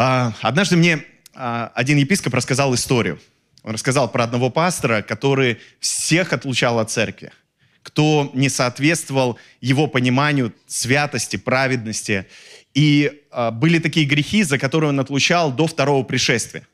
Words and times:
А, 0.00 0.32
однажды 0.42 0.76
мне 0.76 1.04
а, 1.34 1.72
один 1.74 1.98
епископ 1.98 2.32
рассказал 2.32 2.72
историю. 2.72 3.18
Он 3.64 3.72
рассказал 3.72 4.08
про 4.08 4.22
одного 4.22 4.48
пастора, 4.48 5.02
который 5.02 5.58
всех 5.80 6.32
отлучал 6.32 6.78
от 6.78 6.88
церкви, 6.88 7.32
кто 7.82 8.30
не 8.32 8.48
соответствовал 8.48 9.40
его 9.60 9.88
пониманию 9.88 10.54
святости, 10.68 11.36
праведности. 11.36 12.28
И 12.74 13.24
а, 13.32 13.50
были 13.50 13.80
такие 13.80 14.06
грехи, 14.06 14.44
за 14.44 14.56
которые 14.56 14.90
он 14.90 15.00
отлучал 15.00 15.50
до 15.50 15.66
второго 15.66 16.04
пришествия. 16.04 16.64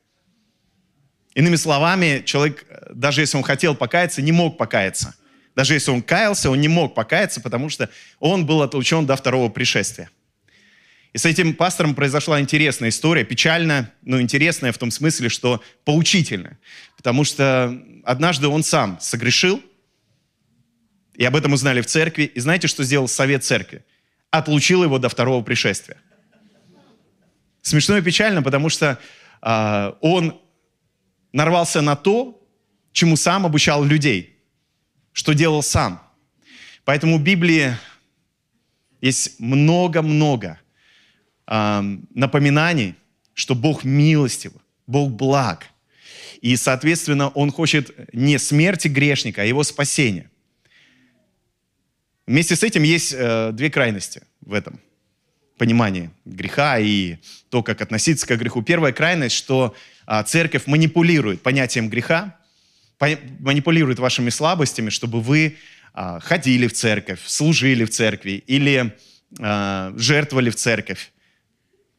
Иными 1.35 1.57
словами, 1.57 2.23
человек, 2.27 2.67
даже 2.93 3.23
если 3.23 3.39
он 3.39 3.43
хотел 3.43 3.75
покаяться, 3.75 4.21
не 4.21 4.33
мог 4.33 4.59
покаяться. 4.59 5.15
Даже 5.57 5.73
если 5.73 5.93
он 5.93 6.03
каялся, 6.03 6.51
он 6.51 6.61
не 6.61 6.69
мог 6.69 6.95
покаяться, 6.95 7.41
потому 7.41 7.71
что 7.71 7.89
он 8.21 8.45
был 8.45 8.61
отлучен 8.61 9.07
до 9.07 9.17
второго 9.17 9.49
пришествия. 9.49 10.11
И 11.15 11.19
с 11.19 11.25
этим 11.25 11.55
пастором 11.55 11.95
произошла 11.95 12.41
интересная 12.41 12.89
история, 12.89 13.25
печальная, 13.25 13.95
но 14.03 14.21
интересная 14.21 14.73
в 14.73 14.79
том 14.79 14.91
смысле, 14.91 15.29
что 15.29 15.63
поучительная. 15.85 16.59
Потому 16.97 17.23
что 17.23 17.81
однажды 18.05 18.49
он 18.49 18.65
сам 18.65 18.99
согрешил, 19.01 19.63
и 21.15 21.25
об 21.25 21.37
этом 21.37 21.53
узнали 21.53 21.81
в 21.81 21.87
церкви. 21.87 22.25
И 22.25 22.41
знаете, 22.41 22.67
что 22.67 22.83
сделал 22.83 23.07
совет 23.07 23.45
церкви? 23.45 23.85
Отлучил 24.33 24.83
его 24.83 24.99
до 24.99 25.09
второго 25.09 25.45
пришествия. 25.45 25.99
Смешно 27.63 27.97
и 27.97 28.03
печально, 28.03 28.43
потому 28.43 28.69
что 28.69 28.99
э, 29.41 29.93
он 30.01 30.41
нарвался 31.33 31.81
на 31.81 31.95
то, 31.95 32.45
чему 32.91 33.15
сам 33.15 33.47
обучал 33.47 33.85
людей, 33.85 34.43
что 35.13 35.33
делал 35.33 35.63
сам. 35.63 36.03
Поэтому 36.85 37.19
в 37.19 37.23
Библии 37.23 37.77
есть 39.01 39.39
много-много 39.39 40.59
напоминаний, 41.47 42.95
что 43.35 43.55
Бог 43.55 43.85
милостив, 43.85 44.53
Бог 44.87 45.11
благ. 45.11 45.67
И, 46.41 46.57
соответственно, 46.57 47.29
Он 47.29 47.51
хочет 47.51 48.15
не 48.15 48.39
смерти 48.39 48.89
грешника, 48.89 49.43
а 49.43 49.45
его 49.45 49.63
спасения. 49.65 50.31
Вместе 52.27 52.57
с 52.57 52.63
этим 52.63 52.83
есть 52.83 53.15
э, 53.17 53.51
две 53.53 53.71
крайности 53.71 54.23
в 54.41 54.55
этом 54.55 54.81
понимании 55.59 56.11
греха 56.25 56.79
и 56.79 57.17
то, 57.51 57.63
как 57.63 57.81
относиться 57.83 58.27
к 58.27 58.37
греху. 58.37 58.63
Первая 58.63 58.93
крайность, 58.93 59.37
что 59.37 59.75
э, 60.07 60.23
церковь 60.27 60.67
манипулирует 60.67 61.43
понятием 61.43 61.89
греха, 61.89 62.39
манипулирует 63.41 63.99
вашими 63.99 64.31
слабостями, 64.31 64.91
чтобы 64.91 65.21
вы 65.21 65.57
э, 65.95 66.19
ходили 66.23 66.67
в 66.67 66.73
церковь, 66.73 67.21
служили 67.27 67.85
в 67.85 67.91
церкви 67.91 68.43
или 68.47 68.95
э, 69.39 69.93
жертвовали 69.97 70.51
в 70.51 70.57
церковь. 70.57 71.13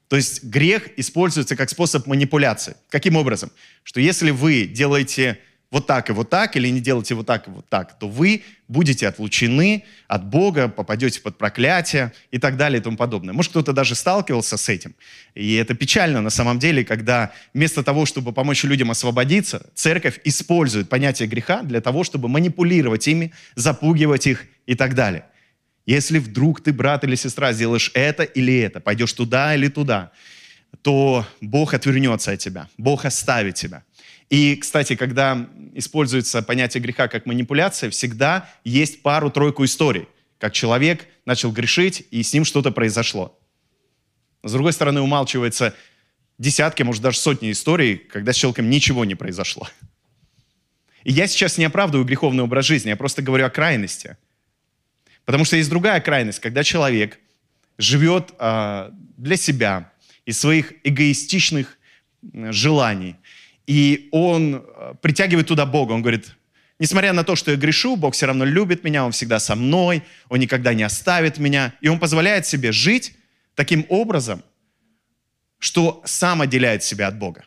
То 0.08 0.16
есть 0.16 0.44
грех 0.44 0.89
используется 0.98 1.56
как 1.56 1.70
способ 1.70 2.06
манипуляции. 2.06 2.75
Каким 2.89 3.16
образом? 3.16 3.52
Что 3.84 4.00
если 4.00 4.31
вы 4.31 4.66
делаете 4.66 5.39
вот 5.72 5.88
так 5.88 6.09
и 6.09 6.14
вот 6.14 6.30
так, 6.30 6.56
или 6.56 6.70
не 6.70 6.80
делаете 6.80 7.16
вот 7.16 7.25
так 7.25 7.47
и 7.47 7.52
вот 7.52 7.67
так, 7.67 8.00
то 8.00 8.08
вы 8.08 8.44
будете 8.67 9.08
отлучены 9.08 9.84
от 10.08 10.23
Бога, 10.23 10.70
попадете 10.70 11.20
под 11.22 11.38
проклятие 11.38 12.14
и 12.31 12.38
так 12.38 12.56
далее 12.56 12.80
и 12.80 12.84
тому 12.84 12.95
подобное. 12.95 13.34
Может, 13.34 13.52
кто-то 13.52 13.73
даже 13.73 13.95
сталкивался 13.95 14.58
с 14.58 14.70
этим. 14.70 14.95
И 15.34 15.56
это 15.56 15.73
печально 15.73 16.22
на 16.22 16.30
самом 16.30 16.59
деле, 16.59 16.86
когда 16.86 17.34
вместо 17.53 17.84
того, 17.84 18.06
чтобы 18.06 18.31
помочь 18.31 18.64
людям 18.64 18.92
освободиться, 18.92 19.69
церковь 19.73 20.19
использует 20.23 20.88
понятие 20.88 21.28
греха 21.28 21.62
для 21.64 21.81
того, 21.81 22.03
чтобы 22.03 22.30
манипулировать 22.30 23.08
ими, 23.08 23.34
запугивать 23.56 24.28
их 24.28 24.45
и 24.67 24.75
так 24.75 24.95
далее. 24.95 25.25
Если 25.86 26.17
вдруг 26.19 26.61
ты, 26.61 26.73
брат 26.73 27.03
или 27.03 27.16
сестра, 27.16 27.53
сделаешь 27.53 27.91
это 27.94 28.23
или 28.23 28.58
это, 28.59 28.80
пойдешь 28.80 29.14
туда 29.14 29.55
или 29.55 29.67
туда, 29.67 30.11
то 30.81 31.25
Бог 31.41 31.73
отвернется 31.73 32.31
от 32.31 32.39
тебя, 32.39 32.67
Бог 32.78 33.05
оставит 33.05 33.55
тебя. 33.55 33.83
И, 34.30 34.56
кстати, 34.56 34.95
когда 34.95 35.47
используется 35.75 36.41
понятие 36.41 36.81
греха 36.81 37.08
как 37.08 37.28
манипуляция, 37.28 37.91
всегда 37.91 38.50
есть 38.63 39.03
пару-тройку 39.03 39.63
историй, 39.63 40.07
как 40.40 40.53
человек 40.53 41.06
начал 41.25 41.51
грешить, 41.51 42.06
и 42.09 42.24
с 42.24 42.34
ним 42.34 42.45
что-то 42.45 42.72
произошло. 42.72 43.38
с 44.44 44.51
другой 44.51 44.74
стороны, 44.74 45.01
умалчивается 45.01 45.75
десятки, 46.38 46.84
может, 46.84 47.01
даже 47.01 47.18
сотни 47.18 47.51
историй, 47.51 47.97
когда 47.97 48.34
с 48.34 48.35
человеком 48.35 48.69
ничего 48.69 49.06
не 49.06 49.16
произошло. 49.16 49.68
И 51.03 51.12
я 51.12 51.28
сейчас 51.28 51.57
не 51.57 51.66
оправдываю 51.66 52.06
греховный 52.06 52.44
образ 52.44 52.66
жизни, 52.66 52.90
я 52.90 52.95
просто 52.95 53.22
говорю 53.22 53.45
о 53.45 53.50
крайности. 53.50 54.18
Потому 55.25 55.44
что 55.46 55.58
есть 55.58 55.69
другая 55.69 56.00
крайность, 56.02 56.40
когда 56.40 56.63
человек 56.63 57.19
живет 57.78 58.34
а, 58.38 58.91
для 59.18 59.38
себя 59.38 59.91
и 60.25 60.31
своих 60.31 60.74
эгоистичных 60.84 61.78
желаний, 62.34 63.16
и 63.68 64.09
он 64.12 64.63
а, 64.66 64.94
притягивает 64.96 65.47
туда 65.47 65.66
Бога. 65.66 65.94
Он 65.94 66.02
говорит, 66.02 66.36
несмотря 66.80 67.12
на 67.13 67.24
то, 67.24 67.36
что 67.36 67.52
я 67.52 67.58
грешу, 67.58 67.96
Бог 67.96 68.13
все 68.13 68.28
равно 68.28 68.46
любит 68.46 68.84
меня, 68.84 69.06
Он 69.06 69.12
всегда 69.12 69.40
со 69.40 69.56
мной, 69.56 70.03
Он 70.30 70.40
никогда 70.40 70.74
не 70.74 70.84
оставит 70.84 71.40
меня. 71.40 71.74
И 71.81 71.88
Он 71.88 72.00
позволяет 72.00 72.46
себе 72.46 72.72
жить 72.72 73.16
таким 73.56 73.86
образом, 73.90 74.44
что 75.59 76.02
сам 76.06 76.42
отделяет 76.42 76.84
себя 76.84 77.07
от 77.07 77.18
Бога 77.18 77.46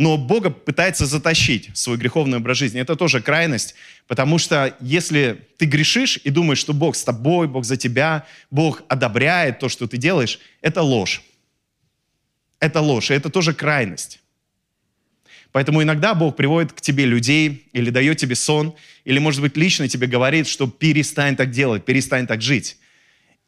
но 0.00 0.16
Бога 0.16 0.48
пытается 0.48 1.04
затащить 1.04 1.68
в 1.74 1.76
свой 1.76 1.98
греховный 1.98 2.38
образ 2.38 2.56
жизни. 2.56 2.80
Это 2.80 2.96
тоже 2.96 3.20
крайность, 3.20 3.74
потому 4.06 4.38
что 4.38 4.74
если 4.80 5.42
ты 5.58 5.66
грешишь 5.66 6.18
и 6.24 6.30
думаешь, 6.30 6.56
что 6.56 6.72
Бог 6.72 6.96
с 6.96 7.04
тобой, 7.04 7.46
Бог 7.48 7.66
за 7.66 7.76
тебя, 7.76 8.24
Бог 8.50 8.82
одобряет 8.88 9.58
то, 9.58 9.68
что 9.68 9.86
ты 9.86 9.98
делаешь, 9.98 10.40
это 10.62 10.80
ложь. 10.80 11.20
Это 12.60 12.80
ложь, 12.80 13.10
и 13.10 13.14
это 13.14 13.28
тоже 13.28 13.52
крайность. 13.52 14.20
Поэтому 15.52 15.82
иногда 15.82 16.14
Бог 16.14 16.34
приводит 16.34 16.72
к 16.72 16.80
тебе 16.80 17.04
людей 17.04 17.68
или 17.74 17.90
дает 17.90 18.16
тебе 18.16 18.36
сон, 18.36 18.74
или, 19.04 19.18
может 19.18 19.42
быть, 19.42 19.58
лично 19.58 19.86
тебе 19.86 20.06
говорит, 20.06 20.46
что 20.46 20.66
перестань 20.66 21.36
так 21.36 21.50
делать, 21.50 21.84
перестань 21.84 22.26
так 22.26 22.40
жить. 22.40 22.78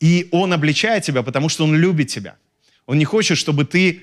И 0.01 0.29
Он 0.33 0.53
обличает 0.53 1.03
тебя, 1.03 1.23
потому 1.23 1.49
что 1.49 1.65
Он 1.65 1.75
любит 1.75 2.09
тебя. 2.09 2.37
Он 2.85 2.99
не 2.99 3.07
хочет, 3.07 3.39
чтобы 3.39 3.65
ты 3.65 4.03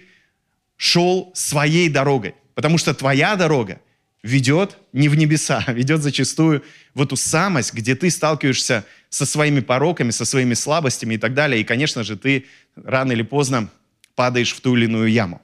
шел 0.79 1.31
своей 1.35 1.89
дорогой. 1.89 2.33
Потому 2.59 2.77
что 2.77 2.93
твоя 2.93 3.37
дорога 3.37 3.79
ведет 4.21 4.79
не 4.91 5.07
в 5.07 5.15
небеса, 5.15 5.63
а 5.65 5.71
ведет 5.71 6.01
зачастую 6.01 6.61
в 6.93 7.01
эту 7.01 7.15
самость, 7.15 7.73
где 7.73 7.95
ты 7.95 8.09
сталкиваешься 8.09 8.83
со 9.07 9.25
своими 9.25 9.61
пороками, 9.61 10.11
со 10.11 10.25
своими 10.25 10.55
слабостями 10.55 11.13
и 11.13 11.17
так 11.17 11.33
далее. 11.33 11.61
И, 11.61 11.63
конечно 11.63 12.03
же, 12.03 12.17
ты 12.17 12.47
рано 12.75 13.13
или 13.13 13.21
поздно 13.21 13.69
падаешь 14.13 14.53
в 14.53 14.59
ту 14.59 14.75
или 14.75 14.87
иную 14.87 15.09
яму. 15.09 15.41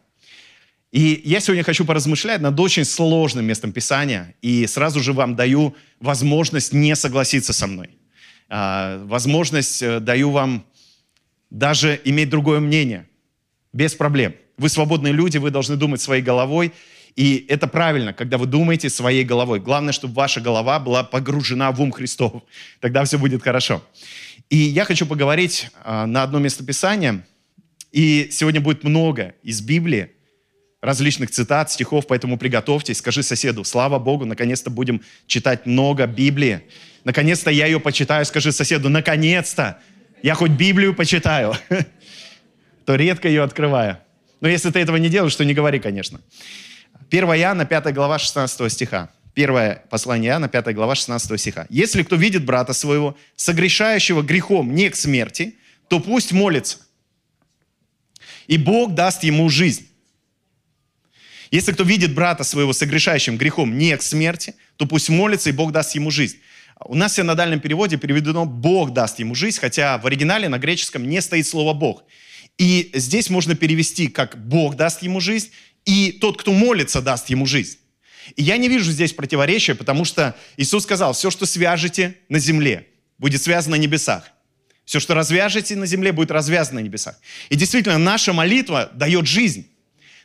И 0.91 1.21
я 1.23 1.39
сегодня 1.39 1.63
хочу 1.63 1.85
поразмышлять 1.85 2.41
над 2.41 2.59
очень 2.59 2.83
сложным 2.83 3.45
местом 3.45 3.71
Писания, 3.71 4.35
и 4.41 4.67
сразу 4.67 4.99
же 4.99 5.13
вам 5.13 5.37
даю 5.37 5.73
возможность 6.01 6.73
не 6.73 6.97
согласиться 6.97 7.53
со 7.53 7.65
мной. 7.65 7.91
А, 8.49 9.01
возможность 9.05 9.81
э, 9.81 10.01
даю 10.01 10.31
вам 10.31 10.65
даже 11.49 11.97
иметь 12.03 12.29
другое 12.29 12.59
мнение, 12.59 13.07
без 13.71 13.95
проблем. 13.95 14.35
Вы 14.57 14.67
свободные 14.67 15.13
люди, 15.13 15.37
вы 15.37 15.49
должны 15.49 15.77
думать 15.77 16.01
своей 16.01 16.21
головой. 16.21 16.73
И 17.15 17.45
это 17.47 17.67
правильно, 17.67 18.13
когда 18.13 18.37
вы 18.37 18.45
думаете 18.45 18.89
своей 18.89 19.23
головой. 19.23 19.59
Главное, 19.59 19.93
чтобы 19.93 20.15
ваша 20.15 20.41
голова 20.41 20.79
была 20.79 21.03
погружена 21.03 21.71
в 21.71 21.81
ум 21.81 21.91
Христов. 21.91 22.43
Тогда 22.81 23.05
все 23.05 23.17
будет 23.17 23.41
хорошо. 23.41 23.81
И 24.49 24.57
я 24.57 24.83
хочу 24.85 25.05
поговорить 25.05 25.69
а, 25.83 26.05
на 26.05 26.23
одно 26.23 26.39
местописание. 26.39 27.25
И 27.91 28.27
сегодня 28.31 28.59
будет 28.59 28.83
много 28.83 29.33
из 29.41 29.61
Библии, 29.61 30.11
различных 30.81 31.31
цитат, 31.31 31.71
стихов, 31.71 32.05
поэтому 32.07 32.37
приготовьтесь. 32.37 32.97
Скажи 32.97 33.23
соседу, 33.23 33.63
слава 33.63 33.97
Богу, 33.97 34.25
наконец-то 34.25 34.69
будем 34.69 35.01
читать 35.25 35.65
много 35.65 36.05
Библии. 36.05 36.61
Наконец-то 37.05 37.49
я 37.49 37.65
ее 37.65 37.79
почитаю. 37.79 38.25
Скажи 38.25 38.51
соседу, 38.51 38.89
наконец-то 38.89 39.79
я 40.21 40.35
хоть 40.35 40.51
Библию 40.51 40.93
почитаю. 40.93 41.53
То 42.85 42.95
редко 42.95 43.29
ее 43.29 43.41
открываю. 43.41 43.99
Но 44.41 44.49
если 44.49 44.69
ты 44.69 44.79
этого 44.79 44.97
не 44.97 45.09
делаешь, 45.09 45.35
то 45.35 45.45
не 45.45 45.53
говори, 45.53 45.79
конечно. 45.79 46.19
1 47.11 47.23
Иоанна, 47.23 47.65
5 47.65 47.93
глава, 47.93 48.17
16 48.19 48.71
стиха. 48.71 49.09
Первое 49.33 49.83
послание 49.89 50.31
Иоанна, 50.31 50.47
5 50.47 50.73
глава, 50.73 50.95
16 50.95 51.39
стиха. 51.39 51.67
«Если 51.69 52.03
кто 52.03 52.15
видит 52.15 52.45
брата 52.45 52.73
своего, 52.73 53.15
согрешающего 53.35 54.21
грехом 54.21 54.73
не 54.73 54.89
к 54.89 54.95
смерти, 54.95 55.55
то 55.87 55.99
пусть 55.99 56.31
молится, 56.31 56.77
и 58.47 58.57
Бог 58.57 58.95
даст 58.95 59.23
ему 59.23 59.49
жизнь. 59.49 59.87
Если 61.51 61.73
кто 61.73 61.83
видит 61.83 62.15
брата 62.15 62.43
своего 62.43 62.73
согрешающим 62.73 63.37
грехом 63.37 63.77
не 63.77 63.95
к 63.95 64.01
смерти, 64.01 64.55
то 64.77 64.87
пусть 64.87 65.09
молится, 65.09 65.49
и 65.49 65.53
Бог 65.53 65.71
даст 65.71 65.95
ему 65.95 66.11
жизнь». 66.11 66.37
У 66.79 66.95
нас 66.95 67.13
в 67.13 67.15
синодальном 67.15 67.59
переводе 67.59 67.97
переведено 67.97 68.45
«Бог 68.45 68.93
даст 68.93 69.19
ему 69.19 69.35
жизнь», 69.35 69.59
хотя 69.59 69.97
в 69.97 70.07
оригинале 70.07 70.49
на 70.49 70.57
греческом 70.57 71.07
не 71.07 71.21
стоит 71.21 71.47
слово 71.47 71.73
«Бог». 71.73 72.03
И 72.57 72.91
здесь 72.93 73.29
можно 73.29 73.55
перевести, 73.55 74.07
как 74.07 74.37
Бог 74.47 74.75
даст 74.75 75.01
ему 75.03 75.19
жизнь, 75.19 75.51
и 75.85 76.11
тот, 76.11 76.37
кто 76.39 76.51
молится, 76.51 77.01
даст 77.01 77.29
ему 77.29 77.45
жизнь. 77.45 77.77
И 78.35 78.43
я 78.43 78.57
не 78.57 78.67
вижу 78.67 78.91
здесь 78.91 79.13
противоречия, 79.13 79.75
потому 79.75 80.03
что 80.03 80.35
Иисус 80.57 80.83
сказал, 80.83 81.13
все, 81.13 81.29
что 81.29 81.45
свяжете 81.45 82.17
на 82.27 82.39
земле, 82.39 82.87
будет 83.17 83.41
связано 83.41 83.77
на 83.77 83.81
небесах. 83.81 84.31
Все, 84.83 84.99
что 84.99 85.13
развяжете 85.13 85.75
на 85.75 85.85
земле, 85.85 86.11
будет 86.11 86.31
развязано 86.31 86.79
на 86.79 86.85
небесах. 86.85 87.19
И 87.49 87.55
действительно, 87.55 87.97
наша 87.97 88.33
молитва 88.33 88.91
дает 88.93 89.27
жизнь, 89.27 89.67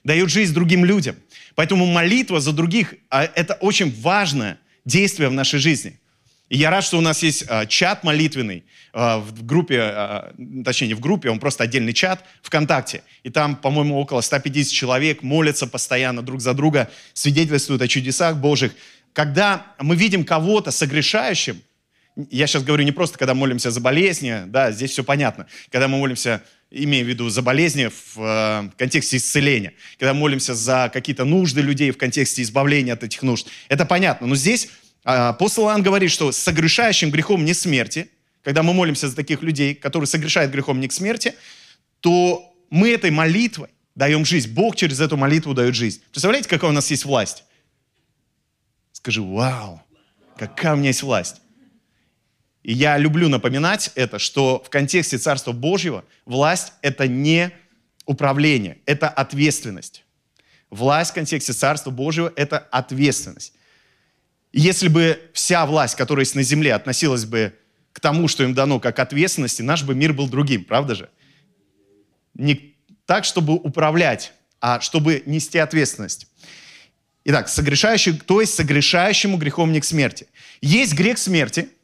дает 0.05 0.31
жизнь 0.31 0.53
другим 0.53 0.85
людям. 0.85 1.17
Поэтому 1.55 1.87
молитва 1.87 2.41
за 2.41 2.53
других 2.53 2.95
а,– 3.09 3.25
это 3.35 3.55
очень 3.55 3.95
важное 4.01 4.59
действие 4.85 5.29
в 5.29 5.33
нашей 5.33 5.59
жизни. 5.59 5.99
И 6.51 6.59
я 6.59 6.71
рад, 6.71 6.85
что 6.85 6.99
у 6.99 7.01
нас 7.01 7.23
есть 7.23 7.45
а, 7.49 7.65
чат 7.65 8.03
молитвенный 8.03 8.65
а, 8.93 9.19
в 9.19 9.47
группе, 9.47 9.81
а, 9.81 10.35
точнее 10.65 10.89
не 10.89 10.95
в 10.95 11.01
группе, 11.01 11.31
он 11.31 11.39
просто 11.39 11.65
отдельный 11.65 11.93
чат 11.93 12.25
ВКонтакте. 12.43 13.03
И 13.23 13.31
там, 13.31 13.55
по-моему, 13.55 13.99
около 13.99 14.21
150 14.21 14.73
человек 14.73 15.23
молятся 15.23 15.69
постоянно 15.69 16.23
друг 16.23 16.41
за 16.41 16.53
друга, 16.53 16.91
свидетельствуют 17.15 17.81
о 17.83 17.89
чудесах 17.89 18.37
Божьих. 18.37 18.73
Когда 19.13 19.67
мы 19.79 19.95
видим 19.95 20.25
кого-то 20.25 20.73
согрешающим, 20.73 21.63
я 22.31 22.49
сейчас 22.49 22.65
говорю 22.65 22.83
не 22.83 22.93
просто, 22.93 23.17
когда 23.17 23.35
молимся 23.35 23.71
за 23.71 23.81
болезни, 23.81 24.43
да, 24.47 24.73
здесь 24.73 24.91
все 24.91 25.05
понятно. 25.05 25.47
Когда 25.71 25.87
мы 25.87 25.99
молимся, 25.99 26.43
имея 26.71 27.05
в 27.05 27.07
виду 27.07 27.29
за 27.29 27.43
болезни 27.43 27.87
в 27.87 28.19
э, 28.19 28.71
контексте 28.77 29.17
исцеления, 29.17 29.73
когда 29.99 30.15
молимся 30.15 30.55
за 30.55 30.91
какие-то 30.93 31.25
нужды 31.25 31.61
людей 31.61 31.93
в 31.93 31.97
контексте 31.97 32.43
избавления 32.43 32.95
от 32.95 33.05
этих 33.05 33.23
нужд, 33.23 33.47
это 33.69 33.87
понятно. 33.87 34.27
Но 34.27 34.35
здесь 34.35 34.67
э, 34.67 34.69
апостол 35.05 35.67
Иоанн 35.67 35.83
говорит, 35.83 36.11
что 36.11 36.33
согрешающим 36.33 37.11
грехом 37.11 37.45
не 37.45 37.55
смерти, 37.55 38.11
когда 38.43 38.63
мы 38.63 38.73
молимся 38.73 39.09
за 39.09 39.17
таких 39.17 39.43
людей, 39.43 39.75
которые 39.75 40.07
согрешают 40.07 40.53
грехом 40.53 40.81
не 40.81 40.89
к 40.89 40.93
смерти, 40.93 41.35
то 42.01 42.55
мы 42.71 42.91
этой 42.91 43.11
молитвой 43.11 43.69
даем 43.95 44.25
жизнь. 44.25 44.53
Бог 44.53 44.77
через 44.77 45.01
эту 45.01 45.17
молитву 45.17 45.55
дает 45.55 45.75
жизнь. 45.75 46.03
Представляете, 46.11 46.49
какая 46.49 46.71
у 46.71 46.75
нас 46.75 46.91
есть 46.91 47.05
власть? 47.05 47.45
Скажи, 48.93 49.23
вау, 49.23 49.83
какая 50.37 50.75
у 50.75 50.77
меня 50.77 50.89
есть 50.89 51.03
власть. 51.03 51.37
И 52.63 52.73
я 52.73 52.99
люблю 52.99 53.29
напоминать 53.29 53.91
это, 53.95 54.19
что 54.19 54.63
в 54.65 54.71
контексте 54.71 55.19
Царства 55.19 55.53
Божьего 55.53 56.05
власть– 56.27 56.75
это 56.83 57.09
не 57.09 57.51
управление, 58.05 58.79
это 58.87 59.09
ответственность. 59.09 60.05
Власть 60.69 61.11
в 61.11 61.15
контексте 61.15 61.53
Царства 61.53 61.91
Божьего– 61.91 62.33
это 62.37 62.59
ответственность. 62.59 63.55
Если 64.53 64.89
бы 64.89 65.21
вся 65.33 65.67
власть, 65.67 65.97
которая 65.97 66.25
есть 66.25 66.35
на 66.35 66.43
земле, 66.43 66.75
относилась 66.75 67.25
бы 67.25 67.55
к 67.93 68.01
тому, 68.01 68.29
что 68.29 68.45
им 68.45 68.55
дано 68.55 68.81
как 68.81 68.99
ответственности, 68.99 69.63
наш 69.63 69.83
бы 69.83 69.95
мир 69.95 70.13
был 70.13 70.29
другим, 70.29 70.65
правда 70.65 70.95
же? 70.95 71.11
Не 72.35 72.75
так, 73.07 73.25
чтобы 73.25 73.55
управлять, 73.55 74.33
а 74.61 74.81
чтобы 74.81 75.23
нести 75.27 75.59
ответственность. 75.59 76.27
Итак, 77.25 77.49
согрешающий, 77.49 78.19
то 78.19 78.41
есть 78.41 78.55
согрешающему 78.55 79.37
грехом 79.37 79.73
не 79.73 79.81
к 79.81 79.85
смерти. 79.85 80.27
Есть 80.61 80.95
грех 80.95 81.19
смерти– 81.19 81.69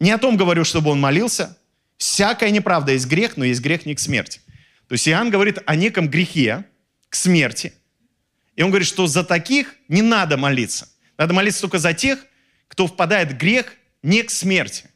не 0.00 0.10
о 0.10 0.18
том 0.18 0.36
говорю, 0.36 0.64
чтобы 0.64 0.90
он 0.90 1.00
молился. 1.00 1.56
Всякая 1.98 2.50
неправда 2.50 2.92
есть 2.92 3.06
грех, 3.06 3.36
но 3.36 3.44
есть 3.44 3.60
грех 3.60 3.84
не 3.84 3.94
к 3.94 4.00
смерти. 4.00 4.40
То 4.88 4.94
есть 4.94 5.06
Иоанн 5.06 5.30
говорит 5.30 5.58
о 5.66 5.76
неком 5.76 6.08
грехе 6.08 6.64
к 7.10 7.14
смерти. 7.14 7.74
И 8.56 8.62
он 8.62 8.70
говорит, 8.70 8.88
что 8.88 9.06
за 9.06 9.22
таких 9.22 9.76
не 9.88 10.00
надо 10.00 10.38
молиться. 10.38 10.88
Надо 11.20 11.34
молиться 11.34 11.60
только 11.60 11.78
за 11.78 11.92
тех, 11.92 12.18
кто 12.66 12.86
впадает 12.86 13.32
в 13.32 13.36
грех 13.36 13.74
не 14.02 14.22
к 14.22 14.30
смерти. 14.30 14.86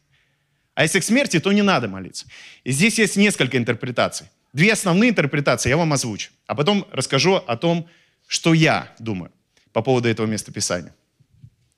А 0.75 0.83
если 0.83 1.01
к 1.01 1.05
смерти, 1.05 1.39
то 1.39 1.53
не 1.53 1.61
надо 1.61 1.87
молиться. 1.87 2.27
И 2.65 2.73
здесь 2.73 2.99
есть 2.99 3.17
несколько 3.17 3.59
интерпретаций. 3.59 4.29
Две 4.55 4.73
основные 4.73 5.11
интерпретации 5.11 5.69
я 5.69 5.77
вам 5.77 5.93
озвучу. 5.93 6.31
А 6.47 6.55
потом 6.55 6.89
расскажу 6.93 7.35
о 7.35 7.57
том, 7.59 7.87
что 8.27 8.55
я 8.55 8.95
думаю 8.99 9.33
по 9.75 9.83
поводу 9.83 10.09
этого 10.09 10.27
местописания. 10.27 10.95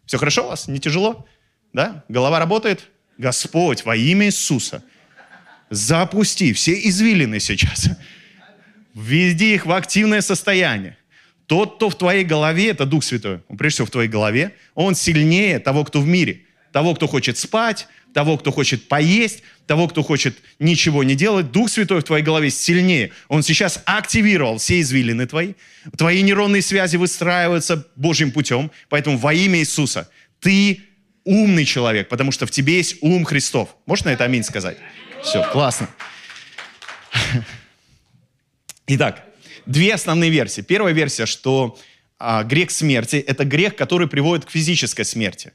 Все 0.05 0.17
хорошо 0.17 0.45
у 0.45 0.51
вас? 0.51 0.69
Не 0.69 0.79
тяжело? 0.79 1.27
Да? 1.73 2.05
Голова 2.09 2.39
работает? 2.39 2.89
Господь, 3.19 3.85
во 3.85 3.97
имя 3.97 4.27
Иисуса, 4.27 4.85
запусти 5.71 6.53
все 6.53 6.89
извилины 6.89 7.41
сейчас. 7.41 7.89
Введи 8.95 9.55
их 9.55 9.67
в 9.67 9.73
активное 9.73 10.21
состояние. 10.21 10.97
Тот, 11.47 11.77
кто 11.77 11.91
в 11.91 11.97
твоей 11.97 12.25
голове, 12.25 12.71
это 12.71 12.87
Дух 12.87 13.05
Святой, 13.05 13.41
он 13.49 13.57
прежде 13.57 13.77
всего 13.77 13.87
в 13.87 13.91
твоей 13.91 14.09
голове, 14.09 14.55
он 14.75 14.95
сильнее 14.95 15.59
того, 15.61 15.85
кто 15.85 16.01
в 16.01 16.07
мире. 16.07 16.43
Того, 16.73 16.95
кто 16.95 17.07
хочет 17.07 17.39
спать, 17.39 17.87
того, 18.13 18.37
кто 18.37 18.51
хочет 18.51 18.89
поесть, 18.89 19.43
того, 19.67 19.89
кто 19.89 20.03
хочет 20.03 20.37
ничего 20.59 21.05
не 21.05 21.15
делать. 21.15 21.53
Дух 21.53 21.71
Святой 21.71 22.01
в 22.01 22.05
твоей 22.05 22.25
голове 22.25 22.51
сильнее. 22.51 23.13
Он 23.29 23.43
сейчас 23.43 23.83
активировал 23.85 24.59
все 24.59 24.81
извилины 24.81 25.27
твои. 25.27 25.55
Твои 25.97 26.23
нейронные 26.23 26.63
связи 26.63 26.97
выстраиваются 26.97 27.87
Божьим 27.95 28.33
путем. 28.33 28.71
Поэтому 28.89 29.17
во 29.17 29.33
имя 29.33 29.59
Иисуса 29.59 30.11
ты 30.41 30.81
умный 31.25 31.65
человек, 31.65 32.09
потому 32.09 32.33
что 32.33 32.47
в 32.47 32.51
тебе 32.51 32.77
есть 32.77 32.97
ум 33.01 33.25
Христов. 33.25 33.77
Можно 33.87 34.11
это 34.11 34.25
аминь 34.25 34.45
сказать? 34.45 34.79
Все, 35.23 35.43
классно. 35.53 35.89
Итак, 38.87 39.26
две 39.67 39.95
основные 39.95 40.31
версии. 40.31 40.63
Первая 40.63 40.95
версия, 40.95 41.27
что 41.27 41.79
а, 42.19 42.45
грех 42.45 42.71
смерти– 42.71 43.17
это 43.27 43.45
грех, 43.45 43.77
который 43.77 44.09
приводит 44.09 44.47
к 44.47 44.51
физической 44.51 45.05
смерти. 45.05 45.53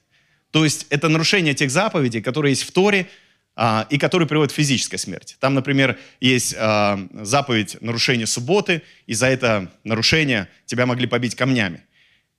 То 0.51 0.63
есть 0.63 0.85
это 0.89 1.09
нарушение 1.09 1.53
тех 1.53 1.71
заповедей, 1.71 2.21
которые 2.21 2.51
есть 2.51 2.63
в 2.63 2.71
Торе, 2.71 3.07
а, 3.55 3.85
и 3.89 3.97
которые 3.97 4.27
приводят 4.27 4.53
к 4.53 4.55
физической 4.55 4.97
смерти. 4.97 5.35
Там, 5.39 5.53
например, 5.53 5.99
есть 6.19 6.55
а, 6.57 6.99
заповедь 7.13 7.77
нарушения 7.81 8.25
субботы, 8.25 8.81
и 9.07 9.13
за 9.13 9.27
это 9.27 9.71
нарушение 9.83 10.47
тебя 10.65 10.85
могли 10.85 11.07
побить 11.07 11.35
камнями. 11.35 11.81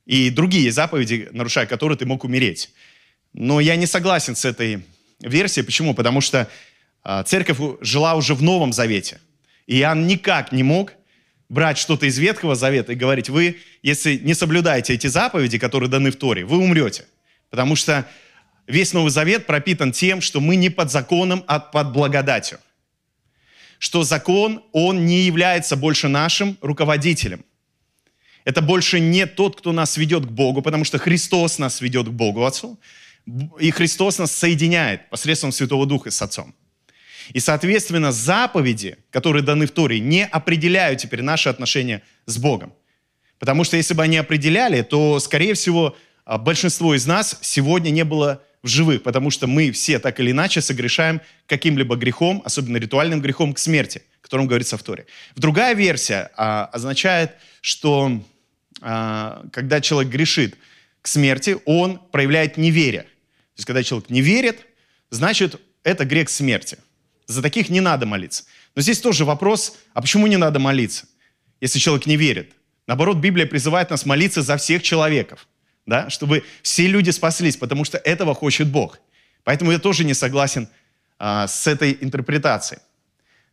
И 0.07 0.31
другие 0.31 0.73
заповеди, 0.73 1.29
нарушая 1.33 1.67
которые 1.67 1.99
ты 1.99 2.07
мог 2.07 2.25
умереть. 2.25 2.71
Но 3.35 3.61
я 3.61 3.77
не 3.77 3.87
согласен 3.87 4.35
с 4.35 4.45
этой 4.45 4.85
версией. 5.21 5.65
Почему? 5.65 5.95
Потому 5.95 6.21
что 6.21 6.49
а, 7.03 7.23
церковь 7.25 7.59
жила 7.81 8.15
уже 8.15 8.35
в 8.35 8.43
Новом 8.43 8.73
Завете. 8.73 9.21
И 9.67 9.79
Иоанн 9.81 10.07
никак 10.07 10.51
не 10.53 10.63
мог 10.63 10.93
брать 11.53 11.77
что-то 11.77 12.07
из 12.07 12.17
Ветхого 12.17 12.55
Завета 12.55 12.93
и 12.93 12.97
говорить, 12.97 13.29
вы, 13.29 13.59
если 13.83 14.17
не 14.17 14.33
соблюдаете 14.33 14.95
эти 14.95 15.07
заповеди, 15.07 15.59
которые 15.59 15.91
даны 15.91 16.11
в 16.11 16.17
Торе, 16.17 16.47
вы 16.47 16.57
умрете. 16.57 17.05
Потому 17.51 17.77
что 17.77 18.09
весь 18.67 18.95
Новый 18.95 19.11
Завет 19.11 19.45
пропитан 19.45 19.93
тем, 19.93 20.23
что 20.23 20.41
мы 20.41 20.57
не 20.57 20.71
под 20.71 20.91
законом, 20.91 21.45
а 21.47 21.61
под 21.61 21.93
благодатью. 21.93 22.59
Что 23.79 24.03
закон, 24.03 24.63
он 24.73 25.05
не 25.05 25.25
является 25.25 25.77
больше 25.77 26.09
нашим 26.09 26.57
руководителем. 26.63 27.45
Это 28.45 28.63
больше 28.63 28.99
не 28.99 29.27
тот, 29.27 29.59
кто 29.59 29.73
нас 29.73 29.99
ведет 29.99 30.25
к 30.25 30.31
Богу, 30.31 30.63
потому 30.63 30.85
что 30.85 30.97
Христос 30.97 31.59
нас 31.59 31.83
ведет 31.83 32.07
к 32.07 32.13
Богу 32.13 32.47
Отцу. 32.47 32.81
И 33.61 33.71
Христос 33.71 34.17
нас 34.17 34.33
соединяет 34.33 35.11
посредством 35.11 35.53
Святого 35.53 35.85
Духа 35.85 36.11
с 36.11 36.23
Отцом. 36.23 36.55
И, 37.33 37.41
соответственно, 37.41 38.13
заповеди, 38.13 38.99
которые 39.11 39.43
даны 39.43 39.67
в 39.67 39.71
Торе, 39.71 40.01
не 40.01 40.25
определяют 40.27 41.01
теперь 41.01 41.23
наши 41.23 41.49
отношения 41.49 42.03
с 42.27 42.39
Богом. 42.39 42.73
Потому 43.39 43.65
что 43.65 43.77
если 43.77 43.95
бы 43.95 44.03
они 44.03 44.19
определяли, 44.19 44.83
то, 44.83 45.19
скорее 45.19 45.55
всего, 45.55 45.97
а, 46.25 46.39
большинство 46.39 46.95
из 46.95 47.07
нас 47.07 47.39
сегодня 47.41 47.91
не 47.91 48.05
было 48.05 48.43
в 48.63 48.69
живых, 48.69 49.03
потому 49.03 49.31
что 49.31 49.47
мы 49.47 49.73
все 49.73 49.99
так 49.99 50.21
или 50.21 50.31
иначе 50.31 50.61
согрешаем 50.61 51.21
каким-либо 51.47 51.97
грехом, 51.97 52.43
особенно 52.45 52.77
ритуальным 52.77 53.21
грехом, 53.21 53.55
к 53.55 53.59
смерти, 53.59 54.03
о 54.21 54.23
котором 54.23 54.47
говорится 54.47 54.79
в 54.79 54.83
Торе. 54.83 55.07
Другая 55.35 55.75
версия 55.75 56.31
а, 56.37 56.67
означает, 56.67 57.33
что 57.61 58.23
а, 58.81 59.45
когда 59.53 59.81
человек 59.81 60.13
грешит 60.13 60.57
к 61.01 61.09
смерти, 61.09 61.57
он 61.65 61.99
проявляет 61.99 62.57
неверие. 62.57 63.03
То 63.03 63.59
есть, 63.59 63.67
когда 63.67 63.83
человек 63.83 64.09
не 64.11 64.21
верит, 64.21 64.61
значит, 65.11 65.61
это 65.83 66.05
грех 66.05 66.31
смерти. 66.31 66.79
За 67.33 67.43
таких 67.43 67.69
не 67.71 67.81
надо 67.81 68.07
молиться. 68.07 68.45
Но 68.75 68.83
здесь 68.83 69.01
тоже 69.01 69.25
вопрос, 69.25 69.77
а 69.95 70.01
почему 70.01 70.27
не 70.27 70.37
надо 70.37 70.59
молиться, 70.59 71.07
если 71.61 71.79
человек 71.79 72.07
не 72.07 72.17
верит? 72.17 72.53
Наоборот, 72.87 73.19
Библия 73.19 73.47
призывает 73.47 73.91
нас 73.91 74.05
молиться 74.07 74.43
за 74.43 74.57
всех 74.57 74.83
человеков, 74.83 75.47
да? 75.87 76.11
чтобы 76.11 76.45
все 76.63 76.87
люди 76.87 77.11
спаслись, 77.11 77.57
потому 77.57 77.85
что 77.85 77.99
этого 77.99 78.35
хочет 78.35 78.69
Бог. 78.69 78.99
Поэтому 79.45 79.73
я 79.73 79.79
тоже 79.79 80.05
не 80.05 80.15
согласен 80.15 80.69
а, 81.19 81.47
с 81.47 81.67
этой 81.67 81.97
интерпретацией. 82.01 82.81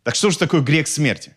Так 0.03 0.15
что 0.15 0.29
же 0.29 0.38
такое 0.38 0.62
грех 0.62 0.88
смерти? 0.88 1.36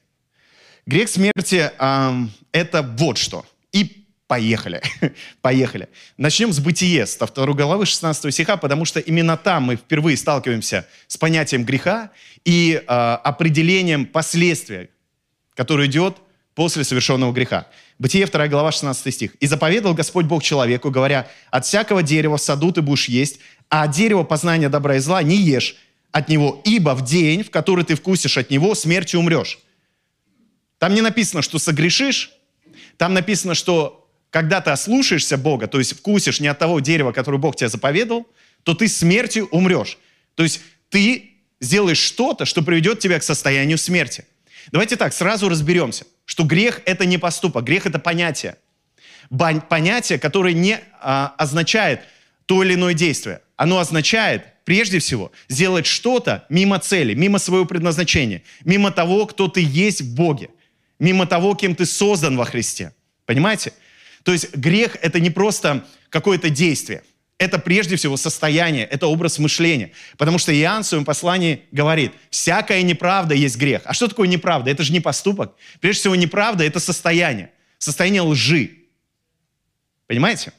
Грех 0.86 1.08
смерти 1.08 1.70
а,– 1.78 2.26
это 2.52 2.82
вот 2.82 3.18
что. 3.18 3.46
И 3.72 4.01
Поехали. 4.32 4.80
Поехали. 5.42 5.90
Начнем 6.16 6.54
с 6.54 6.58
бытие, 6.58 7.04
со 7.04 7.26
второй 7.26 7.54
главы 7.54 7.84
16 7.84 8.32
стиха, 8.32 8.56
потому 8.56 8.86
что 8.86 8.98
именно 8.98 9.36
там 9.36 9.64
мы 9.64 9.76
впервые 9.76 10.16
сталкиваемся 10.16 10.86
с 11.06 11.18
понятием 11.18 11.66
греха 11.66 12.12
и 12.42 12.82
э, 12.82 12.82
определением 12.86 14.06
последствия, 14.06 14.88
которое 15.54 15.86
идет 15.86 16.16
после 16.54 16.82
совершенного 16.82 17.30
греха. 17.34 17.66
Бытие, 17.98 18.24
2 18.24 18.48
глава, 18.48 18.72
16 18.72 19.12
стих. 19.12 19.34
«И 19.38 19.46
заповедал 19.46 19.92
Господь 19.92 20.24
Бог 20.24 20.42
человеку, 20.42 20.90
говоря, 20.90 21.28
от 21.50 21.66
всякого 21.66 22.02
дерева 22.02 22.38
в 22.38 22.40
саду 22.40 22.72
ты 22.72 22.80
будешь 22.80 23.10
есть, 23.10 23.38
а 23.68 23.82
от 23.82 23.90
дерева 23.90 24.22
познания 24.22 24.70
добра 24.70 24.96
и 24.96 25.00
зла 25.00 25.22
не 25.22 25.36
ешь 25.36 25.76
от 26.10 26.30
него, 26.30 26.62
ибо 26.64 26.94
в 26.94 27.04
день, 27.04 27.44
в 27.44 27.50
который 27.50 27.84
ты 27.84 27.96
вкусишь 27.96 28.38
от 28.38 28.48
него, 28.48 28.74
смертью 28.74 29.20
умрешь». 29.20 29.58
Там 30.78 30.94
не 30.94 31.02
написано, 31.02 31.42
что 31.42 31.58
согрешишь, 31.58 32.32
там 32.96 33.12
написано, 33.12 33.54
что 33.54 34.01
когда 34.32 34.62
ты 34.62 34.70
ослушаешься 34.70 35.36
Бога, 35.36 35.66
то 35.68 35.78
есть 35.78 35.92
вкусишь 35.92 36.40
не 36.40 36.48
от 36.48 36.58
того 36.58 36.80
дерева, 36.80 37.12
которое 37.12 37.36
Бог 37.36 37.54
тебе 37.54 37.68
заповедал, 37.68 38.26
то 38.62 38.74
ты 38.74 38.88
смертью 38.88 39.46
умрешь. 39.50 39.98
То 40.36 40.42
есть 40.42 40.62
ты 40.88 41.32
сделаешь 41.60 41.98
что-то, 41.98 42.46
что 42.46 42.62
приведет 42.62 42.98
тебя 42.98 43.20
к 43.20 43.22
состоянию 43.22 43.76
смерти. 43.76 44.24
Давайте 44.72 44.96
так, 44.96 45.12
сразу 45.12 45.50
разберемся, 45.50 46.06
что 46.24 46.44
грех– 46.44 46.80
это 46.86 47.04
не 47.04 47.18
поступок, 47.18 47.64
грех– 47.64 47.84
это 47.86 47.98
понятие. 47.98 48.56
Понятие, 49.68 50.18
которое 50.18 50.54
не 50.54 50.80
а, 51.00 51.34
означает 51.36 52.00
то 52.46 52.62
или 52.62 52.72
иное 52.72 52.94
действие. 52.94 53.42
Оно 53.56 53.80
означает, 53.80 54.64
прежде 54.64 54.98
всего, 54.98 55.30
сделать 55.48 55.84
что-то 55.84 56.46
мимо 56.48 56.78
цели, 56.78 57.12
мимо 57.12 57.38
своего 57.38 57.66
предназначения, 57.66 58.42
мимо 58.64 58.92
того, 58.92 59.26
кто 59.26 59.48
ты 59.48 59.60
есть 59.62 60.00
в 60.00 60.14
Боге, 60.14 60.48
мимо 60.98 61.26
того, 61.26 61.54
кем 61.54 61.74
ты 61.74 61.84
создан 61.84 62.38
во 62.38 62.46
Христе. 62.46 62.94
Понимаете? 63.26 63.74
То 64.24 64.32
есть 64.32 64.54
грех– 64.54 64.96
это 65.02 65.20
не 65.20 65.30
просто 65.30 65.86
какое-то 66.08 66.50
действие. 66.50 67.02
Это 67.38 67.58
прежде 67.58 67.96
всего 67.96 68.16
состояние, 68.16 68.84
это 68.84 69.08
образ 69.08 69.38
мышления. 69.38 69.90
Потому 70.16 70.38
что 70.38 70.54
Иоанн 70.54 70.84
в 70.84 70.86
своем 70.86 71.04
послании 71.04 71.62
говорит, 71.72 72.12
всякая 72.30 72.82
неправда 72.82 73.34
есть 73.34 73.56
грех. 73.56 73.82
А 73.84 73.94
что 73.94 74.06
такое 74.06 74.28
неправда? 74.28 74.70
Это 74.70 74.84
же 74.84 74.92
не 74.92 75.00
поступок. 75.00 75.56
Прежде 75.80 76.00
всего 76.00 76.14
неправда– 76.14 76.62
это 76.66 76.78
состояние. 76.78 77.50
Состояние 77.78 78.22
лжи. 78.22 78.70
Понимаете? 80.06 80.52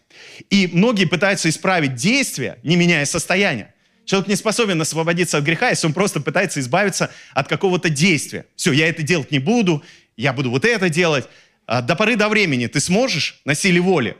И 0.49 0.67
многие 0.73 1.05
пытаются 1.05 1.47
исправить 1.47 1.95
действие, 1.95 2.59
не 2.63 2.75
меняя 2.75 3.05
состояние. 3.05 3.73
Человек 4.05 4.27
не 4.27 4.35
способен 4.35 4.81
освободиться 4.81 5.37
от 5.37 5.45
греха, 5.45 5.69
если 5.69 5.87
он 5.87 5.93
просто 5.93 6.19
пытается 6.19 6.59
избавиться 6.59 7.11
от 7.33 7.47
какого-то 7.47 7.89
действия. 7.89 8.45
Все, 8.55 8.73
я 8.73 8.89
это 8.89 9.03
делать 9.03 9.31
не 9.31 9.39
буду, 9.39 9.83
я 10.17 10.33
буду 10.33 10.49
вот 10.49 10.65
это 10.65 10.89
делать. 10.89 11.29
А 11.73 11.81
до 11.81 11.95
поры 11.95 12.15
до 12.15 12.29
времени 12.29 12.67
ты 12.67 12.79
сможешь 12.79 13.41
на 13.45 13.55
силе 13.55 13.81
воли 13.81 14.15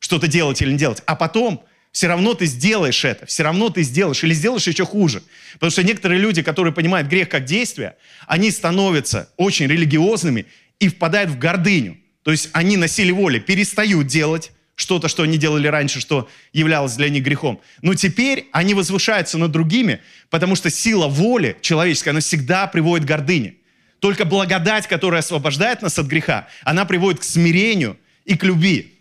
что-то 0.00 0.28
делать 0.28 0.60
или 0.60 0.72
не 0.72 0.76
делать, 0.76 1.02
а 1.06 1.16
потом 1.16 1.64
все 1.92 2.08
равно 2.08 2.34
ты 2.34 2.44
сделаешь 2.44 3.06
это, 3.06 3.24
все 3.24 3.42
равно 3.42 3.70
ты 3.70 3.82
сделаешь 3.84 4.22
или 4.22 4.34
сделаешь 4.34 4.66
еще 4.66 4.84
хуже. 4.84 5.22
Потому 5.54 5.70
что 5.70 5.82
некоторые 5.82 6.20
люди, 6.20 6.42
которые 6.42 6.74
понимают 6.74 7.08
грех 7.08 7.30
как 7.30 7.46
действие, 7.46 7.96
они 8.26 8.50
становятся 8.50 9.30
очень 9.38 9.66
религиозными 9.66 10.44
и 10.78 10.88
впадают 10.88 11.30
в 11.30 11.38
гордыню. 11.38 11.96
То 12.22 12.32
есть 12.32 12.50
они 12.52 12.76
на 12.76 12.86
силе 12.86 13.14
воли 13.14 13.38
перестают 13.38 14.06
делать 14.06 14.52
что-то, 14.74 15.08
что 15.08 15.22
они 15.22 15.38
делали 15.38 15.68
раньше, 15.68 16.00
что 16.00 16.28
являлось 16.52 16.96
для 16.96 17.08
них 17.08 17.24
грехом. 17.24 17.62
Но 17.80 17.94
теперь 17.94 18.48
они 18.52 18.74
возвышаются 18.74 19.38
над 19.38 19.52
другими, 19.52 20.02
потому 20.28 20.54
что 20.54 20.68
сила 20.68 21.08
воли 21.08 21.56
человеческая, 21.62 22.10
она 22.10 22.20
всегда 22.20 22.66
приводит 22.66 23.06
к 23.06 23.08
гордыне. 23.08 23.54
Только 24.00 24.24
благодать, 24.24 24.86
которая 24.86 25.20
освобождает 25.20 25.82
нас 25.82 25.98
от 25.98 26.06
греха, 26.06 26.48
она 26.64 26.84
приводит 26.84 27.20
к 27.20 27.24
смирению 27.24 27.98
и 28.24 28.36
к 28.36 28.44
любви. 28.44 28.98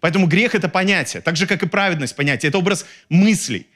Поэтому 0.00 0.26
грех– 0.26 0.54
это 0.56 0.68
понятие, 0.68 1.22
так 1.22 1.36
же, 1.36 1.46
как 1.46 1.62
и 1.62 1.66
праведность 1.66 2.14
понятие. 2.14 2.48
Это 2.48 2.58
образ 2.58 2.84
мыслей. 3.08 3.66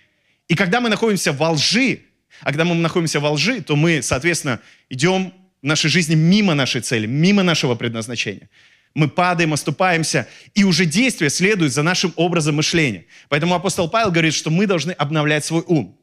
И 0.49 0.55
когда 0.55 0.81
мы 0.81 0.89
находимся 0.89 1.33
во 1.33 1.51
лжи, 1.51 2.01
а 2.41 2.47
когда 2.47 2.65
мы 2.65 2.75
находимся 2.75 3.21
во 3.21 3.31
лжи, 3.31 3.61
то 3.61 3.77
мы, 3.77 4.03
соответственно, 4.03 4.61
идем 4.89 5.33
в 5.63 5.67
нашей 5.67 5.91
жизни 5.91 6.15
мимо 6.15 6.55
нашей 6.55 6.81
цели, 6.81 7.07
мимо 7.07 7.43
нашего 7.43 7.75
предназначения. 7.77 8.49
Мы 8.95 9.09
падаем, 9.09 9.53
оступаемся, 9.53 10.29
и 10.55 10.65
уже 10.65 10.85
действие 10.85 11.31
следует 11.31 11.73
за 11.73 11.83
нашим 11.83 12.13
образом 12.17 12.57
мышления. 12.57 13.07
Поэтому 13.29 13.55
апостол 13.55 13.89
Павел 13.89 14.11
говорит, 14.11 14.35
что 14.35 14.51
мы 14.51 14.67
должны 14.67 14.91
обновлять 14.93 15.45
свой 15.45 15.63
ум. 15.67 15.97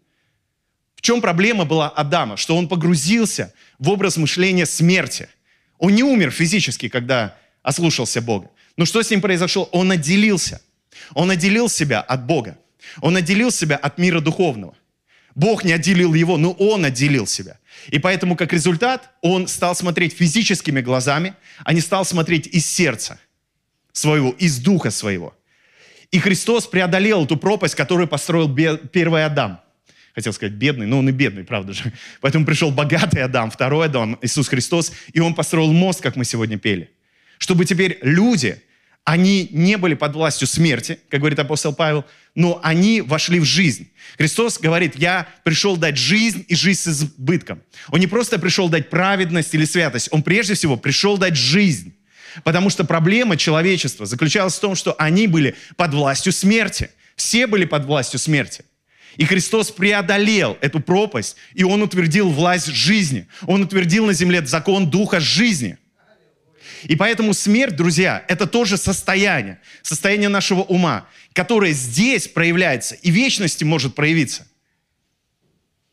В 0.99 1.01
чем 1.01 1.21
проблема 1.21 1.63
была 1.63 1.87
Адама? 1.87 2.35
Что 2.35 2.57
он 2.57 2.67
погрузился 2.67 3.53
в 3.79 3.87
образ 3.89 4.17
мышления 4.17 4.65
смерти. 4.65 5.29
Он 5.77 5.95
не 5.95 6.03
умер 6.03 6.29
физически, 6.29 6.89
когда 6.89 7.37
ослушался 7.63 8.21
Бога. 8.21 8.51
Но 8.75 8.83
что 8.83 9.01
с 9.01 9.09
ним 9.09 9.21
произошло? 9.21 9.69
Он 9.71 9.91
отделился. 9.91 10.61
Он 11.13 11.31
отделил 11.31 11.69
себя 11.69 12.01
от 12.01 12.25
Бога. 12.25 12.57
Он 12.99 13.15
отделил 13.15 13.49
себя 13.49 13.77
от 13.77 13.97
мира 13.97 14.19
духовного. 14.19 14.75
Бог 15.35 15.63
не 15.63 15.71
отделил 15.71 16.13
его, 16.13 16.35
но 16.35 16.51
он 16.51 16.83
отделил 16.83 17.27
себя. 17.27 17.59
И 17.87 17.97
поэтому, 17.97 18.35
как 18.35 18.51
результат, 18.51 19.09
он 19.21 19.47
стал 19.47 19.75
смотреть 19.75 20.17
физическими 20.17 20.81
глазами, 20.81 21.33
а 21.63 21.71
не 21.71 21.79
стал 21.79 22.03
смотреть 22.03 22.45
из 22.47 22.65
сердца 22.65 23.21
своего, 23.93 24.31
из 24.31 24.57
духа 24.57 24.91
своего. 24.91 25.33
И 26.11 26.19
Христос 26.19 26.67
преодолел 26.67 27.23
эту 27.23 27.37
пропасть, 27.37 27.75
которую 27.75 28.09
построил 28.09 28.53
первый 28.91 29.23
Адам– 29.23 29.61
хотел 30.15 30.33
сказать 30.33 30.53
бедный, 30.53 30.85
но 30.85 30.99
он 30.99 31.09
и 31.09 31.11
бедный, 31.11 31.43
правда 31.43 31.73
же. 31.73 31.93
Поэтому 32.21 32.45
пришел 32.45 32.71
богатый 32.71 33.21
Адам, 33.21 33.51
второй 33.51 33.87
Адам, 33.87 34.17
Иисус 34.21 34.47
Христос, 34.47 34.91
и 35.13 35.19
он 35.19 35.33
построил 35.33 35.71
мост, 35.71 36.01
как 36.01 36.15
мы 36.15 36.25
сегодня 36.25 36.57
пели. 36.57 36.89
Чтобы 37.37 37.65
теперь 37.65 37.99
люди, 38.01 38.61
они 39.05 39.47
не 39.51 39.77
были 39.77 39.95
под 39.95 40.13
властью 40.13 40.47
смерти, 40.47 40.99
как 41.09 41.21
говорит 41.21 41.39
апостол 41.39 41.73
Павел, 41.73 42.05
но 42.35 42.59
они 42.63 43.01
вошли 43.01 43.39
в 43.39 43.45
жизнь. 43.45 43.91
Христос 44.17 44.59
говорит, 44.59 44.95
я 44.95 45.27
пришел 45.43 45.77
дать 45.77 45.97
жизнь 45.97 46.45
и 46.47 46.55
жизнь 46.55 46.81
с 46.81 46.87
избытком. 46.87 47.61
Он 47.87 47.99
не 47.99 48.07
просто 48.07 48.37
пришел 48.37 48.69
дать 48.69 48.89
праведность 48.89 49.53
или 49.55 49.65
святость, 49.65 50.09
он 50.11 50.21
прежде 50.21 50.53
всего 50.53 50.77
пришел 50.77 51.17
дать 51.17 51.35
жизнь. 51.35 51.95
Потому 52.43 52.69
что 52.69 52.83
проблема 52.83 53.37
человечества 53.37 54.05
заключалась 54.05 54.55
в 54.55 54.59
том, 54.59 54.75
что 54.75 54.95
они 54.99 55.27
были 55.27 55.55
под 55.75 55.93
властью 55.93 56.31
смерти. 56.31 56.91
Все 57.15 57.47
были 57.47 57.65
под 57.65 57.85
властью 57.85 58.19
смерти. 58.19 58.63
И 59.17 59.25
Христос 59.25 59.71
преодолел 59.71 60.57
эту 60.61 60.79
пропасть, 60.79 61.35
и 61.53 61.63
Он 61.63 61.81
утвердил 61.81 62.29
власть 62.29 62.67
жизни. 62.67 63.27
Он 63.47 63.63
утвердил 63.63 64.05
на 64.05 64.13
земле 64.13 64.45
закон 64.45 64.89
Духа 64.89 65.19
жизни. 65.19 65.77
И 66.83 66.95
поэтому 66.95 67.33
смерть, 67.33 67.75
друзья, 67.75 68.23
это 68.27 68.47
тоже 68.47 68.77
состояние, 68.77 69.59
состояние 69.81 70.29
нашего 70.29 70.61
ума, 70.61 71.07
которое 71.33 71.73
здесь 71.73 72.27
проявляется 72.27 72.95
и 72.95 73.11
в 73.11 73.13
вечности 73.13 73.63
может 73.63 73.95
проявиться. 73.95 74.47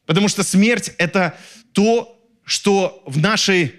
Потому 0.07 0.29
что 0.29 0.45
смерть– 0.45 0.93
это 0.99 1.37
то, 1.73 2.17
что 2.45 3.03
в 3.07 3.19
нашей 3.19 3.75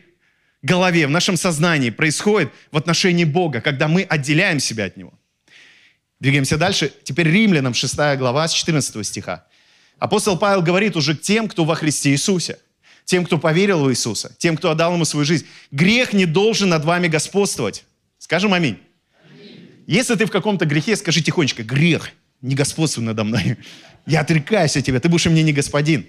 голове, 0.61 1.07
в 1.07 1.11
нашем 1.11 1.37
сознании 1.37 1.89
происходит 1.89 2.51
в 2.71 2.77
отношении 2.77 3.23
Бога, 3.23 3.61
когда 3.61 3.87
мы 3.87 4.03
отделяем 4.03 4.59
себя 4.59 4.85
от 4.85 4.97
Него. 4.97 5.13
Двигаемся 6.19 6.57
дальше. 6.57 6.91
Теперь 7.03 7.29
Римлянам 7.29 7.73
6 7.73 7.95
глава 8.17 8.47
с 8.47 8.53
14 8.53 9.05
стиха. 9.05 9.45
Апостол 9.99 10.37
Павел 10.37 10.61
говорит 10.61 10.95
уже 10.95 11.15
к 11.15 11.21
тем, 11.21 11.47
кто 11.47 11.63
во 11.63 11.75
Христе 11.75 12.11
Иисусе, 12.11 12.59
тем, 13.05 13.25
кто 13.25 13.37
поверил 13.37 13.83
в 13.83 13.91
Иисуса, 13.91 14.35
тем, 14.37 14.57
кто 14.57 14.71
отдал 14.71 14.93
ему 14.93 15.05
свою 15.05 15.25
жизнь. 15.25 15.45
Грех 15.71 16.13
не 16.13 16.25
должен 16.25 16.69
над 16.69 16.85
вами 16.85 17.07
господствовать. 17.07 17.85
Скажем 18.17 18.53
аминь. 18.53 18.79
аминь. 19.23 19.69
Если 19.85 20.15
ты 20.15 20.25
в 20.25 20.31
каком-то 20.31 20.65
грехе, 20.65 20.95
скажи 20.95 21.21
тихонечко, 21.21 21.63
грех, 21.63 22.09
не 22.41 22.55
господствуй 22.55 23.05
надо 23.05 23.23
мной. 23.23 23.57
Я 24.05 24.21
отрекаюсь 24.21 24.75
от 24.75 24.85
тебя, 24.85 24.99
ты 24.99 25.09
будешь 25.09 25.25
мне 25.25 25.43
не 25.43 25.53
господин. 25.53 26.07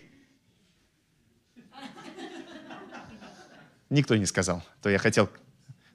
Никто 3.91 4.17
не 4.17 4.27
сказал, 4.27 4.63
то 4.83 4.91
я 4.91 4.99
хотел. 4.99 5.31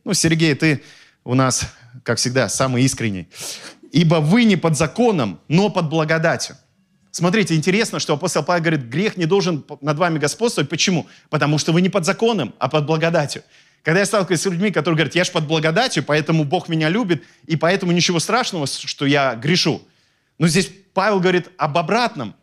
Ну, 0.03 0.13
Сергей, 0.13 0.55
ты 0.55 0.83
у 1.23 1.35
нас, 1.35 1.73
как 2.03 2.17
всегда, 2.17 2.49
самый 2.49 2.83
искренний 2.83 3.27
ибо 3.93 4.15
вы 4.15 4.43
не 4.43 4.57
под 4.57 4.75
законом, 4.75 5.39
но 5.47 5.69
под 5.69 5.87
благодатью. 5.87 6.57
Смотрите, 7.11 7.55
интересно, 7.55 7.99
что 7.99 8.15
апостол 8.15 8.43
Павел 8.43 8.63
говорит, 8.63 8.81
грех 8.85 9.17
не 9.17 9.25
должен 9.25 9.63
над 9.81 9.97
вами 9.99 10.17
господствовать. 10.17 10.67
Почему? 10.67 11.05
Потому 11.29 11.59
что 11.59 11.71
вы 11.71 11.81
не 11.81 11.89
под 11.89 12.03
законом, 12.03 12.55
а 12.57 12.69
под 12.69 12.87
благодатью. 12.87 13.43
Когда 13.83 13.99
я 13.99 14.05
сталкиваюсь 14.07 14.41
с 14.41 14.45
людьми, 14.45 14.71
которые 14.71 14.97
говорят, 14.97 15.13
я 15.13 15.23
же 15.23 15.31
под 15.31 15.45
благодатью, 15.45 16.03
поэтому 16.03 16.43
Бог 16.43 16.69
меня 16.69 16.89
любит, 16.89 17.23
и 17.45 17.55
поэтому 17.55 17.91
ничего 17.91 18.19
страшного, 18.19 18.65
что 18.65 19.05
я 19.05 19.35
грешу. 19.35 19.83
Но 20.39 20.47
здесь 20.47 20.71
Павел 20.95 21.19
говорит 21.19 21.51
об 21.57 21.77
обратном 21.77 22.33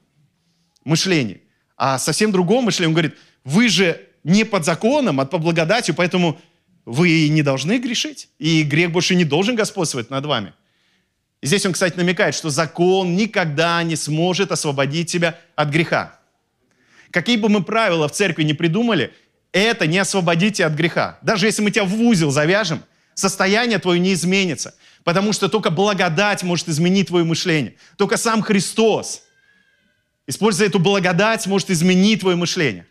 мышлении, 0.85 1.43
о 1.77 1.99
совсем 1.99 2.31
другом 2.31 2.67
мышлении. 2.67 2.91
Он 2.91 2.95
говорит, 2.95 3.17
вы 3.43 3.69
же 3.69 4.01
не 4.23 4.45
под 4.45 4.65
законом, 4.65 5.19
а 5.19 5.25
под 5.25 5.43
благодатью, 5.43 5.97
поэтому 5.97 6.41
вы 6.85 7.29
не 7.29 7.43
должны 7.43 7.79
грешить, 7.79 8.29
и 8.39 8.63
грех 8.63 8.93
больше 8.93 9.17
не 9.17 9.25
должен 9.25 9.57
господствовать 9.57 10.11
над 10.11 10.25
вами. 10.27 10.53
Здесь 11.43 11.65
он, 11.65 11.73
кстати, 11.73 11.97
намекает, 11.97 12.35
что 12.35 12.51
закон 12.51 13.17
никогда 13.17 13.83
не 13.83 13.97
сможет 13.97 14.53
освободить 14.53 15.11
тебя 15.11 15.39
от 15.57 15.71
греха. 15.71 16.19
Какие 17.11 17.37
бы 17.37 17.49
мы 17.49 17.63
правила 17.63 18.09
в 18.09 18.13
церкви 18.13 18.43
не 18.43 18.55
придумали, 18.55 19.13
это 19.53 19.87
не 19.87 19.99
освободит 19.99 20.55
тебя 20.55 20.67
от 20.67 20.75
греха. 20.75 21.19
Даже 21.23 21.47
если 21.47 21.63
мы 21.63 21.71
тебя 21.71 21.85
в 21.85 22.01
узел 22.01 22.31
завяжем, 22.31 22.83
состояние 23.15 23.79
твое 23.79 23.99
не 23.99 24.13
изменится. 24.13 24.75
Потому 25.03 25.33
что 25.33 25.49
только 25.49 25.71
благодать 25.71 26.43
может 26.43 26.69
изменить 26.69 27.09
твое 27.09 27.25
мышление. 27.25 27.75
Только 27.97 28.17
сам 28.17 28.43
Христос, 28.43 29.23
используя 30.27 30.69
эту 30.69 30.79
благодать, 30.79 31.47
может 31.47 31.71
изменить 31.71 32.21
твое 32.21 32.37
мышление 32.37 32.87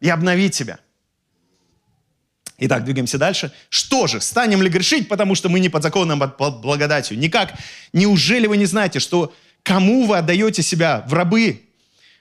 и 0.00 0.08
обновить 0.08 0.54
тебя. 0.54 0.78
Итак, 2.58 2.84
двигаемся 2.84 3.18
дальше. 3.18 3.52
Что 3.68 4.06
же, 4.06 4.20
станем 4.20 4.62
ли 4.62 4.68
грешить, 4.68 5.08
потому 5.08 5.34
что 5.34 5.48
мы 5.48 5.60
не 5.60 5.68
под 5.68 5.82
законом, 5.82 6.22
а 6.22 6.28
под 6.28 6.60
благодатью? 6.60 7.18
Никак. 7.18 7.54
Неужели 7.92 8.46
вы 8.46 8.56
не 8.56 8.66
знаете, 8.66 9.00
что 9.00 9.34
кому 9.62 10.06
вы 10.06 10.18
отдаете 10.18 10.62
себя 10.62 11.04
в 11.08 11.14
рабы 11.14 11.62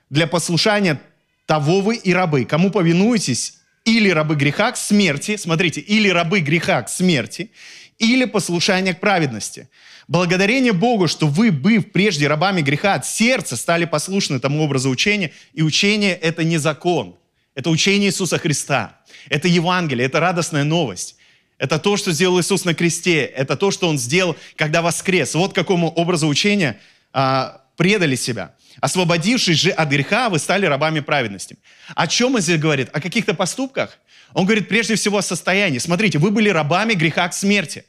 для 0.09 0.27
послушания, 0.27 0.99
того 1.45 1.81
вы 1.81 1.95
и 1.95 2.13
рабы. 2.13 2.45
Кому 2.45 2.71
повинуетесь, 2.71 3.59
или 3.85 4.09
рабы 4.09 4.35
греха 4.35 4.71
к 4.71 4.77
смерти, 4.77 5.37
смотрите, 5.37 5.81
или 5.81 6.09
рабы 6.09 6.39
греха 6.39 6.81
к 6.81 6.89
смерти, 6.89 7.51
или 7.99 8.25
послушание 8.25 8.93
к 8.93 8.99
праведности. 8.99 9.69
Благодарение 10.07 10.73
Богу, 10.73 11.07
что 11.07 11.27
вы, 11.27 11.51
быв 11.51 11.91
прежде 11.91 12.27
рабами 12.27 12.61
греха 12.61 12.95
от 12.95 13.05
сердца, 13.05 13.55
стали 13.55 13.85
послушны 13.85 14.39
тому 14.39 14.63
образу 14.63 14.89
учения, 14.89 15.31
и 15.53 15.61
учение– 15.61 16.13
это 16.21 16.43
не 16.43 16.57
закон, 16.57 17.17
это 17.55 17.69
учение 17.69 18.09
Иисуса 18.09 18.37
Христа, 18.37 18.99
это 19.29 19.47
Евангелие, 19.47 20.05
это 20.05 20.19
радостная 20.19 20.63
новость. 20.63 21.17
Это 21.59 21.79
то, 21.79 21.97
что 21.97 22.11
сделал 22.11 22.41
Иисус 22.41 22.65
на 22.65 22.73
кресте, 22.73 23.23
это 23.23 23.55
то, 23.55 23.71
что 23.71 23.87
Он 23.87 23.97
сделал, 23.97 24.35
когда 24.55 24.81
воскрес. 24.81 25.35
Вот 25.35 25.53
какому 25.53 25.89
образу 25.89 26.27
учения 26.27 26.79
а, 27.13 27.61
предали 27.77 28.15
себя. 28.15 28.55
Освободившись 28.81 29.59
же 29.59 29.69
от 29.69 29.87
греха, 29.89 30.29
вы 30.29 30.39
стали 30.39 30.65
рабами 30.65 30.99
праведности. 30.99 31.57
О 31.95 32.07
чем 32.07 32.35
он 32.35 32.41
здесь 32.41 32.59
говорит? 32.59 32.89
О 32.91 32.99
каких-то 32.99 33.33
поступках? 33.33 33.97
Он 34.33 34.45
говорит 34.45 34.67
прежде 34.67 34.95
всего 34.95 35.19
о 35.19 35.21
состоянии. 35.21 35.77
Смотрите, 35.77 36.17
вы 36.17 36.31
были 36.31 36.49
рабами 36.49 36.93
греха 36.93 37.27
к 37.27 37.33
смерти. 37.33 37.85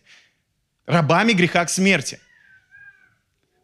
Рабами 0.86 1.32
греха 1.32 1.64
к 1.64 1.70
смерти. 1.70 2.20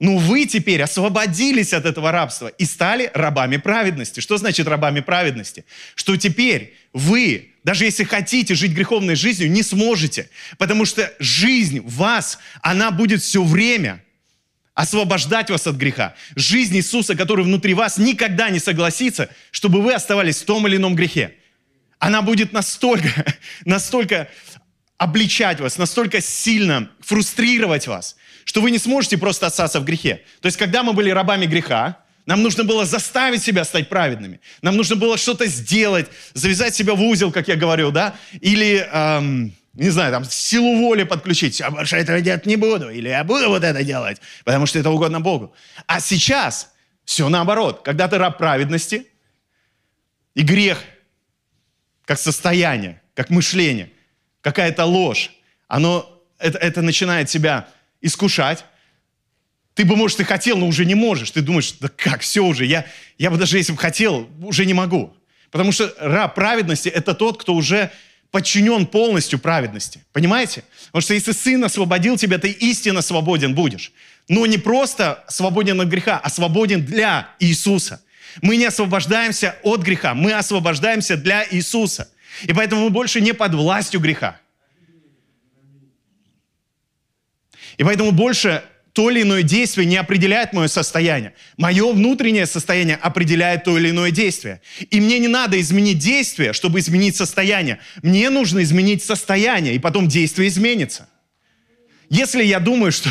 Но 0.00 0.16
вы 0.16 0.46
теперь 0.46 0.82
освободились 0.82 1.74
от 1.74 1.84
этого 1.84 2.10
рабства 2.10 2.48
и 2.48 2.64
стали 2.64 3.10
рабами 3.12 3.58
праведности. 3.58 4.20
Что 4.20 4.38
значит 4.38 4.66
рабами 4.66 5.00
праведности? 5.00 5.66
Что 5.94 6.16
теперь 6.16 6.74
вы, 6.94 7.50
даже 7.64 7.84
если 7.84 8.04
хотите 8.04 8.54
жить 8.54 8.72
греховной 8.72 9.14
жизнью, 9.14 9.50
не 9.50 9.62
сможете. 9.62 10.30
Потому 10.56 10.86
что 10.86 11.12
жизнь 11.18 11.80
вас, 11.84 12.38
она 12.62 12.90
будет 12.90 13.20
все 13.20 13.44
время 13.44 14.02
освобождать 14.72 15.50
вас 15.50 15.66
от 15.66 15.76
греха. 15.76 16.14
Жизнь 16.34 16.76
Иисуса, 16.76 17.14
который 17.14 17.44
внутри 17.44 17.74
вас, 17.74 17.98
никогда 17.98 18.48
не 18.48 18.58
согласится, 18.58 19.28
чтобы 19.50 19.82
вы 19.82 19.92
оставались 19.92 20.40
в 20.40 20.46
том 20.46 20.66
или 20.66 20.76
ином 20.76 20.94
грехе. 20.94 21.34
Она 21.98 22.22
будет 22.22 22.54
настолько, 22.54 23.36
настолько 23.66 24.30
обличать 25.00 25.60
вас, 25.60 25.78
настолько 25.78 26.20
сильно 26.20 26.90
фрустрировать 27.00 27.86
вас, 27.86 28.16
что 28.44 28.60
вы 28.60 28.70
не 28.70 28.76
сможете 28.76 29.16
просто 29.16 29.46
остаться 29.46 29.80
в 29.80 29.84
грехе. 29.84 30.20
То 30.42 30.46
есть, 30.46 30.58
когда 30.58 30.82
мы 30.82 30.92
были 30.92 31.08
рабами 31.08 31.46
греха, 31.46 31.96
нам 32.26 32.42
нужно 32.42 32.64
было 32.64 32.84
заставить 32.84 33.42
себя 33.42 33.64
стать 33.64 33.88
праведными. 33.88 34.40
Нам 34.60 34.76
нужно 34.76 34.96
было 34.96 35.16
что-то 35.16 35.46
сделать, 35.46 36.08
завязать 36.34 36.74
себя 36.74 36.94
в 36.94 37.02
узел, 37.02 37.32
как 37.32 37.48
я 37.48 37.56
говорил, 37.56 37.92
да? 37.92 38.14
Или, 38.42 38.86
эм, 38.92 39.54
не 39.72 39.88
знаю, 39.88 40.12
там, 40.12 40.24
силу 40.26 40.76
воли 40.76 41.04
подключить. 41.04 41.60
Я 41.60 41.70
больше 41.70 41.96
этого 41.96 42.20
делать 42.20 42.44
не 42.44 42.56
буду. 42.56 42.90
Или 42.90 43.08
я 43.08 43.24
буду 43.24 43.48
вот 43.48 43.64
это 43.64 43.82
делать, 43.82 44.20
потому 44.44 44.66
что 44.66 44.78
это 44.78 44.90
угодно 44.90 45.20
Богу. 45.22 45.54
А 45.86 46.00
сейчас 46.00 46.74
все 47.06 47.30
наоборот. 47.30 47.80
Когда 47.86 48.06
ты 48.06 48.18
раб 48.18 48.36
праведности, 48.36 49.06
и 50.34 50.42
грех, 50.42 50.78
как 52.04 52.18
состояние, 52.18 53.00
как 53.14 53.30
мышление– 53.30 53.92
какая-то 54.40 54.84
ложь, 54.84 55.30
оно, 55.68 56.20
это, 56.38 56.58
это 56.58 56.82
начинает 56.82 57.28
тебя 57.28 57.68
искушать. 58.00 58.64
Ты 59.74 59.84
бы, 59.84 59.96
может, 59.96 60.20
и 60.20 60.24
хотел, 60.24 60.58
но 60.58 60.66
уже 60.66 60.84
не 60.84 60.94
можешь. 60.94 61.30
Ты 61.30 61.42
думаешь, 61.42 61.74
да 61.80 61.88
как, 61.88 62.22
все 62.22 62.44
уже, 62.44 62.66
я, 62.66 62.86
я 63.18 63.30
бы 63.30 63.36
даже 63.36 63.56
если 63.56 63.72
бы 63.72 63.78
хотел, 63.78 64.28
уже 64.42 64.66
не 64.66 64.74
могу. 64.74 65.14
Потому 65.50 65.72
что 65.72 65.94
раб 65.98 66.34
праведности– 66.34 66.88
это 66.90 67.14
тот, 67.14 67.40
кто 67.40 67.54
уже 67.54 67.90
подчинен 68.30 68.86
полностью 68.86 69.38
праведности. 69.38 70.04
Понимаете? 70.12 70.64
Потому 70.86 71.02
что 71.02 71.14
если 71.14 71.32
Сын 71.32 71.64
освободил 71.64 72.16
тебя, 72.16 72.38
ты 72.38 72.50
истинно 72.50 73.02
свободен 73.02 73.54
будешь. 73.54 73.92
Но 74.28 74.46
не 74.46 74.58
просто 74.58 75.24
свободен 75.28 75.80
от 75.80 75.88
греха, 75.88 76.20
а 76.22 76.30
свободен 76.30 76.84
для 76.84 77.28
Иисуса. 77.40 78.02
Мы 78.42 78.56
не 78.56 78.66
освобождаемся 78.66 79.56
от 79.64 79.82
греха, 79.82 80.14
мы 80.14 80.32
освобождаемся 80.32 81.16
для 81.16 81.44
Иисуса– 81.50 82.08
и 82.42 82.52
поэтому 82.52 82.84
мы 82.84 82.90
больше 82.90 83.20
не 83.20 83.32
под 83.32 83.54
властью 83.54 84.00
греха. 84.00 84.40
И 87.76 87.84
поэтому 87.84 88.12
больше 88.12 88.62
то 88.92 89.08
или 89.08 89.22
иное 89.22 89.42
действие 89.42 89.86
не 89.86 89.96
определяет 89.96 90.52
мое 90.52 90.68
состояние. 90.68 91.34
Мое 91.56 91.92
внутреннее 91.92 92.46
состояние 92.46 92.96
определяет 92.96 93.64
то 93.64 93.78
или 93.78 93.90
иное 93.90 94.10
действие. 94.10 94.60
И 94.90 95.00
мне 95.00 95.18
не 95.18 95.28
надо 95.28 95.60
изменить 95.60 95.98
действие, 95.98 96.52
чтобы 96.52 96.80
изменить 96.80 97.16
состояние. 97.16 97.78
Мне 98.02 98.30
нужно 98.30 98.62
изменить 98.62 99.02
состояние, 99.02 99.74
и 99.74 99.78
потом 99.78 100.08
действие 100.08 100.48
изменится. 100.48 101.08
Если 102.08 102.42
я 102.42 102.58
думаю, 102.58 102.90
что 102.90 103.10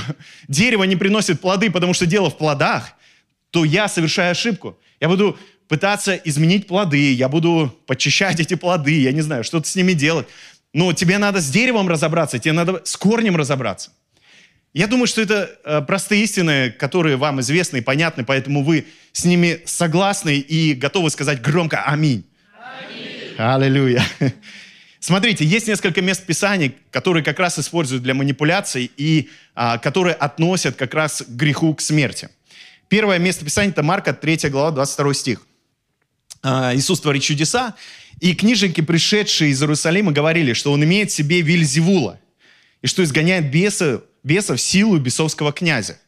дерево 0.49 0.83
не 0.83 0.97
приносит 0.97 1.39
плоды, 1.39 1.71
потому 1.71 1.93
что 1.93 2.05
дело 2.05 2.29
в 2.29 2.37
плодах, 2.37 2.93
то 3.51 3.63
я 3.63 3.87
совершаю 3.87 4.31
ошибку. 4.31 4.77
Я 4.99 5.07
буду 5.07 5.39
пытаться 5.69 6.15
изменить 6.15 6.67
плоды, 6.67 7.13
я 7.13 7.29
буду 7.29 7.73
подчищать 7.85 8.39
эти 8.41 8.55
плоды, 8.55 8.99
я 8.99 9.13
не 9.13 9.21
знаю, 9.21 9.45
что-то 9.45 9.69
с 9.69 9.75
ними 9.75 9.93
делать. 9.93 10.27
Но 10.73 10.91
тебе 10.91 11.17
надо 11.17 11.39
с 11.39 11.49
деревом 11.49 11.87
разобраться, 11.87 12.37
тебе 12.37 12.51
надо 12.51 12.81
с 12.83 12.97
корнем 12.97 13.37
разобраться. 13.37 13.91
Я 14.73 14.85
думаю, 14.85 15.07
что 15.07 15.21
это 15.21 15.49
э, 15.63 15.81
простые 15.81 16.23
истины, 16.23 16.69
которые 16.69 17.15
вам 17.15 17.39
известны 17.39 17.77
и 17.77 17.81
понятны, 17.81 18.23
поэтому 18.23 18.63
вы 18.63 18.85
с 19.13 19.25
ними 19.25 19.61
согласны 19.65 20.37
и 20.37 20.73
готовы 20.75 21.09
сказать 21.09 21.41
громко 21.41 21.81
«Аминь». 21.83 22.23
Аминь. 22.53 23.35
Аллилуйя. 23.37 24.03
Смотрите, 24.99 25.43
есть 25.43 25.67
несколько 25.67 26.01
мест 26.01 26.23
Писаний, 26.23 26.75
которые 26.91 27.23
как 27.23 27.39
раз 27.39 27.57
используют 27.57 28.03
для 28.03 28.13
манипуляций 28.13 28.91
и 28.95 29.29
а, 29.55 29.79
которые 29.79 30.13
относят 30.13 30.75
как 30.75 30.93
раз 30.93 31.23
к 31.25 31.29
греху, 31.29 31.73
к 31.73 31.81
смерти. 31.81 32.29
Первое 32.89 33.17
место 33.17 33.45
Писания– 33.45 33.71
это 33.71 33.81
Марка, 33.81 34.13
3 34.13 34.49
глава, 34.49 34.71
22 34.71 35.13
стих. 35.13 35.41
А, 36.41 36.73
Иисус 36.75 37.01
творит 37.01 37.23
чудеса, 37.23 37.75
и 38.19 38.33
книжники, 38.33 38.81
пришедшие 38.81 39.51
из 39.51 39.61
Иерусалима, 39.61 40.11
говорили, 40.11 40.53
что 40.53 40.71
он 40.71 40.83
имеет 40.83 41.11
в 41.11 41.13
себе 41.13 41.41
Вильзевула, 41.41 42.19
и 42.81 42.87
что 42.87 43.03
изгоняет 43.03 43.51
беса, 43.51 44.03
бесов 44.23 44.59
силу 44.59 44.97
бесовского 44.97 45.51
князя. 45.51 45.99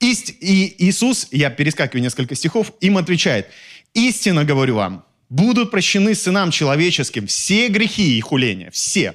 Ист, 0.00 0.30
и 0.40 0.74
Иисус, 0.78 1.28
я 1.30 1.50
перескакиваю 1.50 2.02
несколько 2.02 2.34
стихов, 2.34 2.72
им 2.80 2.96
отвечает, 2.96 3.48
«Истинно 3.92 4.44
говорю 4.44 4.76
вам, 4.76 5.04
будут 5.28 5.70
прощены 5.70 6.14
сынам 6.14 6.50
человеческим 6.50 7.26
все 7.26 7.68
грехи 7.68 8.16
и 8.16 8.20
хуления, 8.20 8.70
все, 8.70 9.14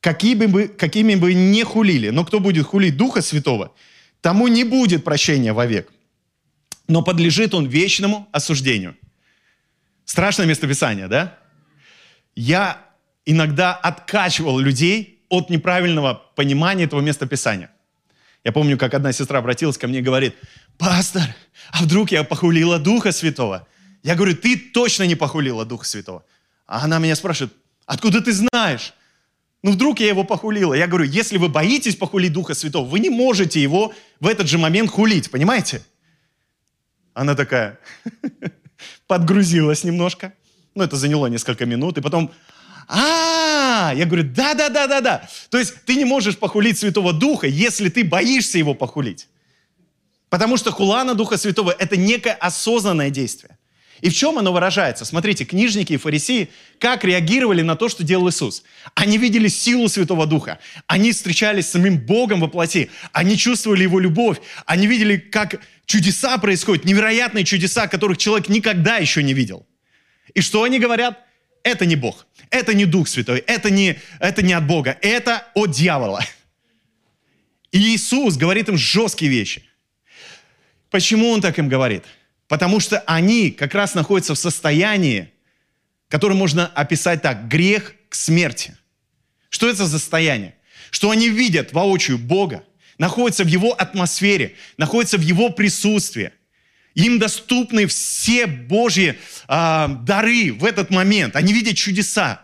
какими 0.00 0.46
бы, 0.46 0.66
какими 0.66 1.14
бы 1.14 1.32
не 1.32 1.62
хулили, 1.62 2.10
но 2.10 2.24
кто 2.24 2.40
будет 2.40 2.66
хулить 2.66 2.96
Духа 2.96 3.22
Святого, 3.22 3.72
тому 4.20 4.48
не 4.48 4.64
будет 4.64 5.04
прощения 5.04 5.52
вовек 5.52 5.93
но 6.88 7.02
подлежит 7.02 7.54
он 7.54 7.66
вечному 7.66 8.28
осуждению. 8.32 8.96
Страшное 10.04 10.46
местописание, 10.46 11.08
да? 11.08 11.38
Я 12.34 12.84
иногда 13.24 13.74
откачивал 13.74 14.58
людей 14.58 15.24
от 15.28 15.50
неправильного 15.50 16.14
понимания 16.36 16.84
этого 16.84 17.00
местописания. 17.00 17.70
Я 18.44 18.52
помню, 18.52 18.76
как 18.76 18.92
одна 18.92 19.12
сестра 19.12 19.38
обратилась 19.38 19.78
ко 19.78 19.88
мне 19.88 20.00
и 20.00 20.02
говорит, 20.02 20.34
пастор, 20.76 21.34
а 21.70 21.82
вдруг 21.82 22.10
я 22.12 22.24
похулила 22.24 22.78
Духа 22.78 23.12
Святого? 23.12 23.66
Я 24.02 24.14
говорю, 24.14 24.36
ты 24.36 24.56
точно 24.58 25.04
не 25.04 25.14
похулила 25.14 25.64
Духа 25.64 25.86
Святого. 25.86 26.24
А 26.66 26.84
она 26.84 26.98
меня 26.98 27.16
спрашивает, 27.16 27.54
откуда 27.86 28.20
ты 28.20 28.32
знаешь? 28.32 28.92
Ну, 29.62 29.72
вдруг 29.72 30.00
я 30.00 30.08
его 30.08 30.24
похулила. 30.24 30.74
Я 30.74 30.86
говорю, 30.86 31.06
если 31.06 31.38
вы 31.38 31.48
боитесь 31.48 31.96
похулить 31.96 32.34
Духа 32.34 32.54
Святого, 32.54 32.86
вы 32.86 33.00
не 33.00 33.08
можете 33.08 33.62
его 33.62 33.94
в 34.20 34.26
этот 34.26 34.46
же 34.46 34.58
момент 34.58 34.90
хулить, 34.90 35.30
понимаете? 35.30 35.82
Она 37.14 37.34
такая 37.34 37.78
подгрузилась 39.06 39.84
немножко. 39.84 40.34
Ну, 40.74 40.82
это 40.82 40.96
заняло 40.96 41.28
несколько 41.28 41.64
минут. 41.64 41.96
И 41.98 42.00
потом, 42.00 42.32
а, 42.88 43.92
я 43.94 44.04
говорю, 44.04 44.24
да-да-да-да-да. 44.24 45.28
То 45.48 45.58
есть 45.58 45.84
ты 45.84 45.94
не 45.94 46.04
можешь 46.04 46.36
похулить 46.36 46.78
Святого 46.78 47.12
Духа, 47.12 47.46
если 47.46 47.88
ты 47.88 48.04
боишься 48.04 48.58
его 48.58 48.74
похулить. 48.74 49.28
Потому 50.28 50.56
что 50.56 50.72
хулана 50.72 51.14
Духа 51.14 51.36
Святого– 51.36 51.74
это 51.78 51.96
некое 51.96 52.32
осознанное 52.32 53.10
действие. 53.10 53.56
И 54.00 54.10
в 54.10 54.14
чем 54.14 54.36
оно 54.36 54.52
выражается? 54.52 55.04
Смотрите, 55.04 55.44
книжники 55.44 55.92
и 55.92 55.96
фарисеи 55.96 56.50
как 56.78 57.04
реагировали 57.04 57.62
на 57.62 57.76
то, 57.76 57.88
что 57.88 58.02
делал 58.02 58.28
Иисус. 58.28 58.64
Они 58.94 59.16
видели 59.16 59.48
силу 59.48 59.88
Святого 59.88 60.26
Духа. 60.26 60.58
Они 60.88 61.12
встречались 61.12 61.66
с 61.66 61.70
самим 61.70 61.98
Богом 61.98 62.40
во 62.40 62.48
плоти. 62.48 62.90
Они 63.12 63.38
чувствовали 63.38 63.84
Его 63.84 64.00
любовь. 64.00 64.38
Они 64.66 64.86
видели, 64.86 65.16
как 65.16 65.60
чудеса 65.86 66.38
происходят, 66.38 66.84
невероятные 66.84 67.44
чудеса, 67.44 67.88
которых 67.88 68.18
человек 68.18 68.48
никогда 68.48 68.96
еще 68.96 69.22
не 69.22 69.34
видел. 69.34 69.66
И 70.34 70.40
что 70.40 70.62
они 70.62 70.78
говорят? 70.78 71.20
Это 71.62 71.86
не 71.86 71.96
Бог. 71.96 72.26
Это 72.50 72.74
не 72.74 72.84
Дух 72.84 73.08
Святой. 73.08 73.38
Это 73.40 73.70
не, 73.70 73.98
это 74.20 74.42
не 74.42 74.52
от 74.52 74.66
Бога. 74.66 74.98
Это 75.00 75.46
от 75.54 75.70
дьявола. 75.70 76.24
И 77.72 77.78
Иисус 77.78 78.36
говорит 78.36 78.68
им 78.68 78.76
жесткие 78.76 79.30
вещи. 79.30 79.64
Почему 80.90 81.30
Он 81.30 81.40
так 81.40 81.58
им 81.58 81.68
говорит? 81.68 82.04
Потому 82.46 82.78
что 82.78 83.00
они 83.00 83.50
как 83.50 83.74
раз 83.74 83.94
находятся 83.94 84.34
в 84.34 84.38
состоянии, 84.38 85.32
которое 86.08 86.34
можно 86.34 86.66
описать 86.66 87.22
так, 87.22 87.48
грех 87.48 87.94
к 88.08 88.14
смерти. 88.14 88.76
Что 89.48 89.68
это 89.68 89.86
за 89.86 89.98
состояние? 89.98 90.54
Что 90.90 91.10
они 91.10 91.28
видят 91.28 91.72
воочию 91.72 92.18
Бога, 92.18 92.64
находятся 92.98 93.44
в 93.44 93.48
Его 93.48 93.72
атмосфере, 93.72 94.54
находятся 94.76 95.18
в 95.18 95.22
Его 95.22 95.50
присутствии. 95.50 96.32
Им 96.94 97.18
доступны 97.18 97.86
все 97.86 98.46
Божьи 98.46 99.18
э, 99.48 99.88
дары 100.02 100.52
в 100.52 100.64
этот 100.64 100.90
момент. 100.90 101.34
Они 101.34 101.52
видят 101.52 101.76
чудеса. 101.76 102.42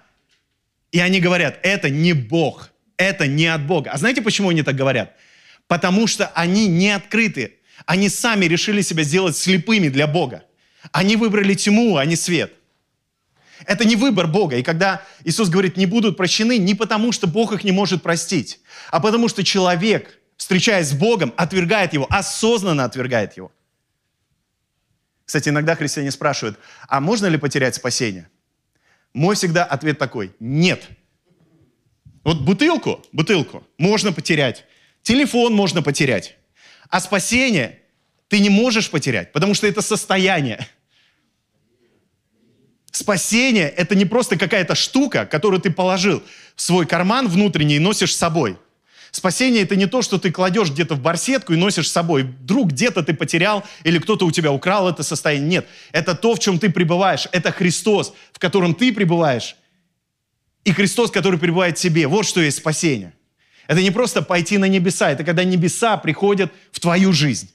И 0.90 0.98
они 0.98 1.20
говорят, 1.20 1.60
это 1.62 1.88
не 1.88 2.14
Бог, 2.14 2.70
это 2.96 3.28
не 3.28 3.46
от 3.46 3.64
Бога. 3.66 3.90
А 3.92 3.98
знаете, 3.98 4.22
почему 4.22 4.48
они 4.48 4.62
так 4.62 4.74
говорят? 4.74 5.14
Потому 5.68 6.08
что 6.08 6.26
они 6.34 6.66
не 6.66 6.90
открыты. 6.90 7.58
Они 7.86 8.08
сами 8.08 8.46
решили 8.46 8.82
себя 8.82 9.04
сделать 9.04 9.36
слепыми 9.36 9.88
для 9.88 10.06
Бога. 10.06 10.44
Они 10.90 11.16
выбрали 11.16 11.54
тьму, 11.54 11.96
а 11.96 12.04
не 12.04 12.16
свет. 12.16 12.52
Это 13.66 13.84
не 13.84 13.96
выбор 13.96 14.26
Бога. 14.26 14.56
И 14.56 14.62
когда 14.62 15.02
Иисус 15.24 15.48
говорит, 15.48 15.76
не 15.76 15.86
будут 15.86 16.16
прощены, 16.16 16.58
не 16.58 16.74
потому, 16.74 17.12
что 17.12 17.26
Бог 17.26 17.52
их 17.52 17.62
не 17.64 17.72
может 17.72 18.02
простить, 18.02 18.60
а 18.90 19.00
потому 19.00 19.28
что 19.28 19.44
человек, 19.44 20.18
встречаясь 20.50 20.88
с 20.88 20.94
Богом, 20.94 21.32
отвергает 21.36 21.92
его, 21.92 22.08
осознанно 22.10 22.82
отвергает 22.82 23.36
его. 23.36 23.52
Кстати, 25.24 25.48
иногда 25.48 25.76
христиане 25.76 26.10
спрашивают, 26.10 26.58
а 26.88 26.98
можно 26.98 27.28
ли 27.28 27.38
потерять 27.38 27.76
спасение? 27.76 28.28
Мой 29.14 29.36
всегда 29.36 29.62
ответ 29.62 29.98
такой, 29.98 30.34
нет. 30.40 30.88
Вот 32.24 32.40
бутылку, 32.40 33.00
бутылку 33.12 33.64
можно 33.78 34.12
потерять, 34.12 34.64
телефон 35.04 35.54
можно 35.54 35.82
потерять, 35.82 36.36
а 36.88 36.98
спасение 36.98 37.78
ты 38.26 38.40
не 38.40 38.50
можешь 38.50 38.90
потерять, 38.90 39.30
потому 39.30 39.54
что 39.54 39.68
это 39.68 39.82
состояние. 39.82 40.66
Спасение– 42.90 43.68
это 43.76 43.94
не 43.94 44.04
просто 44.04 44.36
какая-то 44.36 44.74
штука, 44.74 45.26
которую 45.26 45.60
ты 45.60 45.70
положил 45.70 46.24
в 46.56 46.60
свой 46.60 46.86
карман 46.86 47.28
внутренний 47.28 47.76
и 47.76 47.78
носишь 47.78 48.16
с 48.16 48.18
собой– 48.18 48.58
Спасение– 49.10 49.62
это 49.64 49.74
не 49.76 49.86
то, 49.86 50.02
что 50.02 50.18
ты 50.18 50.30
кладешь 50.30 50.70
где-то 50.70 50.94
в 50.94 51.00
барсетку 51.00 51.52
и 51.52 51.56
носишь 51.56 51.88
с 51.88 51.92
собой. 51.92 52.22
Вдруг 52.22 52.70
где-то 52.70 53.02
ты 53.02 53.12
потерял 53.12 53.64
или 53.82 53.98
кто-то 53.98 54.24
у 54.24 54.30
тебя 54.30 54.52
украл 54.52 54.88
это 54.88 55.02
состояние. 55.02 55.48
Нет, 55.48 55.66
это 55.92 56.14
то, 56.14 56.34
в 56.34 56.38
чем 56.38 56.58
ты 56.58 56.70
пребываешь. 56.70 57.26
Это 57.32 57.50
Христос, 57.50 58.14
в 58.32 58.38
котором 58.38 58.74
ты 58.74 58.92
пребываешь. 58.92 59.56
И 60.64 60.72
Христос, 60.72 61.10
который 61.10 61.38
пребывает 61.38 61.76
в 61.76 61.80
тебе. 61.80 62.06
Вот 62.06 62.24
что 62.26 62.40
есть 62.40 62.58
спасение. 62.58 63.12
Это 63.66 63.82
не 63.82 63.90
просто 63.90 64.22
пойти 64.22 64.58
на 64.58 64.66
небеса, 64.66 65.10
это 65.10 65.24
когда 65.24 65.44
небеса 65.44 65.96
приходят 65.96 66.52
в 66.72 66.80
твою 66.80 67.12
жизнь. 67.12 67.50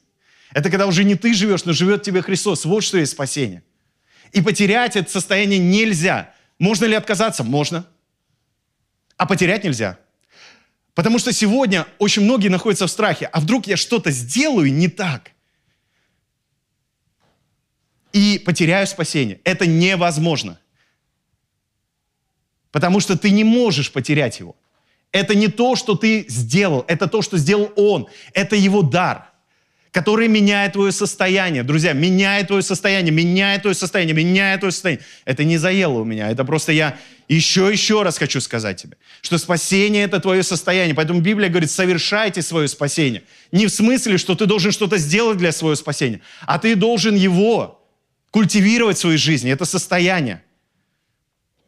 Это 0.54 0.70
когда 0.70 0.88
уже 0.88 1.04
не 1.04 1.16
ты 1.16 1.34
живешь, 1.34 1.66
но 1.66 1.74
живет 1.74 2.04
тебе 2.04 2.22
Христос. 2.22 2.66
Вот 2.66 2.84
что 2.84 2.98
есть 2.98 3.12
спасение. 3.12 3.64
И 4.32 4.42
потерять 4.42 4.96
это 4.96 5.12
состояние 5.12 5.60
нельзя. 5.60 6.34
Можно 6.58 6.86
ли 6.86 6.96
отказаться? 6.96 7.44
Можно. 7.44 7.86
А 9.18 9.26
потерять 9.26 9.64
нельзя. 9.64 9.98
Потому 10.96 11.20
что 11.20 11.34
сегодня 11.34 11.86
очень 12.00 12.24
многие 12.24 12.48
находятся 12.48 12.88
в 12.88 12.92
страхе. 12.92 13.26
А 13.26 13.42
вдруг 13.42 13.68
я 13.68 13.76
что-то 13.76 14.12
сделаю 14.12 14.74
не 14.74 14.88
так? 14.88 15.32
И 18.14 18.42
потеряю 18.44 18.88
спасение. 18.88 19.42
Это 19.44 19.68
невозможно. 19.68 20.58
Потому 22.72 23.02
что 23.02 23.18
ты 23.18 23.30
не 23.30 23.44
можешь 23.44 23.92
потерять 23.92 24.40
его. 24.40 24.56
Это 25.12 25.36
не 25.36 25.50
то, 25.50 25.76
что 25.76 25.96
ты 25.96 26.26
сделал, 26.30 26.86
это 26.88 27.08
то, 27.08 27.22
что 27.22 27.38
сделал 27.38 27.72
он. 27.76 28.08
Это 28.34 28.56
его 28.56 28.82
дар 28.82 29.32
который 29.96 30.28
меняет 30.28 30.74
твое 30.74 30.92
состояние. 30.92 31.64
Друзья, 31.64 31.94
меняет 31.94 32.48
твое 32.48 32.62
состояние, 32.62 33.14
меняет 33.14 33.62
твое 33.62 33.74
состояние, 33.74 34.14
меняет 34.14 34.60
твое 34.60 34.74
состояние. 34.74 35.06
Это 35.24 35.46
не 35.46 35.58
заело 35.58 36.00
у 36.00 36.04
меня, 36.04 36.30
это 36.30 36.44
просто 36.44 36.74
я 36.74 36.98
еще, 37.30 37.70
еще 37.72 38.04
раз 38.04 38.18
хочу 38.18 38.42
сказать 38.42 38.82
тебе, 38.82 38.98
что 39.22 39.38
спасение– 39.38 40.04
это 40.06 40.20
твое 40.20 40.44
состояние. 40.44 40.96
Поэтому 40.96 41.22
Библия 41.22 41.48
говорит, 41.48 41.72
совершайте 41.72 42.42
свое 42.42 42.68
спасение. 42.68 43.24
Не 43.54 43.68
в 43.68 43.70
смысле, 43.70 44.18
что 44.18 44.36
ты 44.36 44.48
должен 44.48 44.74
что-то 44.74 44.98
сделать 44.98 45.38
для 45.38 45.54
своего 45.54 45.76
спасения, 45.76 46.20
а 46.42 46.60
ты 46.60 46.76
должен 46.76 47.16
его 47.16 47.82
культивировать 48.32 48.98
в 48.98 49.00
своей 49.00 49.18
жизни. 49.18 49.50
Это 49.50 49.64
состояние. 49.64 50.44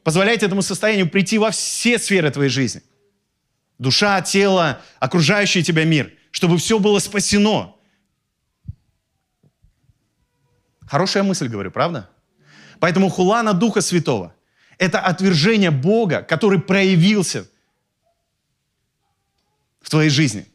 Позволяйте 0.04 0.48
этому 0.48 0.64
состоянию 0.64 1.10
прийти 1.10 1.38
во 1.38 1.52
все 1.52 1.98
сферы 1.98 2.30
твоей 2.30 2.50
жизни. 2.50 2.82
Душа, 3.80 4.20
тело, 4.22 4.82
окружающий 5.00 5.64
тебя 5.64 5.86
мир. 5.86 6.12
Чтобы 6.32 6.58
все 6.58 6.78
было 6.78 7.00
спасено. 7.00 7.77
Хорошая 10.88 11.24
мысль, 11.24 11.48
говорю, 11.48 11.72
правда? 11.72 12.10
Поэтому 12.80 13.10
хула 13.10 13.44
на 13.44 13.54
Духа 13.54 13.82
Святого– 13.82 14.34
это 14.78 15.00
отвержение 15.00 15.72
Бога, 15.72 16.22
который 16.22 16.60
проявился 16.60 17.48
в 19.82 19.90
твоей 19.90 20.10
жизни. 20.10 20.46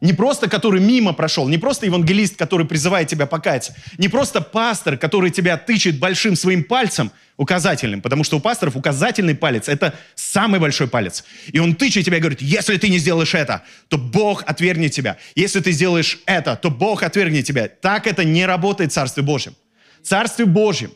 Не 0.00 0.12
просто 0.12 0.48
который 0.48 0.80
мимо 0.80 1.12
прошел, 1.12 1.48
не 1.48 1.58
просто 1.58 1.86
евангелист, 1.86 2.36
который 2.36 2.66
призывает 2.66 3.06
тебя 3.06 3.26
покаяться, 3.26 3.76
не 3.98 4.08
просто 4.08 4.40
пастор, 4.40 4.96
который 4.96 5.30
тебя 5.30 5.56
тычет 5.56 6.00
большим 6.00 6.34
своим 6.34 6.64
пальцем 6.64 7.12
указательным, 7.36 8.02
потому 8.02 8.24
что 8.24 8.38
у 8.38 8.40
пасторов 8.40 8.74
указательный 8.74 9.36
палец– 9.36 9.66
это 9.68 9.94
самый 10.16 10.58
большой 10.58 10.88
палец. 10.88 11.24
И 11.52 11.60
он 11.60 11.76
тычет 11.76 12.04
тебя 12.04 12.16
и 12.16 12.20
говорит, 12.20 12.42
если 12.42 12.76
ты 12.78 12.88
не 12.88 12.98
сделаешь 12.98 13.34
это, 13.34 13.62
то 13.88 13.96
Бог 13.96 14.42
отвергнет 14.44 14.90
тебя. 14.90 15.18
Если 15.36 15.60
ты 15.60 15.70
сделаешь 15.70 16.18
это, 16.26 16.56
то 16.56 16.70
Бог 16.70 17.04
отвергнет 17.04 17.46
тебя. 17.46 17.68
Так 17.68 18.08
это 18.08 18.24
не 18.24 18.44
работает 18.44 18.90
в 18.90 18.94
Царстве 18.94 19.22
Божьем. 19.22 19.54
Царстве 20.02 20.44
Божьем 20.44 20.92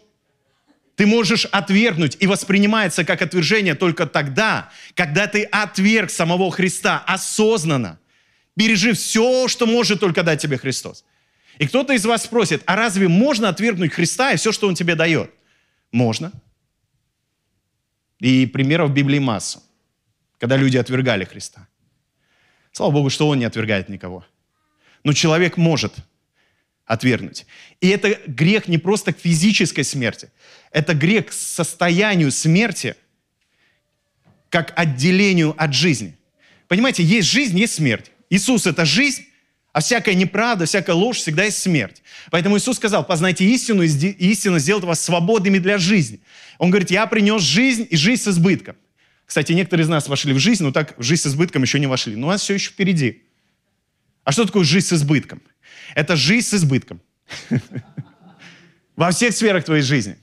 ты 0.96 1.06
можешь 1.06 1.44
отвергнуть 1.44 2.16
и 2.20 2.26
воспринимается 2.26 3.04
как 3.04 3.20
отвержение 3.20 3.74
только 3.74 4.06
тогда, 4.06 4.70
когда 4.94 5.26
ты 5.26 5.44
отверг 5.44 6.10
самого 6.10 6.50
Христа 6.50 7.04
осознанно, 7.06 8.00
пережив 8.56 8.96
все, 8.98 9.46
что 9.46 9.66
может 9.66 10.00
только 10.00 10.22
дать 10.22 10.40
тебе 10.40 10.56
Христос. 10.56 11.04
И 11.58 11.66
кто-то 11.66 11.92
из 11.92 12.04
вас 12.06 12.24
спросит, 12.24 12.62
а 12.66 12.76
разве 12.76 13.08
можно 13.08 13.50
отвергнуть 13.50 13.92
Христа 13.92 14.32
и 14.32 14.36
все, 14.36 14.52
что 14.52 14.68
Он 14.68 14.74
тебе 14.74 14.94
дает? 14.94 15.30
Можно. 15.92 16.32
И 18.18 18.46
примеров 18.46 18.90
в 18.90 18.94
Библии 18.94 19.18
масса, 19.18 19.62
когда 20.38 20.56
люди 20.56 20.78
отвергали 20.78 21.24
Христа. 21.24 21.68
Слава 22.72 22.92
Богу, 22.92 23.10
что 23.10 23.28
Он 23.28 23.38
не 23.38 23.44
отвергает 23.44 23.90
никого. 23.90 24.24
Но 25.04 25.12
человек 25.12 25.58
может 25.58 25.94
отвергнуть. 26.86 27.46
И 27.80 27.88
это 27.88 28.18
грех 28.26 28.68
не 28.68 28.78
просто 28.78 29.12
к 29.12 29.18
физической 29.18 29.82
смерти, 29.82 30.30
это 30.70 30.94
грех 30.94 31.26
к 31.26 31.32
состоянию 31.32 32.30
смерти, 32.30 32.96
как 34.48 34.72
отделению 34.76 35.54
от 35.58 35.74
жизни. 35.74 36.16
Понимаете, 36.68 37.02
есть 37.02 37.28
жизнь, 37.28 37.58
есть 37.58 37.74
смерть. 37.74 38.10
Иисус– 38.30 38.66
это 38.66 38.84
жизнь, 38.84 39.26
а 39.72 39.80
всякая 39.80 40.14
неправда, 40.14 40.64
всякая 40.64 40.94
ложь 40.94 41.18
всегда 41.18 41.44
есть 41.44 41.58
смерть. 41.58 42.02
Поэтому 42.30 42.56
Иисус 42.56 42.76
сказал, 42.76 43.04
познайте 43.04 43.44
истину, 43.44 43.82
и 43.82 43.88
истина 43.88 44.58
сделает 44.58 44.84
вас 44.84 45.00
свободными 45.00 45.58
для 45.58 45.78
жизни. 45.78 46.20
Он 46.58 46.70
говорит, 46.70 46.90
я 46.90 47.06
принес 47.06 47.42
жизнь 47.42 47.86
и 47.90 47.96
жизнь 47.96 48.22
с 48.22 48.28
избытком. 48.28 48.76
Кстати, 49.26 49.52
некоторые 49.52 49.84
из 49.84 49.88
нас 49.88 50.08
вошли 50.08 50.32
в 50.32 50.38
жизнь, 50.38 50.62
но 50.62 50.72
так 50.72 50.96
в 50.96 51.02
жизнь 51.02 51.22
с 51.22 51.26
избытком 51.26 51.62
еще 51.62 51.78
не 51.78 51.86
вошли. 51.86 52.16
Но 52.16 52.28
у 52.28 52.30
нас 52.30 52.40
все 52.40 52.54
еще 52.54 52.70
впереди. 52.70 53.24
А 54.26 54.32
что 54.32 54.44
такое 54.44 54.64
жизнь 54.64 54.88
с 54.88 54.92
избытком? 54.92 55.40
Это 55.94 56.16
жизнь 56.16 56.48
с 56.48 56.54
избытком. 56.54 57.00
Во 58.96 59.12
всех 59.12 59.32
сферах 59.32 59.64
твоей 59.64 59.82
жизни. 59.82 60.16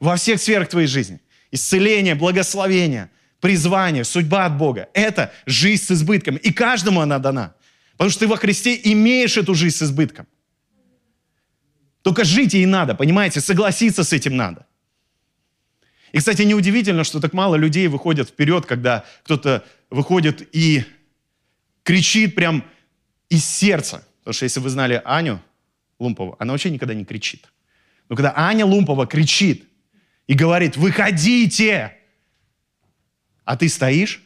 Во 0.00 0.16
всех 0.16 0.38
сферах 0.38 0.68
твоей 0.68 0.86
жизни. 0.86 1.18
Исцеление, 1.50 2.14
благословение, 2.14 3.10
призвание, 3.40 4.04
судьба 4.04 4.44
от 4.44 4.58
Бога. 4.58 4.90
Это 4.92 5.32
жизнь 5.46 5.82
с 5.82 5.90
избытком. 5.92 6.36
И 6.36 6.52
каждому 6.52 7.00
она 7.00 7.18
дана. 7.18 7.54
Потому 7.92 8.10
что 8.10 8.20
ты 8.20 8.26
во 8.26 8.36
Христе 8.36 8.78
имеешь 8.84 9.38
эту 9.38 9.54
жизнь 9.54 9.76
с 9.76 9.82
избытком. 9.82 10.26
Только 12.02 12.24
жить 12.24 12.52
ей 12.52 12.66
надо, 12.66 12.94
понимаете? 12.94 13.40
Согласиться 13.40 14.04
с 14.04 14.12
этим 14.12 14.36
надо. 14.36 14.66
И, 16.12 16.18
кстати, 16.18 16.42
неудивительно, 16.42 17.02
что 17.02 17.18
так 17.18 17.32
мало 17.32 17.56
людей 17.56 17.88
выходят 17.88 18.28
вперед, 18.28 18.66
когда 18.66 19.06
кто-то 19.24 19.64
выходит 19.88 20.46
и 20.54 20.84
кричит 21.82 22.34
прям 22.34 22.62
из 23.28 23.44
сердца. 23.44 24.06
Потому 24.20 24.34
что 24.34 24.44
если 24.44 24.60
вы 24.60 24.68
знали 24.68 25.00
Аню 25.04 25.40
Лумпову, 25.98 26.36
она 26.38 26.52
вообще 26.52 26.70
никогда 26.70 26.94
не 26.94 27.04
кричит. 27.04 27.48
Но 28.08 28.16
когда 28.16 28.32
Аня 28.36 28.64
Лумпова 28.64 29.06
кричит 29.06 29.64
и 30.26 30.34
говорит, 30.34 30.76
выходите, 30.76 31.96
а 33.44 33.56
ты 33.56 33.68
стоишь, 33.68 34.22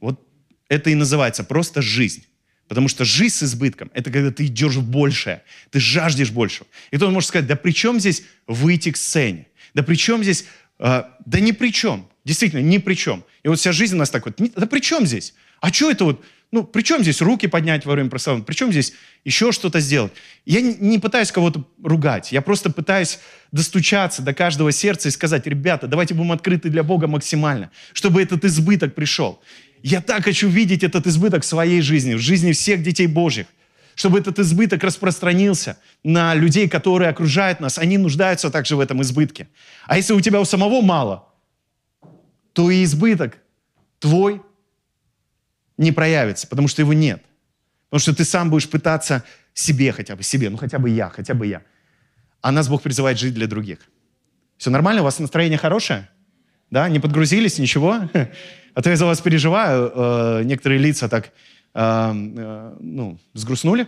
вот 0.00 0.26
это 0.68 0.90
и 0.90 0.94
называется 0.94 1.44
просто 1.44 1.82
жизнь. 1.82 2.26
Потому 2.68 2.88
что 2.88 3.04
жизнь 3.04 3.34
с 3.34 3.42
избытком– 3.42 3.90
это 3.94 4.10
когда 4.10 4.30
ты 4.30 4.46
идешь 4.46 4.76
в 4.76 4.88
большее, 4.88 5.42
ты 5.70 5.80
жаждешь 5.80 6.30
большего. 6.30 6.66
И 6.90 6.96
кто 6.96 7.10
может 7.10 7.28
сказать, 7.28 7.46
да 7.46 7.56
при 7.56 7.72
чем 7.72 8.00
здесь 8.00 8.22
выйти 8.46 8.92
к 8.92 8.96
сцене? 8.96 9.48
Да 9.74 9.82
при 9.82 9.94
чем 9.94 10.22
здесь… 10.22 10.46
Э, 10.78 11.04
да 11.26 11.40
ни 11.40 11.52
при 11.52 11.70
чем. 11.70 12.08
Действительно, 12.24 12.60
ни 12.60 12.78
при 12.78 12.94
чем. 12.94 13.24
И 13.42 13.48
вот 13.48 13.58
вся 13.58 13.72
жизнь 13.72 13.94
у 13.94 13.98
нас 13.98 14.10
так 14.10 14.24
вот, 14.24 14.36
да 14.38 14.66
при 14.66 14.80
чем 14.80 15.06
здесь? 15.06 15.34
А 15.60 15.72
что 15.72 15.90
это 15.90 16.04
вот 16.04 16.24
ну, 16.52 16.64
при 16.64 16.82
чем 16.82 17.00
здесь 17.00 17.22
руки 17.22 17.46
поднять 17.46 17.86
во 17.86 17.94
время 17.94 18.10
прославления? 18.10 18.44
При 18.44 18.54
чем 18.54 18.70
здесь 18.70 18.92
еще 19.24 19.52
что-то 19.52 19.80
сделать? 19.80 20.12
Я 20.44 20.60
не, 20.60 20.98
пытаюсь 20.98 21.32
кого-то 21.32 21.64
ругать. 21.82 22.30
Я 22.30 22.42
просто 22.42 22.70
пытаюсь 22.70 23.18
достучаться 23.52 24.20
до 24.20 24.34
каждого 24.34 24.70
сердца 24.70 25.08
и 25.08 25.12
сказать, 25.12 25.46
ребята, 25.46 25.86
давайте 25.86 26.12
будем 26.12 26.30
открыты 26.30 26.68
для 26.68 26.82
Бога 26.82 27.06
максимально, 27.06 27.70
чтобы 27.94 28.22
этот 28.22 28.44
избыток 28.44 28.94
пришел. 28.94 29.40
Я 29.82 30.02
так 30.02 30.24
хочу 30.24 30.46
видеть 30.46 30.84
этот 30.84 31.06
избыток 31.06 31.42
в 31.42 31.46
своей 31.46 31.80
жизни, 31.80 32.14
в 32.14 32.20
жизни 32.20 32.52
всех 32.52 32.82
детей 32.82 33.06
Божьих. 33.06 33.46
чтобы 33.94 34.18
этот 34.18 34.38
избыток 34.38 34.84
распространился 34.84 35.78
на 36.02 36.34
людей, 36.34 36.68
которые 36.68 37.10
окружают 37.10 37.60
нас. 37.60 37.78
Они 37.78 37.98
нуждаются 37.98 38.50
также 38.50 38.76
в 38.76 38.80
этом 38.80 39.02
избытке. 39.02 39.48
А 39.86 39.96
если 39.96 40.14
у 40.14 40.20
тебя 40.20 40.40
у 40.40 40.44
самого 40.44 40.80
мало, 40.80 41.28
то 42.52 42.70
и 42.70 42.84
избыток 42.84 43.38
твой 43.98 44.40
не 45.82 45.92
проявится, 45.92 46.46
потому 46.46 46.68
что 46.68 46.82
его 46.82 46.92
нет. 46.92 47.22
Потому 47.90 48.00
что 48.00 48.14
ты 48.14 48.24
сам 48.24 48.50
будешь 48.50 48.68
пытаться 48.68 49.22
себе 49.54 49.92
хотя 49.92 50.16
бы, 50.16 50.22
себе, 50.22 50.48
ну 50.50 50.56
хотя 50.56 50.78
бы 50.78 50.88
я, 50.88 51.10
хотя 51.10 51.34
бы 51.34 51.46
я. 51.46 51.62
А 52.40 52.50
нас 52.52 52.68
Бог 52.68 52.82
призывает 52.82 53.18
жить 53.18 53.34
для 53.34 53.46
других. 53.46 53.78
Все 54.56 54.70
нормально? 54.70 55.02
У 55.02 55.04
вас 55.04 55.18
настроение 55.18 55.58
хорошее? 55.58 56.08
Да? 56.70 56.88
Не 56.88 57.00
подгрузились? 57.00 57.58
Ничего? 57.58 58.08
А 58.74 58.80
то 58.80 58.88
я 58.88 58.96
за 58.96 59.04
вас 59.04 59.20
переживаю. 59.20 59.92
Э, 59.94 60.42
некоторые 60.44 60.78
лица 60.78 61.06
так, 61.06 61.26
э, 61.26 61.30
э, 61.74 62.76
ну, 62.80 63.18
сгрустнули 63.34 63.86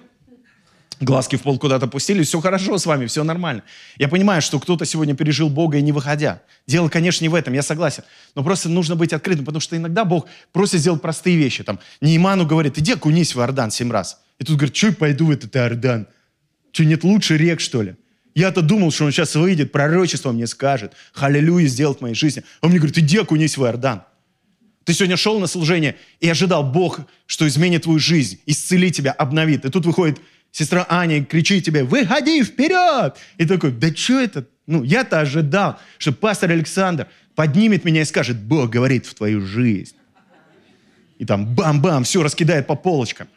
глазки 1.04 1.36
в 1.36 1.42
пол 1.42 1.58
куда-то 1.58 1.86
пустили, 1.86 2.22
все 2.22 2.40
хорошо 2.40 2.78
с 2.78 2.86
вами, 2.86 3.06
все 3.06 3.24
нормально. 3.24 3.62
Я 3.96 4.08
понимаю, 4.08 4.42
что 4.42 4.58
кто-то 4.58 4.84
сегодня 4.84 5.14
пережил 5.14 5.48
Бога 5.48 5.78
и 5.78 5.82
не 5.82 5.92
выходя. 5.92 6.42
Дело, 6.66 6.88
конечно, 6.88 7.24
не 7.24 7.28
в 7.28 7.34
этом, 7.34 7.54
я 7.54 7.62
согласен. 7.62 8.04
Но 8.34 8.42
просто 8.42 8.68
нужно 8.68 8.96
быть 8.96 9.12
открытым, 9.12 9.44
потому 9.44 9.60
что 9.60 9.76
иногда 9.76 10.04
Бог 10.04 10.26
просит 10.52 10.80
сделать 10.80 11.02
простые 11.02 11.36
вещи. 11.36 11.62
Там, 11.62 11.78
Нейману 12.00 12.46
говорит, 12.46 12.78
иди 12.78 12.92
окунись 12.92 13.34
в 13.34 13.40
Иордан 13.40 13.70
семь 13.70 13.90
раз. 13.92 14.20
И 14.38 14.44
тут 14.44 14.56
говорит, 14.56 14.76
что 14.76 14.88
я 14.88 14.92
пойду 14.92 15.26
в 15.26 15.30
этот 15.30 15.54
Иордан? 15.56 16.06
Что, 16.72 16.84
нет 16.84 17.04
лучше 17.04 17.36
рек, 17.36 17.60
что 17.60 17.82
ли? 17.82 17.94
Я-то 18.34 18.62
думал, 18.62 18.90
что 18.90 19.04
он 19.04 19.12
сейчас 19.12 19.36
выйдет, 19.36 19.70
пророчество 19.70 20.32
мне 20.32 20.46
скажет, 20.46 20.92
халилюя 21.12 21.66
сделает 21.66 21.98
в 21.98 22.00
моей 22.00 22.16
жизни. 22.16 22.42
Он 22.62 22.70
мне 22.70 22.78
говорит, 22.78 22.98
иди 22.98 23.18
окунись 23.18 23.56
в 23.56 23.64
Иордан. 23.64 24.02
Ты 24.84 24.92
сегодня 24.92 25.16
шел 25.16 25.38
на 25.40 25.46
служение 25.46 25.96
и 26.20 26.28
ожидал 26.28 26.62
Бог, 26.62 27.00
что 27.26 27.46
изменит 27.48 27.84
твою 27.84 27.98
жизнь, 27.98 28.40
исцелит 28.44 28.94
тебя, 28.94 29.12
обновит. 29.12 29.64
И 29.64 29.70
тут 29.70 29.86
выходит 29.86 30.20
сестра 30.54 30.86
Аня 30.88 31.24
кричит 31.24 31.64
тебе, 31.64 31.82
выходи 31.82 32.42
вперед! 32.44 33.16
И 33.38 33.44
такой, 33.44 33.72
да 33.72 33.92
что 33.94 34.20
это? 34.20 34.46
Ну, 34.66 34.84
я-то 34.84 35.20
ожидал, 35.20 35.80
что 35.98 36.12
пастор 36.12 36.52
Александр 36.52 37.08
поднимет 37.34 37.84
меня 37.84 38.02
и 38.02 38.04
скажет, 38.04 38.40
Бог 38.40 38.70
говорит 38.70 39.04
в 39.04 39.14
твою 39.14 39.40
жизнь. 39.40 39.96
И 41.18 41.24
там 41.24 41.54
бам-бам, 41.54 42.04
все 42.04 42.22
раскидает 42.22 42.68
по 42.68 42.76
полочкам. 42.76 43.28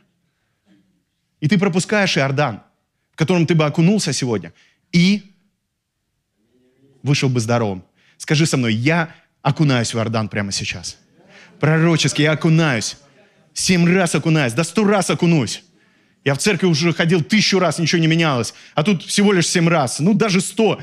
И 1.40 1.48
ты 1.48 1.58
пропускаешь 1.58 2.18
Иордан, 2.18 2.62
в 3.12 3.16
котором 3.16 3.48
ты 3.48 3.56
бы 3.56 3.66
окунулся 3.66 4.14
сегодня, 4.14 4.54
и 4.92 5.34
вышел 7.02 7.30
бы 7.30 7.40
здоровым. 7.40 7.84
Скажи 8.18 8.46
со 8.46 8.58
мной, 8.58 8.76
я 8.76 9.14
окунаюсь 9.42 9.94
в 9.94 9.98
Иордан 9.98 10.30
прямо 10.30 10.52
сейчас. 10.52 10.98
Пророчески 11.60 12.22
я 12.22 12.34
окунаюсь. 12.34 12.98
Семь 13.54 13.92
раз 13.92 14.14
окунаюсь, 14.14 14.54
да 14.54 14.64
сто 14.64 14.84
раз 14.84 15.10
окунусь. 15.10 15.64
Я 16.28 16.34
в 16.34 16.40
церковь 16.40 16.70
уже 16.72 16.92
ходил 16.92 17.24
тысячу 17.24 17.58
раз, 17.58 17.80
ничего 17.80 18.02
не 18.02 18.08
менялось. 18.08 18.54
А 18.76 18.84
тут 18.84 19.02
всего 19.02 19.32
лишь 19.32 19.48
семь 19.48 19.70
раз. 19.70 20.00
Ну, 20.00 20.14
даже 20.14 20.42
сто. 20.42 20.78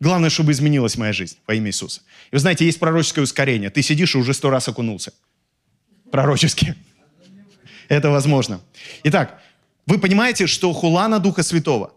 Главное, 0.00 0.30
чтобы 0.30 0.52
изменилась 0.52 0.96
моя 0.96 1.12
жизнь 1.12 1.36
во 1.46 1.52
имя 1.52 1.68
Иисуса. 1.68 2.00
И 2.30 2.36
вы 2.36 2.38
знаете, 2.38 2.64
есть 2.64 2.78
пророческое 2.78 3.22
ускорение. 3.22 3.68
Ты 3.68 3.82
сидишь 3.82 4.14
и 4.14 4.18
уже 4.18 4.32
сто 4.32 4.48
раз 4.48 4.66
окунулся. 4.66 5.12
Пророчески. 6.10 6.74
Это 7.88 8.08
возможно. 8.08 8.62
Итак, 9.04 9.42
вы 9.84 9.98
понимаете, 9.98 10.46
что 10.46 10.72
хулана 10.72 11.18
Духа 11.18 11.42
Святого 11.42 11.92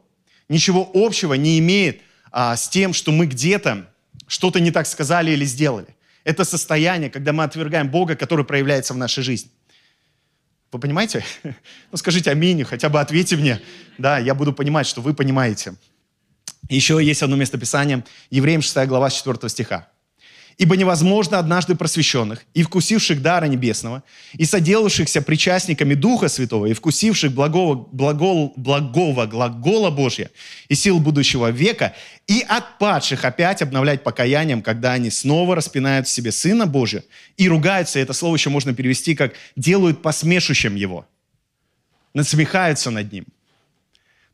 ничего 0.49 0.91
общего 0.93 1.35
не 1.35 1.59
имеет 1.59 2.01
а, 2.29 2.57
с 2.57 2.67
тем, 2.67 2.91
что 2.91 3.13
мы 3.13 3.25
где-то 3.25 3.87
что-то 4.27 4.59
не 4.59 4.71
так 4.71 4.85
сказали 4.85 5.31
или 5.31 5.45
сделали. 5.45 5.95
Это 6.25 6.43
состояние, 6.43 7.09
когда 7.09 7.31
мы 7.31 7.45
отвергаем 7.45 7.89
Бога, 7.89 8.17
который 8.17 8.43
проявляется 8.43 8.93
в 8.93 8.97
нашей 8.97 9.23
жизни. 9.23 9.49
Вы 10.71 10.79
понимаете? 10.79 11.23
Ну, 11.91 11.97
скажите 11.97 12.31
аминь, 12.31 12.63
хотя 12.63 12.87
бы 12.87 13.01
ответьте 13.01 13.35
мне. 13.35 13.59
Да, 13.97 14.17
я 14.17 14.33
буду 14.33 14.53
понимать, 14.53 14.87
что 14.87 15.01
вы 15.01 15.13
понимаете. 15.13 15.75
Еще 16.69 17.03
есть 17.03 17.21
одно 17.21 17.35
местописание, 17.35 18.05
Евреям 18.29 18.61
6 18.61 18.87
глава 18.87 19.09
4 19.09 19.49
стиха. 19.49 19.89
Ибо 20.57 20.75
невозможно 20.75 21.39
однажды 21.39 21.75
просвещенных 21.75 22.45
и 22.53 22.63
вкусивших 22.63 23.21
дара 23.21 23.45
небесного, 23.45 24.03
и 24.33 24.45
соделавшихся 24.45 25.21
причастниками 25.21 25.93
Духа 25.93 26.27
Святого, 26.27 26.67
и 26.67 26.73
вкусивших 26.73 27.31
благого, 27.31 27.87
благого, 27.91 28.51
благого 28.55 29.25
глагола 29.25 29.89
Божья 29.89 30.29
и 30.69 30.75
сил 30.75 30.99
будущего 30.99 31.49
века, 31.51 31.95
и 32.27 32.45
отпадших 32.47 33.25
опять 33.25 33.61
обновлять 33.61 34.03
покаянием, 34.03 34.61
когда 34.61 34.93
они 34.93 35.09
снова 35.09 35.55
распинают 35.55 36.07
в 36.07 36.11
себе 36.11 36.31
Сына 36.31 36.67
Божия 36.67 37.03
и 37.37 37.49
ругаются, 37.49 37.99
это 37.99 38.13
слово 38.13 38.35
еще 38.35 38.49
можно 38.49 38.73
перевести 38.73 39.15
как 39.15 39.33
«делают 39.55 40.01
посмешущим 40.01 40.75
Его», 40.75 41.07
насмехаются 42.13 42.91
над 42.91 43.11
Ним. 43.11 43.25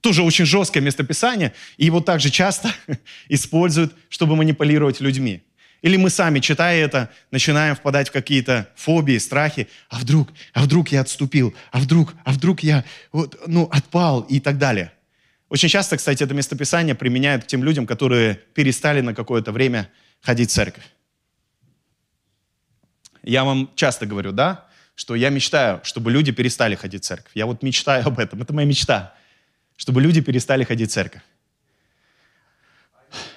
Тоже 0.01 0.21
очень 0.21 0.45
жесткое 0.45 0.81
местописание, 0.81 1.53
и 1.77 1.85
его 1.85 2.01
также 2.01 2.29
часто 2.29 2.71
используют, 3.29 3.95
чтобы 4.09 4.35
манипулировать 4.35 5.01
людьми. 5.01 5.41
Или 5.81 5.97
мы 5.97 6.09
сами, 6.09 6.39
читая 6.39 6.83
это, 6.83 7.09
начинаем 7.31 7.75
впадать 7.75 8.09
в 8.09 8.11
какие-то 8.11 8.69
фобии, 8.75 9.17
страхи. 9.17 9.67
А 9.89 9.99
вдруг, 9.99 10.29
а 10.53 10.63
вдруг 10.63 10.89
я 10.89 11.01
отступил? 11.01 11.55
А 11.71 11.79
вдруг, 11.79 12.15
а 12.23 12.31
вдруг 12.31 12.61
я 12.61 12.83
вот, 13.11 13.39
ну, 13.45 13.69
отпал 13.71 14.21
и 14.21 14.39
так 14.39 14.57
далее. 14.57 14.91
Очень 15.49 15.69
часто, 15.69 15.97
кстати, 15.97 16.23
это 16.23 16.33
местописание 16.33 16.95
применяют 16.95 17.43
к 17.43 17.47
тем 17.47 17.63
людям, 17.63 17.85
которые 17.85 18.35
перестали 18.53 19.01
на 19.01 19.13
какое-то 19.13 19.51
время 19.51 19.89
ходить 20.21 20.49
в 20.49 20.53
церковь. 20.53 20.83
Я 23.23 23.43
вам 23.43 23.69
часто 23.75 24.05
говорю, 24.05 24.31
да, 24.31 24.67
что 24.95 25.13
я 25.15 25.29
мечтаю, 25.29 25.81
чтобы 25.83 26.11
люди 26.11 26.31
перестали 26.31 26.75
ходить 26.75 27.03
в 27.03 27.05
церковь. 27.05 27.31
Я 27.35 27.45
вот 27.45 27.61
мечтаю 27.61 28.05
об 28.05 28.19
этом, 28.19 28.41
это 28.41 28.51
моя 28.53 28.67
мечта, 28.67 29.13
чтобы 29.75 30.01
люди 30.01 30.21
перестали 30.21 30.63
ходить 30.63 30.89
в 30.89 30.93
церковь. 30.93 31.21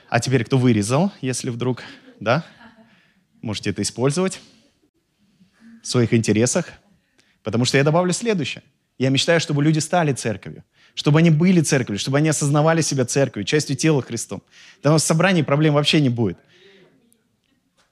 А 0.08 0.18
теперь 0.18 0.44
кто 0.44 0.58
вырезал, 0.58 1.12
если 1.20 1.50
вдруг 1.50 1.82
да? 2.20 2.44
Можете 3.42 3.70
это 3.70 3.82
использовать 3.82 4.40
в 5.82 5.86
своих 5.86 6.12
интересах. 6.14 6.66
Потому 7.42 7.64
что 7.64 7.78
я 7.78 7.84
добавлю 7.84 8.12
следующее. 8.12 8.62
Я 8.98 9.08
мечтаю, 9.08 9.40
чтобы 9.40 9.64
люди 9.64 9.78
стали 9.78 10.12
церковью, 10.12 10.62
чтобы 10.94 11.20
они 11.20 11.30
были 11.30 11.62
церковью, 11.62 11.98
чтобы 11.98 12.18
они 12.18 12.28
осознавали 12.28 12.82
себя 12.82 13.06
церковью, 13.06 13.46
частью 13.46 13.76
тела 13.76 14.02
Христом. 14.02 14.42
Да 14.82 14.90
у 14.90 14.92
нас 14.92 15.02
в 15.02 15.06
собрании 15.06 15.40
проблем 15.40 15.74
вообще 15.74 16.02
не 16.02 16.10
будет. 16.10 16.38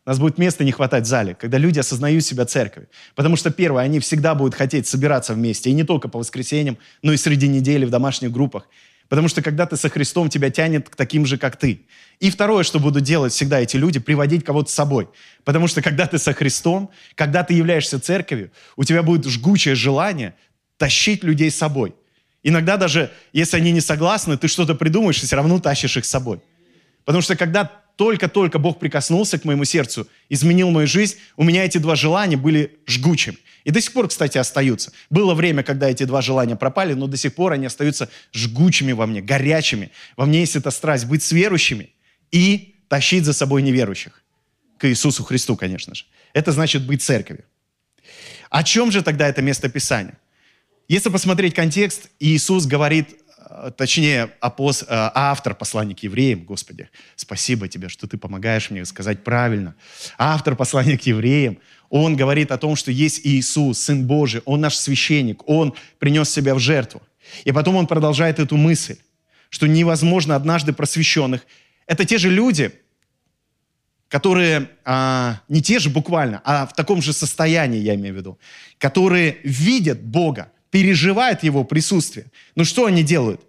Нас 0.05 0.19
будет 0.19 0.39
места 0.39 0.65
не 0.65 0.73
хватать 0.73 1.05
в 1.05 1.07
зале, 1.07 1.35
когда 1.35 1.59
люди 1.59 1.79
осознают 1.79 2.25
себя 2.25 2.47
церковью. 2.47 2.89
Потому 3.15 3.37
что, 3.37 3.51
первое, 3.51 3.83
они 3.83 4.01
всегда 4.01 4.35
будут 4.35 4.55
хотеть 4.55 4.87
собираться 4.87 5.35
вместе, 5.35 5.71
и 5.71 5.75
не 5.75 5.85
только 5.85 6.09
по 6.09 6.19
воскресеньям, 6.19 6.79
но 7.03 7.13
и 7.13 7.17
среди 7.17 7.49
недели 7.49 7.85
в 7.85 7.91
домашних 7.91 8.33
группах. 8.33 8.69
Потому 9.09 9.29
что 9.29 9.43
когда 9.43 9.67
ты 9.67 9.77
со 9.77 9.89
Христом, 9.89 10.29
тебя 10.29 10.51
тянет 10.51 10.89
к 10.89 10.97
таким 10.97 11.25
же, 11.25 11.39
как 11.39 11.57
ты. 11.57 11.87
И 12.21 12.31
второе, 12.31 12.63
что 12.63 12.79
будут 12.79 13.05
делать 13.05 13.33
всегда 13.33 13.61
эти 13.61 13.77
люди, 13.77 13.99
приводить 13.99 14.45
кого-то 14.45 14.71
с 14.71 14.75
собой. 14.75 15.09
Потому 15.45 15.67
что 15.67 15.81
когда 15.81 16.07
ты 16.07 16.19
со 16.19 16.35
Христом, 16.35 16.91
когда 17.15 17.43
ты 17.43 17.55
являешься 17.55 17.99
церковью, 17.99 18.51
у 18.77 18.85
тебя 18.85 19.03
будет 19.03 19.27
жгучее 19.27 19.75
желание 19.75 20.35
тащить 20.77 21.25
людей 21.25 21.51
с 21.51 21.57
собой. 21.57 21.95
Иногда 22.43 22.77
даже, 22.77 23.11
если 23.33 23.57
они 23.57 23.73
не 23.73 23.81
согласны, 23.81 24.37
ты 24.37 24.47
что-то 24.47 24.75
придумаешь 24.75 25.23
и 25.23 25.27
все 25.27 25.37
равно 25.37 25.59
тащишь 25.59 25.97
их 25.97 26.05
с 26.05 26.11
собой. 26.11 26.41
Потому 27.05 27.23
что 27.23 27.37
когда 27.37 27.71
только-только 27.99 28.61
Бог 28.61 28.79
прикоснулся 28.79 29.41
к 29.41 29.45
моему 29.45 29.65
сердцу, 29.65 30.07
изменил 30.29 30.71
мою 30.71 30.87
жизнь, 30.87 31.17
у 31.37 31.43
меня 31.43 31.65
эти 31.65 31.79
два 31.79 31.97
желания 31.97 32.37
были 32.37 32.79
жгучими. 32.87 33.39
И 33.65 33.73
до 33.73 33.81
сих 33.81 33.93
пор, 33.93 34.07
кстати, 34.07 34.39
остаются. 34.39 34.93
Было 35.11 35.35
время, 35.35 35.65
когда 35.65 35.91
эти 35.91 36.05
два 36.05 36.23
желания 36.23 36.55
пропали, 36.55 36.95
но 36.95 37.09
до 37.09 37.17
сих 37.17 37.35
пор 37.35 37.55
они 37.55 37.67
остаются 37.67 38.09
жгучими 38.33 38.93
во 38.93 39.07
мне, 39.07 39.21
горячими. 39.21 39.91
Во 40.17 40.27
мне 40.27 40.41
есть 40.41 40.55
эта 40.55 40.71
страсть 40.71 41.07
быть 41.07 41.25
с 41.25 41.33
верующими 41.33 41.91
и 42.31 42.77
тащить 42.87 43.25
за 43.25 43.33
собой 43.33 43.63
неверующих. 43.63 44.23
К 44.79 44.89
Иисусу 44.89 45.25
Христу, 45.25 45.57
конечно 45.57 45.97
же. 45.97 46.05
Это 46.35 46.53
значит 46.53 46.87
быть 46.87 47.03
церковью. 47.03 47.45
О 48.49 48.63
чем 48.63 48.93
же 48.93 49.03
тогда 49.03 49.27
это 49.27 49.43
место 49.43 49.69
Писания? 49.69 50.17
Если 50.87 51.11
посмотреть 51.11 51.53
контекст, 51.53 52.11
Иисус 52.21 52.65
говорит 52.67 53.09
точнее, 53.77 54.31
апост, 54.41 54.83
э, 54.83 54.87
автор 54.89 55.55
послания 55.55 55.95
к 55.95 56.01
евреям, 56.01 56.45
Господи, 56.45 56.89
спасибо 57.17 57.69
тебе, 57.69 57.89
что 57.89 58.07
ты 58.07 58.19
помогаешь 58.19 58.71
мне 58.71 58.85
сказать 58.85 59.25
правильно. 59.25 59.75
Автор 60.19 60.57
послания 60.57 60.99
к 60.99 61.03
евреям, 61.03 61.59
он 61.91 62.17
говорит 62.17 62.53
о 62.53 62.59
том, 62.59 62.77
что 62.77 62.91
есть 62.91 63.21
Иисус, 63.25 63.79
Сын 63.79 64.07
Божий, 64.07 64.43
Он 64.45 64.61
наш 64.61 64.77
священник, 64.77 65.49
Он 65.49 65.75
принес 65.99 66.31
себя 66.31 66.55
в 66.55 66.59
жертву. 66.59 67.03
И 67.45 67.53
потом 67.53 67.77
он 67.77 67.87
продолжает 67.87 68.39
эту 68.39 68.57
мысль, 68.57 68.97
что 69.49 69.67
невозможно 69.67 70.37
однажды 70.37 70.73
просвещенных. 70.73 71.47
Это 71.87 72.05
те 72.05 72.19
же 72.19 72.31
люди, 72.31 72.73
которые 74.09 74.71
а, 74.85 75.41
не 75.49 75.63
те 75.63 75.79
же 75.79 75.91
буквально, 75.91 76.41
а 76.45 76.67
в 76.67 76.75
таком 76.75 77.03
же 77.03 77.13
состоянии, 77.13 77.81
я 77.81 77.95
имею 77.95 78.15
в 78.15 78.19
виду, 78.19 78.39
которые 78.79 79.39
видят 79.43 80.03
Бога, 80.03 80.51
переживают 80.71 81.43
Его 81.43 81.65
присутствие. 81.65 82.27
Но 82.55 82.65
что 82.65 82.87
они 82.87 83.03
делают? 83.03 83.41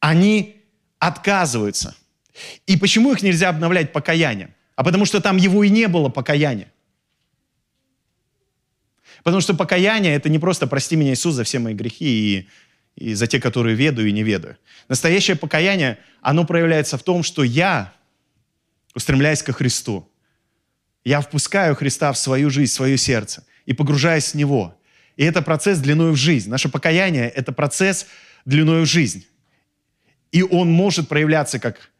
Они 0.00 0.56
отказываются. 0.98 1.94
И 2.66 2.76
почему 2.76 3.12
их 3.12 3.22
нельзя 3.22 3.48
обновлять 3.48 3.92
покаянием? 3.92 4.54
А 4.76 4.84
потому 4.84 5.04
что 5.04 5.20
там 5.20 5.36
его 5.36 5.62
и 5.62 5.68
не 5.68 5.86
было 5.86 6.08
покаяния. 6.08 6.72
Потому 9.22 9.40
что 9.40 9.54
покаяние– 9.54 10.14
это 10.16 10.28
не 10.28 10.38
просто 10.38 10.66
«прости 10.66 10.96
меня, 10.96 11.12
Иисус, 11.12 11.34
за 11.34 11.44
все 11.44 11.58
мои 11.58 11.74
грехи, 11.74 12.04
и 12.38 12.48
и 12.96 13.14
за 13.14 13.26
те, 13.26 13.40
которые 13.40 13.74
ведаю 13.74 14.08
и 14.08 14.12
не 14.12 14.22
ведаю. 14.22 14.56
Настоящее 14.88 15.36
покаяние, 15.36 15.98
оно 16.20 16.44
проявляется 16.44 16.96
в 16.96 17.02
том, 17.02 17.22
что 17.22 17.42
я 17.42 17.92
устремляюсь 18.94 19.42
ко 19.42 19.52
Христу. 19.52 20.08
Я 21.04 21.20
впускаю 21.20 21.74
Христа 21.74 22.12
в 22.12 22.18
свою 22.18 22.50
жизнь, 22.50 22.70
в 22.70 22.74
свое 22.74 22.96
сердце 22.96 23.44
и 23.66 23.72
погружаюсь 23.72 24.32
в 24.32 24.34
Него. 24.34 24.78
И 25.16 25.24
это 25.24 25.42
процесс 25.42 25.78
длиной 25.78 26.12
в 26.12 26.16
жизнь. 26.16 26.50
Наше 26.50 26.68
покаяние– 26.68 27.28
это 27.34 27.52
процесс 27.52 28.06
длиной 28.44 28.82
в 28.82 28.86
жизнь. 28.86 29.26
И 30.32 30.42
он 30.42 30.70
может 30.70 31.08
проявляться 31.08 31.58
как 31.58 31.90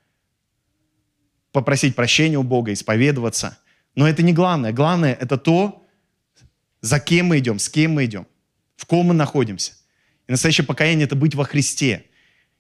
попросить 1.53 1.95
прощения 1.95 2.37
у 2.37 2.43
Бога, 2.43 2.73
исповедоваться. 2.73 3.59
Но 3.95 4.09
это 4.09 4.23
не 4.23 4.33
главное. 4.33 4.73
Главное– 4.73 5.15
это 5.21 5.39
то, 5.39 5.87
за 6.81 6.99
кем 6.99 7.27
мы 7.27 7.39
идем, 7.39 7.61
с 7.61 7.69
кем 7.69 7.93
мы 7.93 8.07
идем, 8.07 8.27
в 8.77 8.87
ком 8.87 9.07
мы 9.07 9.15
находимся. 9.15 9.73
И 10.27 10.33
настоящее 10.33 10.67
покаяние– 10.67 11.05
это 11.07 11.15
быть 11.15 11.37
во 11.37 11.45
Христе. 11.45 12.07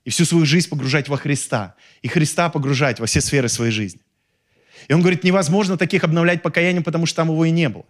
И 0.05 0.11
всю 0.11 0.25
свою 0.25 0.47
жизнь 0.47 0.69
погружать 0.69 1.09
во 1.09 1.17
Христа. 1.17 1.75
И 2.03 2.09
Христа 2.09 2.51
погружать 2.51 3.01
во 3.01 3.07
все 3.07 3.21
сферы 3.21 3.49
своей 3.49 3.73
жизни. 3.73 4.01
И 4.87 4.93
он 4.93 5.01
говорит, 5.01 5.25
невозможно 5.25 5.77
таких 5.77 6.05
обновлять 6.05 6.43
покаянием, 6.43 6.85
потому 6.85 7.07
что 7.07 7.17
там 7.17 7.29
его 7.29 7.45
и 7.45 7.51
не 7.51 7.69
было. 7.69 7.85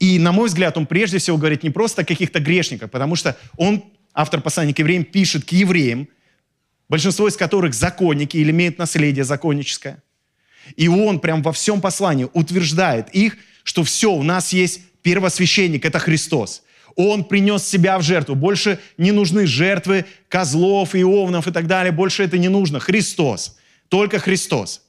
И, 0.00 0.18
на 0.18 0.32
мой 0.32 0.48
взгляд, 0.48 0.76
он 0.78 0.86
прежде 0.86 1.18
всего 1.18 1.36
говорит 1.36 1.62
не 1.62 1.70
просто 1.70 2.02
о 2.02 2.04
каких-то 2.04 2.40
грешниках, 2.40 2.90
потому 2.90 3.16
что 3.16 3.36
он, 3.58 3.84
автор 4.14 4.40
послания 4.40 4.74
к 4.74 4.78
евреям, 4.78 5.04
пишет 5.04 5.44
к 5.44 5.52
евреям, 5.52 6.08
большинство 6.88 7.28
из 7.28 7.36
которых 7.36 7.74
законники 7.74 8.38
или 8.38 8.50
имеют 8.50 8.78
наследие 8.78 9.24
законническое. 9.24 10.02
И 10.76 10.88
он 10.88 11.20
прям 11.20 11.42
во 11.42 11.52
всем 11.52 11.80
послании 11.82 12.28
утверждает 12.32 13.10
их, 13.14 13.36
что 13.62 13.84
все, 13.84 14.10
у 14.10 14.22
нас 14.22 14.54
есть 14.54 14.80
первосвященник, 15.02 15.84
это 15.84 15.98
Христос. 15.98 16.62
Он 16.96 17.22
принес 17.22 17.64
себя 17.64 17.98
в 17.98 18.02
жертву. 18.02 18.34
Больше 18.34 18.78
не 18.96 19.12
нужны 19.12 19.46
жертвы 19.46 20.06
козлов 20.28 20.94
и 20.94 21.04
овнов 21.04 21.46
и 21.46 21.52
так 21.52 21.66
далее. 21.66 21.92
Больше 21.92 22.24
это 22.24 22.36
не 22.36 22.48
нужно. 22.48 22.80
Христос. 22.80 23.58
Только 23.88 24.18
Христос. 24.18 24.82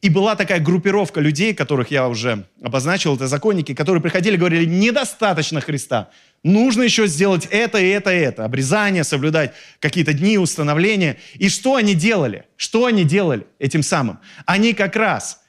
И 0.00 0.08
была 0.08 0.36
такая 0.36 0.60
группировка 0.60 1.20
людей, 1.20 1.54
которых 1.54 1.90
я 1.90 2.08
уже 2.08 2.46
обозначил, 2.62 3.16
это 3.16 3.26
законники, 3.26 3.74
которые 3.74 4.02
приходили 4.02 4.34
и 4.34 4.38
говорили, 4.38 4.64
недостаточно 4.64 5.60
Христа. 5.60 6.10
Нужно 6.42 6.82
еще 6.82 7.06
сделать 7.06 7.46
это, 7.50 7.78
это, 7.78 8.10
это. 8.10 8.44
Обрезание, 8.44 9.04
соблюдать 9.04 9.52
какие-то 9.78 10.12
дни, 10.12 10.38
установления. 10.38 11.18
И 11.34 11.48
что 11.48 11.74
они 11.76 11.94
делали? 11.94 12.44
Что 12.56 12.86
они 12.86 13.04
делали 13.04 13.46
этим 13.58 13.82
самым? 13.82 14.20
Они 14.46 14.72
как 14.72 14.96
раз 14.96 15.39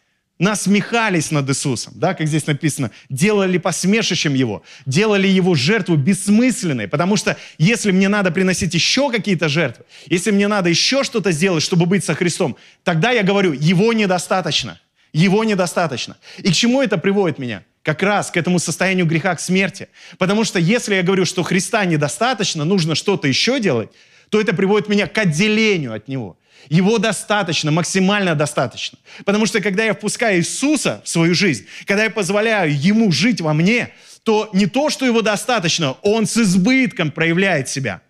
насмехались 0.41 1.29
над 1.29 1.47
Иисусом, 1.49 1.93
да, 1.95 2.15
как 2.15 2.25
здесь 2.27 2.47
написано, 2.47 2.89
делали 3.09 3.59
посмешищем 3.59 4.33
Его, 4.33 4.63
делали 4.87 5.27
Его 5.27 5.53
жертву 5.53 5.95
бессмысленной, 5.97 6.87
потому 6.87 7.15
что 7.15 7.37
если 7.59 7.91
мне 7.91 8.09
надо 8.09 8.31
приносить 8.31 8.73
еще 8.73 9.11
какие-то 9.11 9.49
жертвы, 9.49 9.85
если 10.07 10.31
мне 10.31 10.47
надо 10.47 10.67
еще 10.69 11.03
что-то 11.03 11.31
сделать, 11.31 11.61
чтобы 11.61 11.85
быть 11.85 12.03
со 12.03 12.15
Христом, 12.15 12.57
тогда 12.83 13.11
я 13.11 13.21
говорю, 13.21 13.53
Его 13.53 13.93
недостаточно, 13.93 14.81
Его 15.13 15.43
недостаточно. 15.43 16.17
И 16.39 16.49
к 16.51 16.55
чему 16.55 16.81
это 16.81 16.97
приводит 16.97 17.37
меня? 17.37 17.63
Как 17.83 18.01
раз 18.01 18.31
к 18.31 18.37
этому 18.37 18.57
состоянию 18.57 19.05
греха, 19.05 19.35
к 19.35 19.39
смерти. 19.39 19.89
Потому 20.17 20.43
что 20.43 20.57
если 20.57 20.95
я 20.95 21.03
говорю, 21.03 21.25
что 21.25 21.43
Христа 21.43 21.85
недостаточно, 21.85 22.65
нужно 22.65 22.95
что-то 22.95 23.27
еще 23.27 23.59
делать, 23.59 23.91
то 24.29 24.41
это 24.41 24.55
приводит 24.55 24.89
меня 24.89 25.05
к 25.05 25.15
отделению 25.19 25.93
от 25.93 26.07
Него. 26.07 26.35
Его 26.69 26.97
достаточно, 26.99 27.71
максимально 27.71 28.35
достаточно. 28.35 28.97
Потому 29.25 29.45
что 29.45 29.61
когда 29.61 29.83
я 29.83 29.93
впускаю 29.93 30.39
Иисуса 30.39 31.01
в 31.03 31.09
свою 31.09 31.33
жизнь, 31.33 31.65
когда 31.85 32.03
я 32.03 32.09
позволяю 32.09 32.73
Ему 32.73 33.11
жить 33.11 33.41
во 33.41 33.53
мне, 33.53 33.93
то 34.23 34.49
не 34.53 34.67
то, 34.67 34.89
что 34.89 35.05
Его 35.05 35.21
достаточно, 35.21 35.93
Он 36.01 36.25
с 36.25 36.37
избытком 36.37 37.11
проявляет 37.11 37.67
себя. 37.67 38.01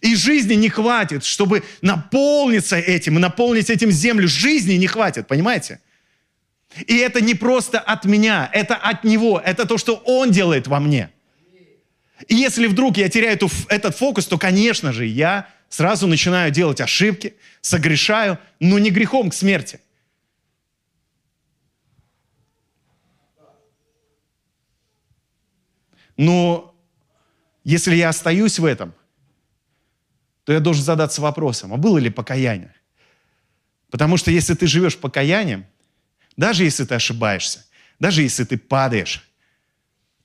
И 0.00 0.14
жизни 0.14 0.54
не 0.54 0.68
хватит, 0.68 1.24
чтобы 1.24 1.64
наполниться 1.82 2.76
этим, 2.76 3.14
наполнить 3.14 3.68
этим 3.68 3.90
землю. 3.90 4.28
Жизни 4.28 4.74
не 4.74 4.86
хватит, 4.86 5.26
понимаете? 5.26 5.80
И 6.86 6.96
это 6.98 7.20
не 7.20 7.34
просто 7.34 7.80
от 7.80 8.04
меня, 8.04 8.48
это 8.52 8.76
от 8.76 9.02
Него, 9.02 9.42
это 9.44 9.66
то, 9.66 9.78
что 9.78 9.94
Он 10.04 10.30
делает 10.30 10.68
во 10.68 10.78
мне. 10.78 11.10
И 12.28 12.34
если 12.34 12.66
вдруг 12.66 12.96
я 12.96 13.08
теряю 13.08 13.34
эту, 13.34 13.50
этот 13.68 13.96
фокус, 13.96 14.26
то, 14.26 14.38
конечно 14.38 14.92
же, 14.92 15.06
я 15.06 15.48
сразу 15.68 16.06
начинаю 16.06 16.50
делать 16.50 16.80
ошибки, 16.80 17.36
согрешаю, 17.60 18.38
но 18.60 18.78
не 18.78 18.90
грехом 18.90 19.30
к 19.30 19.34
смерти. 19.34 19.80
Но 26.16 26.74
если 27.64 27.94
я 27.94 28.08
остаюсь 28.08 28.58
в 28.58 28.64
этом, 28.64 28.94
то 30.44 30.52
я 30.52 30.60
должен 30.60 30.82
задаться 30.82 31.20
вопросом, 31.20 31.72
а 31.74 31.76
было 31.76 31.98
ли 31.98 32.10
покаяние? 32.10 32.74
Потому 33.90 34.16
что 34.16 34.30
если 34.30 34.54
ты 34.54 34.66
живешь 34.66 34.98
покаянием, 34.98 35.66
даже 36.36 36.64
если 36.64 36.84
ты 36.84 36.94
ошибаешься, 36.94 37.66
даже 37.98 38.22
если 38.22 38.44
ты 38.44 38.58
падаешь, 38.58 39.27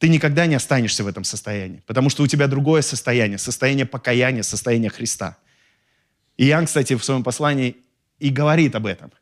ты 0.03 0.09
никогда 0.09 0.47
не 0.47 0.55
останешься 0.55 1.01
в 1.05 1.07
этом 1.07 1.23
состоянии, 1.23 1.81
потому 1.85 2.09
что 2.09 2.23
у 2.23 2.27
тебя 2.27 2.47
другое 2.47 2.81
состояние, 2.81 3.37
состояние 3.37 3.85
покаяния, 3.85 4.43
состояние 4.43 4.89
Христа. 4.89 5.37
И 6.35 6.45
Иоанн, 6.49 6.65
кстати, 6.65 6.93
в 6.95 7.05
своем 7.05 7.23
послании 7.23 7.77
и 8.19 8.29
говорит 8.29 8.75
об 8.75 8.85
этом, 8.85 9.13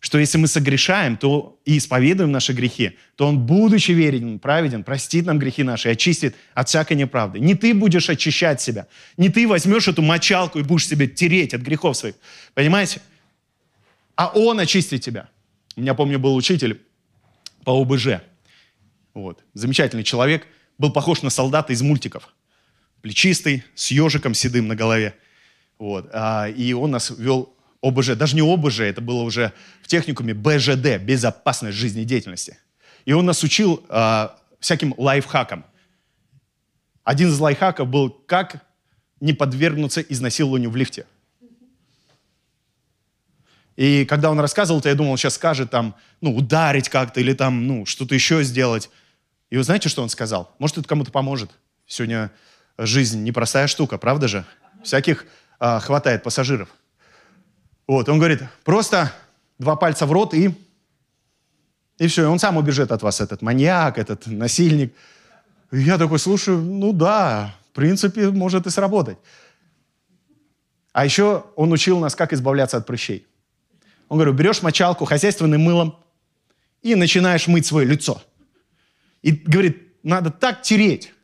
что 0.00 0.18
если 0.18 0.36
мы 0.36 0.46
согрешаем 0.46 1.16
то 1.16 1.58
и 1.64 1.78
исповедуем 1.78 2.32
наши 2.32 2.52
грехи, 2.52 2.98
то 3.16 3.26
Он, 3.26 3.38
будучи 3.38 3.92
верен, 3.92 4.38
праведен, 4.40 4.84
простит 4.84 5.24
нам 5.24 5.38
грехи 5.38 5.62
наши 5.62 5.88
очистит 5.88 6.36
от 6.52 6.68
всякой 6.68 6.98
неправды. 6.98 7.40
Не 7.40 7.54
ты 7.54 7.72
будешь 7.72 8.10
очищать 8.10 8.60
себя, 8.60 8.88
не 9.16 9.30
ты 9.30 9.48
возьмешь 9.48 9.88
эту 9.88 10.02
мочалку 10.02 10.58
и 10.58 10.62
будешь 10.62 10.86
себе 10.86 11.06
тереть 11.06 11.54
от 11.54 11.62
грехов 11.62 11.96
своих, 11.96 12.16
понимаете? 12.52 13.00
А 14.16 14.26
Он 14.34 14.60
очистит 14.60 15.00
тебя. 15.00 15.30
У 15.76 15.80
меня, 15.80 15.94
помню, 15.94 16.18
был 16.18 16.36
учитель 16.36 16.82
по 17.64 17.70
ОБЖ– 17.80 18.20
вот. 19.14 19.42
Замечательный 19.54 20.04
человек. 20.04 20.46
Был 20.76 20.92
похож 20.92 21.22
на 21.22 21.30
солдата 21.30 21.72
из 21.72 21.82
мультиков. 21.82 22.34
Плечистый, 23.00 23.64
с 23.74 23.90
ежиком 23.92 24.34
седым 24.34 24.66
на 24.66 24.74
голове. 24.74 25.14
Вот. 25.78 26.10
А, 26.12 26.48
и 26.48 26.72
он 26.72 26.90
нас 26.90 27.10
вел 27.10 27.54
ОБЖ. 27.80 28.16
Даже 28.16 28.34
не 28.34 28.42
ОБЖ, 28.42 28.80
это 28.80 29.00
было 29.00 29.22
уже 29.22 29.52
в 29.82 29.88
техникуме 29.88 30.34
БЖД, 30.34 30.98
безопасность 31.00 31.78
жизнедеятельности. 31.78 32.58
И 33.04 33.12
он 33.12 33.26
нас 33.26 33.42
учил 33.42 33.84
а, 33.88 34.36
всяким 34.58 34.94
лайфхакам. 34.96 35.64
Один 37.04 37.28
из 37.28 37.38
лайфхаков 37.38 37.88
был, 37.88 38.10
как 38.10 38.64
не 39.20 39.32
подвергнуться 39.32 40.00
изнасилованию 40.00 40.70
в 40.70 40.76
лифте. 40.76 41.06
И 43.76 44.04
когда 44.06 44.30
он 44.30 44.40
рассказывал, 44.40 44.80
то 44.80 44.88
я 44.88 44.94
думал, 44.94 45.12
он 45.12 45.18
сейчас 45.18 45.34
скажет 45.34 45.70
там, 45.70 45.94
ну, 46.20 46.34
ударить 46.34 46.88
как-то 46.88 47.20
или 47.20 47.32
там, 47.32 47.66
ну, 47.66 47.86
что-то 47.86 48.14
еще 48.14 48.42
сделать. 48.42 48.90
И 49.54 49.56
вы 49.56 49.62
знаете, 49.62 49.88
что 49.88 50.02
он 50.02 50.08
сказал? 50.08 50.52
Может, 50.58 50.78
это 50.78 50.88
кому-то 50.88 51.12
поможет. 51.12 51.48
Сегодня 51.86 52.32
жизнь 52.76 53.22
непростая 53.22 53.68
штука, 53.68 53.98
правда 53.98 54.26
же? 54.26 54.44
Всяких 54.82 55.26
а, 55.60 55.78
хватает 55.78 56.24
пассажиров. 56.24 56.70
Вот, 57.86 58.08
он 58.08 58.18
говорит, 58.18 58.42
просто 58.64 59.12
два 59.60 59.76
пальца 59.76 60.06
в 60.06 60.12
рот 60.12 60.34
и... 60.34 60.52
И 61.98 62.08
все, 62.08 62.22
и 62.22 62.26
он 62.26 62.40
сам 62.40 62.56
убежит 62.56 62.90
от 62.90 63.02
вас, 63.02 63.20
этот 63.20 63.42
маньяк, 63.42 63.96
этот 63.96 64.26
насильник. 64.26 64.92
И 65.70 65.82
я 65.82 65.98
такой 65.98 66.18
слушаю, 66.18 66.58
ну 66.58 66.92
да, 66.92 67.54
в 67.70 67.76
принципе, 67.76 68.30
может 68.30 68.66
и 68.66 68.70
сработать. 68.70 69.18
А 70.92 71.04
еще 71.04 71.44
он 71.54 71.70
учил 71.70 72.00
нас, 72.00 72.16
как 72.16 72.32
избавляться 72.32 72.78
от 72.78 72.86
прыщей. 72.86 73.24
Он 74.08 74.18
говорит, 74.18 74.34
берешь 74.34 74.62
мочалку 74.62 75.04
хозяйственным 75.04 75.60
мылом 75.60 75.96
и 76.82 76.96
начинаешь 76.96 77.46
мыть 77.46 77.66
свое 77.66 77.86
лицо– 77.86 78.20
и 79.24 79.32
говорит, 79.32 79.82
надо 80.02 80.30
так 80.30 80.60
тереть, 80.60 81.14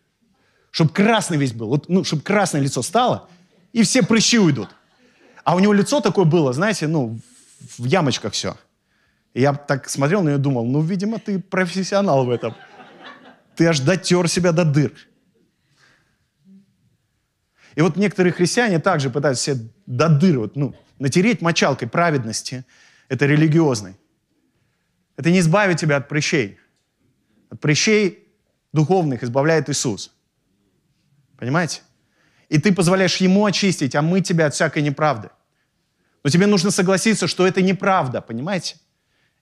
чтобы 0.70 0.90
красный 0.90 1.36
весь 1.36 1.52
был, 1.52 1.68
вот, 1.68 1.90
ну, 1.90 2.02
чтобы 2.02 2.22
красное 2.22 2.62
лицо 2.62 2.80
стало, 2.80 3.28
и 3.74 3.82
все 3.82 4.02
прыщи 4.02 4.38
уйдут. 4.38 4.70
А 5.44 5.54
у 5.54 5.60
него 5.60 5.74
лицо 5.74 6.00
такое 6.00 6.24
было, 6.24 6.54
знаете, 6.54 6.86
ну, 6.86 7.20
в 7.76 7.84
ямочках 7.84 8.32
все. 8.32 8.56
И 9.34 9.42
я 9.42 9.52
так 9.52 9.90
смотрел 9.90 10.22
на 10.22 10.28
нее 10.28 10.38
и 10.38 10.40
думал, 10.40 10.64
ну, 10.64 10.80
видимо, 10.80 11.18
ты 11.18 11.38
профессионал 11.38 12.24
в 12.24 12.30
этом. 12.30 12.54
Ты 13.54 13.66
аж 13.66 13.80
дотер 13.80 14.28
себя 14.28 14.52
до 14.52 14.64
дыр. 14.64 14.92
И 17.74 17.82
вот 17.82 17.96
некоторые 17.96 18.32
христиане 18.32 18.78
также 18.78 19.10
пытаются 19.10 19.44
себя 19.52 19.64
до 19.84 20.08
дыр, 20.08 20.38
вот, 20.38 20.56
ну, 20.56 20.74
натереть 20.98 21.42
мочалкой 21.42 21.86
праведности, 21.86 22.64
это 23.08 23.26
религиозной. 23.26 23.96
Это 25.18 25.30
не 25.30 25.40
избавит 25.40 25.78
тебя 25.78 25.96
от 25.96 26.08
прыщей. 26.08 26.59
От 27.50 27.60
прыщей 27.60 28.20
духовных 28.72 29.22
избавляет 29.22 29.68
Иисус. 29.68 30.12
Понимаете? 31.36 31.82
И 32.48 32.58
ты 32.58 32.72
позволяешь 32.72 33.16
Ему 33.16 33.44
очистить, 33.44 33.94
а 33.94 34.02
мы 34.02 34.20
тебя 34.20 34.46
от 34.46 34.54
всякой 34.54 34.82
неправды. 34.82 35.30
Но 36.22 36.30
тебе 36.30 36.46
нужно 36.46 36.70
согласиться, 36.70 37.26
что 37.26 37.46
это 37.46 37.62
неправда, 37.62 38.20
понимаете? 38.20 38.76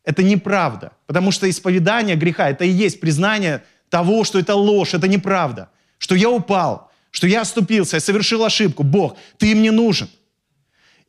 Это 0.04 0.22
неправда. 0.22 0.92
Потому 1.06 1.32
что 1.32 1.48
исповедание 1.48 2.16
греха– 2.16 2.50
это 2.50 2.64
и 2.64 2.70
есть 2.70 3.00
признание 3.00 3.62
того, 3.88 4.24
что 4.24 4.38
это 4.38 4.54
ложь, 4.54 4.94
это 4.94 5.08
неправда. 5.08 5.70
Что 5.98 6.14
я 6.14 6.30
упал, 6.30 6.90
что 7.10 7.26
я 7.26 7.40
оступился, 7.40 7.96
я 7.96 8.00
совершил 8.00 8.44
ошибку. 8.44 8.84
Бог, 8.84 9.16
ты 9.38 9.54
мне 9.54 9.70
нужен. 9.70 10.08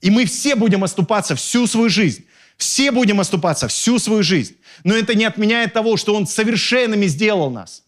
И 0.02 0.10
мы 0.10 0.26
все 0.26 0.56
будем 0.56 0.84
оступаться 0.84 1.36
всю 1.36 1.68
свою 1.68 1.90
жизнь. 1.90 2.26
Все 2.60 2.92
будем 2.92 3.22
оступаться 3.22 3.70
всю 3.70 4.00
свою 4.00 4.22
жизнь. 4.22 4.58
Но 4.84 4.94
это 4.94 5.16
не 5.16 5.24
отменяет 5.24 5.74
того, 5.74 5.96
что 5.96 6.14
Он 6.14 6.28
совершенными 6.28 7.08
сделал 7.08 7.50
нас. 7.50 7.84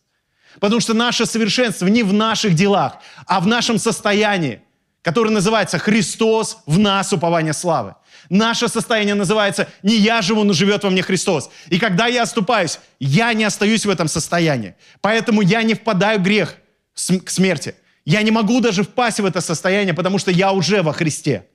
Потому 0.61 0.79
что 0.79 0.93
наше 0.93 1.25
совершенство 1.25 1.87
не 1.87 2.03
в 2.03 2.13
наших 2.13 2.55
делах, 2.55 2.99
а 3.25 3.41
в 3.41 3.47
нашем 3.47 3.77
состоянии, 3.77 4.61
которое 5.01 5.29
называется 5.29 5.77
Христос 5.77 6.59
в 6.65 6.79
нас, 6.79 7.11
упование 7.11 7.51
славы. 7.51 7.95
Наше 8.29 8.69
состояние 8.69 9.15
называется 9.15 9.67
«не 9.83 9.97
я 9.97 10.21
живу, 10.21 10.45
но 10.45 10.53
живет 10.53 10.83
во 10.83 10.89
мне 10.89 11.01
Христос». 11.01 11.49
И 11.67 11.77
когда 11.77 12.07
я 12.07 12.23
оступаюсь, 12.23 12.79
я 12.97 13.33
не 13.33 13.43
остаюсь 13.43 13.85
в 13.85 13.89
этом 13.89 14.07
состоянии. 14.07 14.75
Поэтому 15.01 15.41
я 15.41 15.63
не 15.63 15.73
впадаю 15.73 16.19
в 16.19 16.23
грех 16.23 16.55
к 16.93 17.29
смерти. 17.29 17.75
Я 18.05 18.21
не 18.21 18.31
могу 18.31 18.61
даже 18.61 18.83
впасть 18.83 19.19
в 19.19 19.25
это 19.25 19.41
состояние, 19.41 19.93
потому 19.93 20.17
что 20.17 20.31
я 20.31 20.53
уже 20.53 20.81
во 20.81 20.93
Христе. 20.93 21.45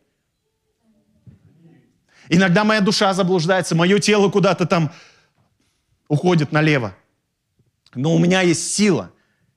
Иногда 2.28 2.64
моя 2.64 2.80
душа 2.80 3.12
заблуждается, 3.14 3.74
мое 3.74 3.98
тело 3.98 4.28
куда-то 4.28 4.66
там 4.66 4.92
уходит 6.08 6.52
налево. 6.52 6.94
Но 7.94 8.14
у 8.14 8.18
меня 8.18 8.42
есть 8.42 8.74
сила 8.74 9.10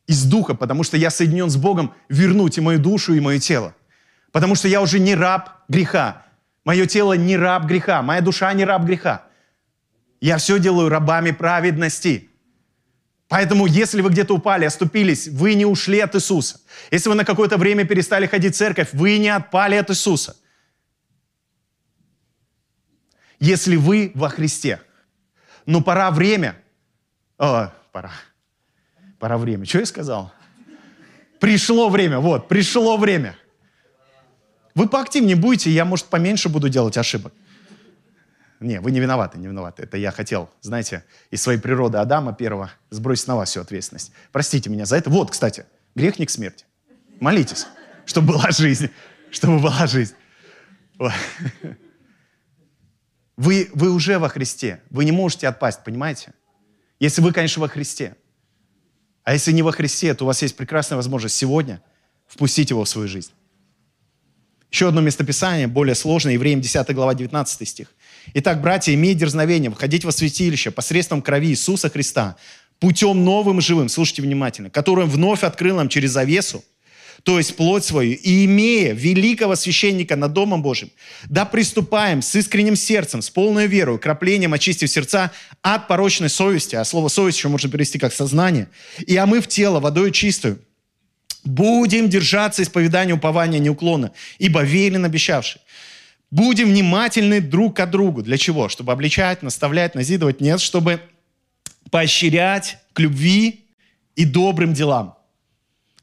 из 0.07 0.23
духа, 0.25 0.55
потому 0.55 0.83
что 0.83 0.97
я 0.97 1.09
соединен 1.09 1.49
с 1.49 1.57
Богом, 1.57 1.93
вернуть 2.09 2.57
и 2.57 2.61
мою 2.61 2.79
душу, 2.79 3.13
и 3.13 3.19
мое 3.19 3.39
тело. 3.39 3.75
Потому 4.31 4.55
что 4.55 4.67
я 4.67 4.81
уже 4.81 4.99
не 4.99 5.15
раб 5.15 5.49
греха. 5.67 6.23
Мое 6.65 6.85
тело 6.85 7.13
не 7.13 7.37
раб 7.37 7.65
греха, 7.65 8.01
моя 8.01 8.21
душа 8.21 8.53
не 8.53 8.65
раб 8.65 8.83
греха. 8.83 9.23
Я 10.21 10.37
все 10.37 10.59
делаю 10.59 10.89
рабами 10.89 11.31
праведности. 11.31 12.29
Поэтому, 13.27 13.67
если 13.67 14.01
вы 14.01 14.09
где-то 14.09 14.35
упали, 14.35 14.65
оступились, 14.65 15.27
вы 15.27 15.53
не 15.53 15.65
ушли 15.65 15.99
от 15.99 16.15
Иисуса. 16.15 16.59
Если 16.91 17.09
вы 17.09 17.15
на 17.15 17.23
какое-то 17.23 17.57
время 17.57 17.85
перестали 17.85 18.25
ходить 18.25 18.55
в 18.55 18.57
церковь, 18.57 18.89
вы 18.93 19.19
не 19.19 19.29
отпали 19.29 19.75
от 19.75 19.89
Иисуса. 19.91 20.35
Если 23.39 23.75
вы 23.75 24.11
во 24.15 24.29
Христе. 24.29 24.81
Но 25.65 25.81
пора 25.81 26.11
время. 26.11 26.55
О, 27.37 27.71
пора. 27.91 28.11
Пора 29.17 29.37
время. 29.37 29.65
Что 29.65 29.79
я 29.79 29.85
сказал? 29.85 30.31
Пришло 31.39 31.89
время. 31.89 32.19
Вот, 32.19 32.47
пришло 32.47 32.97
время. 32.97 33.35
Вы 34.75 34.87
поактивнее 34.87 35.35
будете, 35.35 35.69
я, 35.71 35.85
может, 35.85 36.05
поменьше 36.07 36.49
буду 36.49 36.69
делать 36.69 36.97
ошибок. 36.97 37.33
Не, 38.59 38.81
вы 38.81 38.91
не 38.91 38.99
виноваты, 38.99 39.37
не 39.37 39.47
виноваты. 39.47 39.83
Это 39.83 39.97
я 39.97 40.11
хотел, 40.11 40.49
знаете, 40.61 41.05
из 41.31 41.41
своей 41.41 41.59
природы 41.59 41.97
Адама 41.97 42.33
первого 42.33 42.71
сбросить 42.89 43.27
на 43.27 43.37
вас 43.37 43.49
всю 43.49 43.61
ответственность. 43.61 44.11
Простите 44.33 44.69
меня 44.69 44.85
за 44.85 44.97
это. 44.97 45.09
Вот, 45.09 45.31
кстати, 45.31 45.65
грех 45.95 46.19
не 46.19 46.25
к 46.25 46.29
смерти. 46.29 46.65
Молитесь, 47.21 47.67
чтобы 48.05 48.33
была 48.33 48.51
жизнь. 48.51 48.89
Чтобы 49.31 49.59
была 49.59 49.87
жизнь. 49.87 50.15
Вы, 53.39 53.69
вы 53.73 53.89
уже 53.91 54.19
во 54.19 54.27
Христе. 54.27 54.81
Вы 54.89 55.05
не 55.05 55.13
можете 55.13 55.47
отпасть, 55.47 55.85
понимаете? 55.85 56.33
Если 56.99 57.21
вы, 57.21 57.31
конечно, 57.31 57.61
во 57.61 57.69
Христе. 57.69 58.17
А 59.23 59.31
если 59.31 59.53
не 59.53 59.61
во 59.61 59.71
Христе, 59.71 60.13
то 60.13 60.25
у 60.25 60.27
вас 60.27 60.41
есть 60.41 60.57
прекрасная 60.57 60.97
возможность 60.97 61.37
сегодня 61.37 61.81
впустить 62.27 62.69
его 62.69 62.83
в 62.83 62.89
свою 62.89 63.07
жизнь. 63.07 63.31
Еще 64.69 64.89
одно 64.89 64.99
местописание, 64.99 65.67
более 65.67 65.95
сложное, 65.95 66.33
Евреям 66.33 66.59
10 66.59 66.93
глава 66.93 67.13
19 67.15 67.65
стих. 67.65 67.93
Итак, 68.33 68.61
братья, 68.61 68.93
имей 68.93 69.13
дерзновение 69.13 69.71
входить 69.71 70.03
во 70.03 70.11
святилище 70.11 70.69
посредством 70.69 71.21
крови 71.21 71.47
Иисуса 71.47 71.89
Христа, 71.89 72.35
путем 72.77 73.23
новым 73.23 73.61
живым, 73.61 73.87
слушайте 73.87 74.21
внимательно, 74.21 74.69
которым 74.69 75.09
вновь 75.09 75.45
открыл 75.45 75.77
нам 75.77 75.87
через 75.87 76.11
завесу, 76.11 76.61
то 77.23 77.37
есть 77.37 77.55
плоть 77.55 77.83
свою, 77.83 78.13
и 78.13 78.45
имея 78.45 78.93
великого 78.93 79.55
священника 79.55 80.15
над 80.15 80.33
Домом 80.33 80.61
Божьим, 80.61 80.91
да 81.27 81.45
приступаем 81.45 82.21
с 82.21 82.35
искренним 82.35 82.75
сердцем, 82.75 83.21
с 83.21 83.29
полной 83.29 83.67
верой, 83.67 83.99
краплением 83.99 84.53
очистив 84.53 84.89
сердца 84.89 85.31
от 85.61 85.87
порочной 85.87 86.29
совести, 86.29 86.75
а 86.75 86.85
слово 86.85 87.07
совесть 87.07 87.37
еще 87.37 87.49
можно 87.49 87.69
перевести 87.69 87.99
как 87.99 88.13
сознание, 88.13 88.69
и 89.05 89.15
омыв 89.17 89.47
тело 89.47 89.79
водой 89.79 90.11
чистую, 90.11 90.59
Будем 91.43 92.09
держаться 92.09 92.63
исповедания 92.63 93.13
упования 93.13 93.59
неуклонно, 93.59 94.11
ибо 94.39 94.61
верен 94.61 95.05
обещавший. 95.05 95.61
Будем 96.31 96.69
внимательны 96.69 97.41
друг 97.41 97.77
к 97.77 97.85
другу. 97.87 98.21
Для 98.21 98.37
чего? 98.37 98.69
Чтобы 98.69 98.91
обличать, 98.91 99.41
наставлять, 99.41 99.95
назидывать? 99.95 100.41
Нет, 100.41 100.59
чтобы 100.59 101.01
поощрять 101.89 102.77
к 102.93 102.99
любви 102.99 103.65
и 104.15 104.25
добрым 104.25 104.73
делам. 104.73 105.15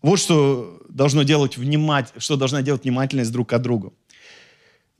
Вот 0.06 0.20
что 0.20 0.78
должно 0.88 1.24
делать 1.24 1.56
внимать, 1.56 2.12
что 2.18 2.36
должна 2.36 2.62
делать 2.62 2.84
внимательность 2.84 3.32
друг 3.32 3.48
к 3.48 3.58
другу. 3.58 3.92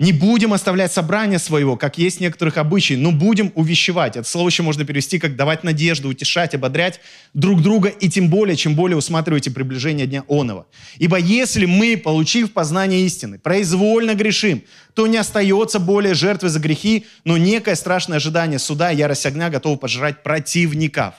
Не 0.01 0.13
будем 0.13 0.53
оставлять 0.53 0.91
собрание 0.93 1.39
своего, 1.39 1.77
как 1.77 1.97
есть 1.97 2.19
некоторых 2.19 2.57
обычаев, 2.57 2.99
но 2.99 3.13
будем 3.13 3.53
увещевать. 3.55 4.17
Это 4.17 4.29
слово 4.29 4.49
еще 4.49 4.65
можно 4.65 4.85
перевести 4.85 5.21
как 5.21 5.37
давать 5.37 5.63
надежду, 5.63 6.09
утешать, 6.09 6.57
ободрять 6.57 6.99
друг 7.35 7.63
друга, 7.63 7.89
и 7.89 8.09
тем 8.09 8.31
более, 8.31 8.57
чем 8.57 8.75
более 8.75 8.97
усматриваете 8.97 9.53
приближение 9.53 10.09
Дня 10.09 10.25
Онова. 10.29 10.67
Ибо 10.97 11.19
если 11.19 11.67
мы, 11.67 11.97
получив 11.97 12.53
познание 12.53 13.07
истины, 13.07 13.39
произвольно 13.39 14.17
грешим, 14.17 14.65
то 14.95 15.07
не 15.07 15.19
остается 15.19 15.79
более 15.79 16.15
жертвы 16.15 16.49
за 16.49 16.59
грехи, 16.59 17.07
но 17.23 17.37
некое 17.37 17.77
страшное 17.77 18.17
ожидание 18.17 18.59
суда 18.59 18.91
и 18.91 18.97
ярость 18.97 19.25
огня 19.25 19.51
готово 19.51 19.77
пожрать 19.77 20.25
противников. 20.25 21.15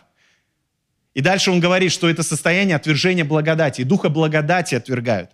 И 1.18 1.22
дальше 1.22 1.50
он 1.50 1.60
говорит, 1.60 1.92
что 1.92 2.08
это 2.08 2.22
состояние 2.22 2.76
отвержения 2.76 3.26
благодати, 3.26 3.82
и 3.82 3.84
духа 3.84 4.08
благодати 4.08 4.76
отвергают. 4.76 5.32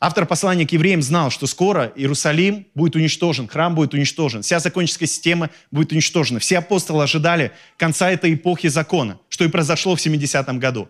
Автор 0.00 0.24
послания 0.24 0.66
к 0.66 0.72
евреям 0.72 1.02
знал, 1.02 1.30
что 1.30 1.46
скоро 1.46 1.92
Иерусалим 1.94 2.66
будет 2.74 2.96
уничтожен, 2.96 3.46
храм 3.46 3.74
будет 3.74 3.92
уничтожен, 3.92 4.40
вся 4.40 4.60
законческая 4.60 5.08
система 5.08 5.50
будет 5.70 5.92
уничтожена. 5.92 6.40
Все 6.40 6.56
апостолы 6.56 7.02
ожидали 7.02 7.52
конца 7.76 8.10
этой 8.10 8.32
эпохи 8.32 8.68
закона, 8.68 9.20
что 9.28 9.44
и 9.44 9.48
произошло 9.48 9.94
в 9.94 9.98
70-м 9.98 10.58
году. 10.58 10.88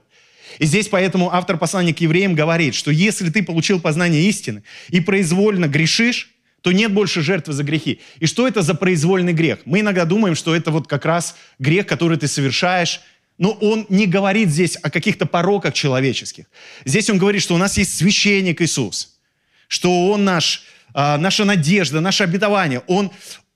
И 0.60 0.66
здесь 0.66 0.86
поэтому 0.86 1.34
автор 1.34 1.58
послания 1.58 1.92
к 1.92 1.98
евреям 1.98 2.36
говорит, 2.36 2.76
что 2.76 2.92
если 2.92 3.30
ты 3.30 3.42
получил 3.42 3.80
познание 3.80 4.22
истины 4.28 4.62
и 4.90 5.00
произвольно 5.00 5.66
грешишь, 5.66 6.30
то 6.64 6.72
нет 6.72 6.94
больше 6.94 7.20
жертвы 7.20 7.52
за 7.52 7.62
грехи. 7.62 8.00
И 8.20 8.26
что 8.26 8.48
это 8.48 8.62
за 8.62 8.74
произвольный 8.74 9.34
грех? 9.34 9.58
Мы 9.66 9.80
иногда 9.80 10.06
думаем, 10.06 10.34
что 10.34 10.56
это 10.56 10.70
вот 10.70 10.86
как 10.86 11.04
раз 11.04 11.36
грех, 11.58 11.86
который 11.86 12.16
ты 12.16 12.26
совершаешь 12.26 13.02
но 13.38 13.50
он 13.50 13.86
не 13.88 14.06
говорит 14.06 14.48
здесь 14.48 14.76
о 14.80 14.90
каких-то 14.90 15.26
пороках 15.26 15.74
человеческих. 15.74 16.46
Здесь 16.84 17.10
он 17.10 17.18
говорит, 17.18 17.42
что 17.42 17.54
у 17.54 17.58
нас 17.58 17.76
есть 17.76 17.96
священник 17.96 18.60
Иисус, 18.60 19.18
что 19.66 20.10
он 20.10 20.24
наш, 20.24 20.64
а, 20.92 21.18
наша 21.18 21.44
надежда, 21.44 22.00
наше 22.00 22.24
обетование. 22.24 22.82
Он 22.86 23.10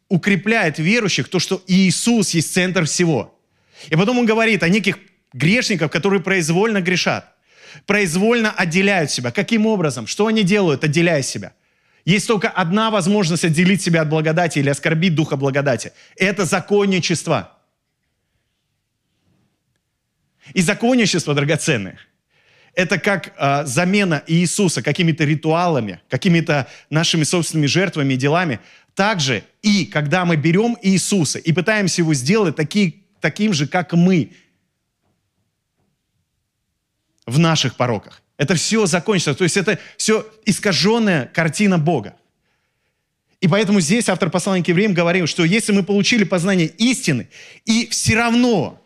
укрепляет 0.09 0.79
верующих, 0.79 1.29
то, 1.29 1.39
что 1.39 1.63
Иисус 1.67 2.31
есть 2.31 2.53
центр 2.53 2.87
всего. 2.87 3.39
И 3.89 3.95
потом 3.95 4.19
он 4.19 4.27
говорит 4.27 4.63
о 4.63 4.69
неких 4.69 4.99
грешниках, 5.33 5.93
которые 5.93 6.21
произвольно 6.21 6.81
грешат, 6.81 7.37
произвольно 7.87 8.51
отделяют 8.51 9.11
себя. 9.13 9.31
Каким 9.31 9.67
образом? 9.67 10.07
Что 10.09 10.27
они 10.27 10.43
делают, 10.43 10.83
отделяя 10.83 11.23
себя? 11.23 11.53
Есть 12.05 12.27
только 12.27 12.49
одна 12.49 12.91
возможность 12.91 13.45
отделить 13.45 13.83
себя 13.83 14.03
от 14.03 14.09
благодати 14.09 14.59
или 14.59 14.71
оскорбить 14.71 15.15
духа 15.15 15.37
благодати. 15.37 15.93
Это 16.17 16.47
законничество– 16.47 17.53
и 20.55 20.63
законничество 20.63 21.35
драгоценное– 21.35 21.99
это 22.79 23.01
как 23.01 23.35
э, 23.37 23.67
замена 23.67 24.23
Иисуса 24.29 24.83
какими-то 24.83 25.25
ритуалами, 25.25 26.01
какими-то 26.09 26.69
нашими 26.91 27.25
собственными 27.25 27.67
жертвами 27.67 28.15
и 28.15 28.17
делами. 28.17 28.61
Также 28.95 29.43
и 29.63 29.85
когда 29.85 30.25
мы 30.25 30.37
берем 30.37 30.77
Иисуса 30.81 31.41
и 31.41 31.53
пытаемся 31.53 32.03
его 32.03 32.15
сделать 32.15 32.55
таки, 32.55 33.03
таким 33.21 33.53
же, 33.53 33.67
как 33.67 33.95
мы 33.95 34.31
в 37.27 37.41
наших 37.41 37.75
пороках. 37.75 38.23
Это 38.37 38.55
все 38.55 38.87
закончится. 38.87 39.35
То 39.35 39.43
есть 39.43 39.57
это 39.57 39.81
все 39.97 40.25
искаженная 40.45 41.27
картина 41.27 41.79
Бога. 41.79 42.15
И 43.41 43.49
поэтому 43.49 43.81
здесь 43.81 44.09
автор 44.09 44.31
послания 44.31 44.63
к 44.63 44.69
евреям 44.69 44.95
говорил, 44.95 45.27
что 45.27 45.45
если 45.45 45.73
мы 45.73 45.83
получили 45.83 46.23
познание 46.23 46.69
истины, 46.69 47.29
и 47.65 47.89
все 47.89 48.15
равно 48.15 48.78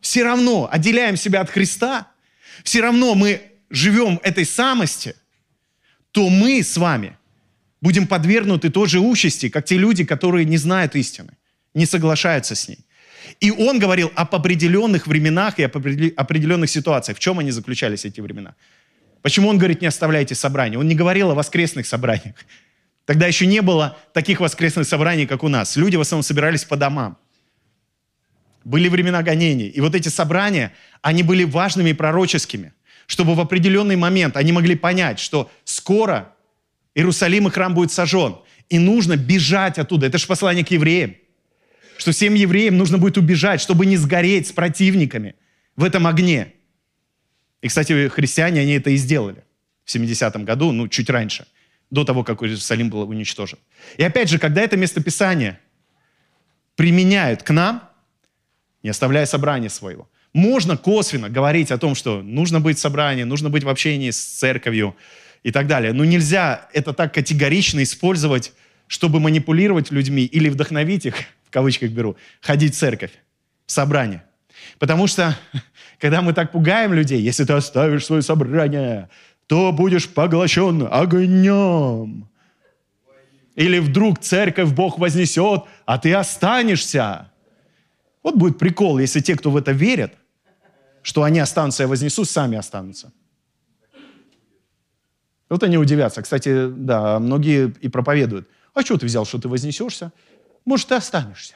все 0.00 0.24
равно 0.24 0.68
отделяем 0.70 1.16
себя 1.16 1.40
от 1.40 1.50
Христа, 1.50 2.08
все 2.64 2.80
равно 2.80 3.14
мы 3.14 3.42
живем 3.70 4.20
этой 4.22 4.44
самости, 4.44 5.14
то 6.12 6.28
мы 6.28 6.62
с 6.62 6.76
вами 6.76 7.16
будем 7.80 8.06
подвергнуты 8.06 8.70
той 8.70 8.88
же 8.88 9.00
участи, 9.00 9.48
как 9.48 9.64
те 9.64 9.76
люди, 9.76 10.04
которые 10.04 10.44
не 10.44 10.56
знают 10.56 10.96
истины, 10.96 11.32
не 11.74 11.86
соглашаются 11.86 12.54
с 12.54 12.68
ней. 12.68 12.78
И 13.40 13.50
он 13.50 13.78
говорил 13.78 14.10
об 14.14 14.34
определенных 14.34 15.06
временах 15.06 15.58
и 15.58 15.62
об 15.64 15.76
определенных 15.76 16.70
ситуациях. 16.70 17.18
В 17.18 17.20
чем 17.20 17.38
они 17.38 17.50
заключались, 17.50 18.04
эти 18.04 18.20
времена? 18.20 18.54
Почему 19.22 19.48
он 19.48 19.58
говорит, 19.58 19.80
не 19.80 19.86
оставляйте 19.86 20.34
собрания? 20.34 20.78
Он 20.78 20.88
не 20.88 20.94
говорил 20.94 21.30
о 21.30 21.34
воскресных 21.34 21.86
собраниях. 21.86 22.36
Тогда 23.04 23.26
еще 23.26 23.46
не 23.46 23.62
было 23.62 23.98
таких 24.12 24.40
воскресных 24.40 24.86
собраний, 24.86 25.26
как 25.26 25.42
у 25.42 25.48
нас. 25.48 25.76
Люди 25.76 25.96
в 25.96 26.00
основном 26.00 26.22
собирались 26.22 26.64
по 26.64 26.76
домам 26.76 27.18
были 28.64 28.88
времена 28.88 29.22
гонений. 29.22 29.68
И 29.68 29.80
вот 29.80 29.94
эти 29.94 30.08
собрания, 30.08 30.72
они 31.02 31.22
были 31.22 31.44
важными 31.44 31.90
и 31.90 31.94
пророческими, 31.94 32.72
чтобы 33.06 33.34
в 33.34 33.40
определенный 33.40 33.96
момент 33.96 34.36
они 34.36 34.52
могли 34.52 34.76
понять, 34.76 35.18
что 35.18 35.50
скоро 35.64 36.34
Иерусалим 36.94 37.48
и 37.48 37.50
храм 37.50 37.74
будет 37.74 37.92
сожжен, 37.92 38.36
и 38.68 38.78
нужно 38.78 39.16
бежать 39.16 39.78
оттуда. 39.78 40.06
Это 40.06 40.18
же 40.18 40.26
послание 40.26 40.64
к 40.64 40.70
евреям, 40.70 41.14
что 41.96 42.12
всем 42.12 42.34
евреям 42.34 42.76
нужно 42.76 42.98
будет 42.98 43.16
убежать, 43.16 43.60
чтобы 43.60 43.86
не 43.86 43.96
сгореть 43.96 44.48
с 44.48 44.52
противниками 44.52 45.36
в 45.76 45.84
этом 45.84 46.06
огне. 46.06 46.52
И, 47.62 47.68
кстати, 47.68 48.08
христиане, 48.08 48.60
они 48.60 48.72
это 48.72 48.90
и 48.90 48.96
сделали 48.96 49.44
в 49.84 49.94
70-м 49.94 50.44
году, 50.44 50.72
ну, 50.72 50.88
чуть 50.88 51.08
раньше, 51.08 51.46
до 51.90 52.04
того, 52.04 52.24
как 52.24 52.42
Иерусалим 52.42 52.90
был 52.90 53.08
уничтожен. 53.08 53.58
И 53.96 54.02
опять 54.02 54.28
же, 54.28 54.38
когда 54.38 54.60
это 54.60 54.76
местописание 54.76 55.58
применяют 56.76 57.42
к 57.42 57.50
нам, 57.50 57.87
не 58.88 58.92
оставляя 58.92 59.26
собрания 59.26 59.68
своего, 59.68 60.08
можно 60.32 60.78
косвенно 60.78 61.28
говорить 61.28 61.70
о 61.70 61.76
том, 61.76 61.94
что 61.94 62.22
нужно 62.22 62.58
быть 62.58 62.78
в 62.78 62.80
собрании, 62.80 63.24
нужно 63.24 63.50
быть 63.50 63.62
в 63.62 63.68
общении 63.68 64.10
с 64.10 64.18
церковью 64.18 64.96
и 65.42 65.52
так 65.52 65.66
далее. 65.66 65.92
Но 65.92 66.06
нельзя 66.06 66.68
это 66.72 66.94
так 66.94 67.12
категорично 67.12 67.82
использовать, 67.82 68.54
чтобы 68.86 69.20
манипулировать 69.20 69.90
людьми 69.90 70.24
или 70.24 70.48
вдохновить 70.48 71.04
их, 71.04 71.16
в 71.46 71.50
кавычках 71.50 71.90
беру, 71.90 72.16
ходить 72.40 72.74
в 72.74 72.78
церковь, 72.78 73.10
в 73.66 73.72
собрание. 73.72 74.22
Потому 74.78 75.06
что, 75.06 75.36
когда 76.00 76.22
мы 76.22 76.32
так 76.32 76.50
пугаем 76.50 76.94
людей, 76.94 77.20
если 77.20 77.44
ты 77.44 77.52
оставишь 77.52 78.06
свое 78.06 78.22
собрание, 78.22 79.10
то 79.48 79.70
будешь 79.70 80.08
поглощен 80.08 80.88
огнем. 80.90 82.26
Или 83.54 83.80
вдруг 83.80 84.20
церковь 84.20 84.70
Бог 84.70 84.98
вознесет, 84.98 85.64
а 85.84 85.98
ты 85.98 86.14
останешься. 86.14 87.30
Вот 88.28 88.36
будет 88.36 88.58
прикол, 88.58 88.98
если 88.98 89.20
те, 89.20 89.36
кто 89.36 89.50
в 89.50 89.56
это 89.56 89.72
верят, 89.72 90.12
что 91.00 91.22
они 91.22 91.38
останутся, 91.38 91.84
я 91.84 91.88
вознесу, 91.88 92.26
сами 92.26 92.58
останутся. 92.58 93.10
Вот 95.48 95.62
они 95.62 95.78
удивятся. 95.78 96.20
Кстати, 96.20 96.68
да, 96.68 97.20
многие 97.20 97.74
и 97.80 97.88
проповедуют. 97.88 98.46
А 98.74 98.82
что 98.82 98.98
ты 98.98 99.06
взял, 99.06 99.24
что 99.24 99.38
ты 99.38 99.48
вознесешься? 99.48 100.12
Может, 100.66 100.88
ты 100.88 100.96
останешься. 100.96 101.54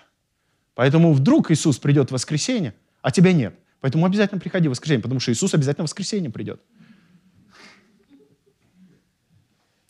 Поэтому 0.75 1.13
вдруг 1.13 1.51
Иисус 1.51 1.77
придет 1.77 2.09
в 2.09 2.15
воскресенье, 2.15 2.75
а 3.03 3.11
тебя 3.11 3.35
нет. 3.35 3.55
Поэтому 3.83 4.07
обязательно 4.07 4.41
приходи 4.41 4.69
в 4.69 4.71
воскресенье, 4.71 5.03
потому 5.03 5.21
что 5.21 5.31
Иисус 5.31 5.53
обязательно 5.53 5.87
в 5.87 5.91
воскресенье 5.91 6.31
придет. 6.31 6.63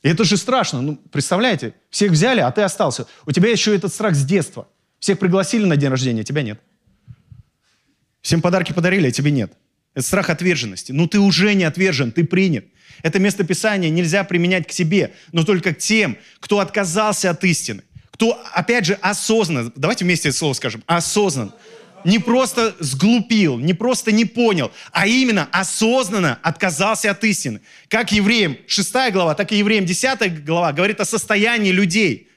И 0.03 0.09
это 0.09 0.25
же 0.25 0.37
страшно. 0.37 0.83
Ну, 0.83 0.97
представляете, 1.13 1.77
всех 1.91 2.11
взяли, 2.11 2.41
а 2.41 2.51
ты 2.51 2.63
остался. 2.63 3.07
У 3.25 3.31
тебя 3.31 3.53
еще 3.53 3.73
этот 3.73 3.93
страх 3.93 4.17
с 4.17 4.25
детства. 4.25 4.67
Всех 4.99 5.21
пригласили 5.21 5.65
на 5.65 5.77
день 5.77 5.91
рождения, 5.91 6.23
а 6.23 6.25
тебя 6.25 6.43
нет. 6.43 6.61
Всем 8.23 8.41
подарки 8.41 8.73
подарили, 8.73 9.09
а 9.09 9.11
тебе 9.11 9.31
нет. 9.31 9.53
Это 9.95 10.07
страх 10.07 10.31
отверженности. 10.31 10.93
Ну 10.93 11.07
ты 11.07 11.19
уже 11.19 11.55
не 11.55 11.65
отвержен, 11.65 12.13
ты 12.13 12.25
принят. 12.25 12.65
Это 13.03 13.19
место 13.19 13.45
Писания 13.45 13.91
нельзя 13.91 14.25
применять 14.25 14.67
к 14.67 14.73
себе, 14.73 15.13
но 15.33 15.45
только 15.45 15.75
к 15.75 15.79
тем, 15.79 16.17
кто 16.41 16.61
отказался 16.61 17.31
от 17.31 17.45
истины. 17.45 17.83
Кто, 18.13 18.41
опять 18.55 18.87
же, 18.87 18.95
осознанно, 18.95 19.73
давайте 19.75 20.05
вместе 20.05 20.29
это 20.29 20.39
слово 20.39 20.53
скажем, 20.55 20.83
осознанно. 20.87 21.53
Не 22.05 22.19
просто 22.19 22.75
сглупил, 22.81 23.59
не 23.59 23.75
просто 23.75 24.13
не 24.13 24.25
понял, 24.25 24.73
а 24.93 25.07
именно 25.07 25.49
осознанно 25.53 26.39
отказался 26.43 27.11
от 27.11 27.23
истины. 27.25 27.61
Как 27.89 28.13
евреям 28.13 28.57
6 28.67 28.93
глава, 29.13 29.35
так 29.35 29.53
и 29.53 29.59
евреям 29.59 29.85
10 29.85 30.45
глава 30.45 30.73
говорит 30.73 31.01
о 31.01 31.05
состоянии 31.05 31.71
людей, 31.71 32.29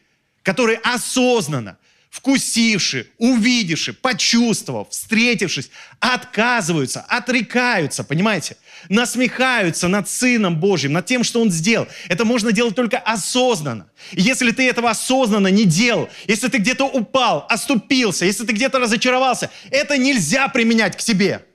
которые 0.44 0.78
осознанно 0.80 1.78
вкусивши, 2.16 3.08
увидевши, 3.18 3.92
почувствовав, 3.92 4.90
встретившись, 4.90 5.70
отказываются, 6.00 7.02
отрекаются, 7.02 8.06
понимаете? 8.06 8.56
Насмехаются 8.88 9.90
над 9.90 10.08
Сыном 10.08 10.58
Божьим, 10.62 10.94
над 10.94 11.06
тем, 11.06 11.26
что 11.26 11.42
Он 11.42 11.52
сделал. 11.52 11.90
Это 12.08 12.24
можно 12.24 12.54
делать 12.54 12.74
только 12.74 12.98
осознанно. 13.00 13.90
И 14.14 14.22
если 14.22 14.52
ты 14.52 14.64
этого 14.70 14.92
осознанно 14.92 15.50
не 15.50 15.66
делал, 15.66 16.08
если 16.26 16.48
ты 16.48 16.60
где-то 16.60 16.86
упал, 16.86 17.46
оступился, 17.50 18.24
если 18.24 18.46
ты 18.46 18.54
где-то 18.54 18.80
разочаровался, 18.80 19.52
это 19.70 19.98
нельзя 19.98 20.48
применять 20.48 20.96
к 20.96 21.02
себе. 21.02 21.46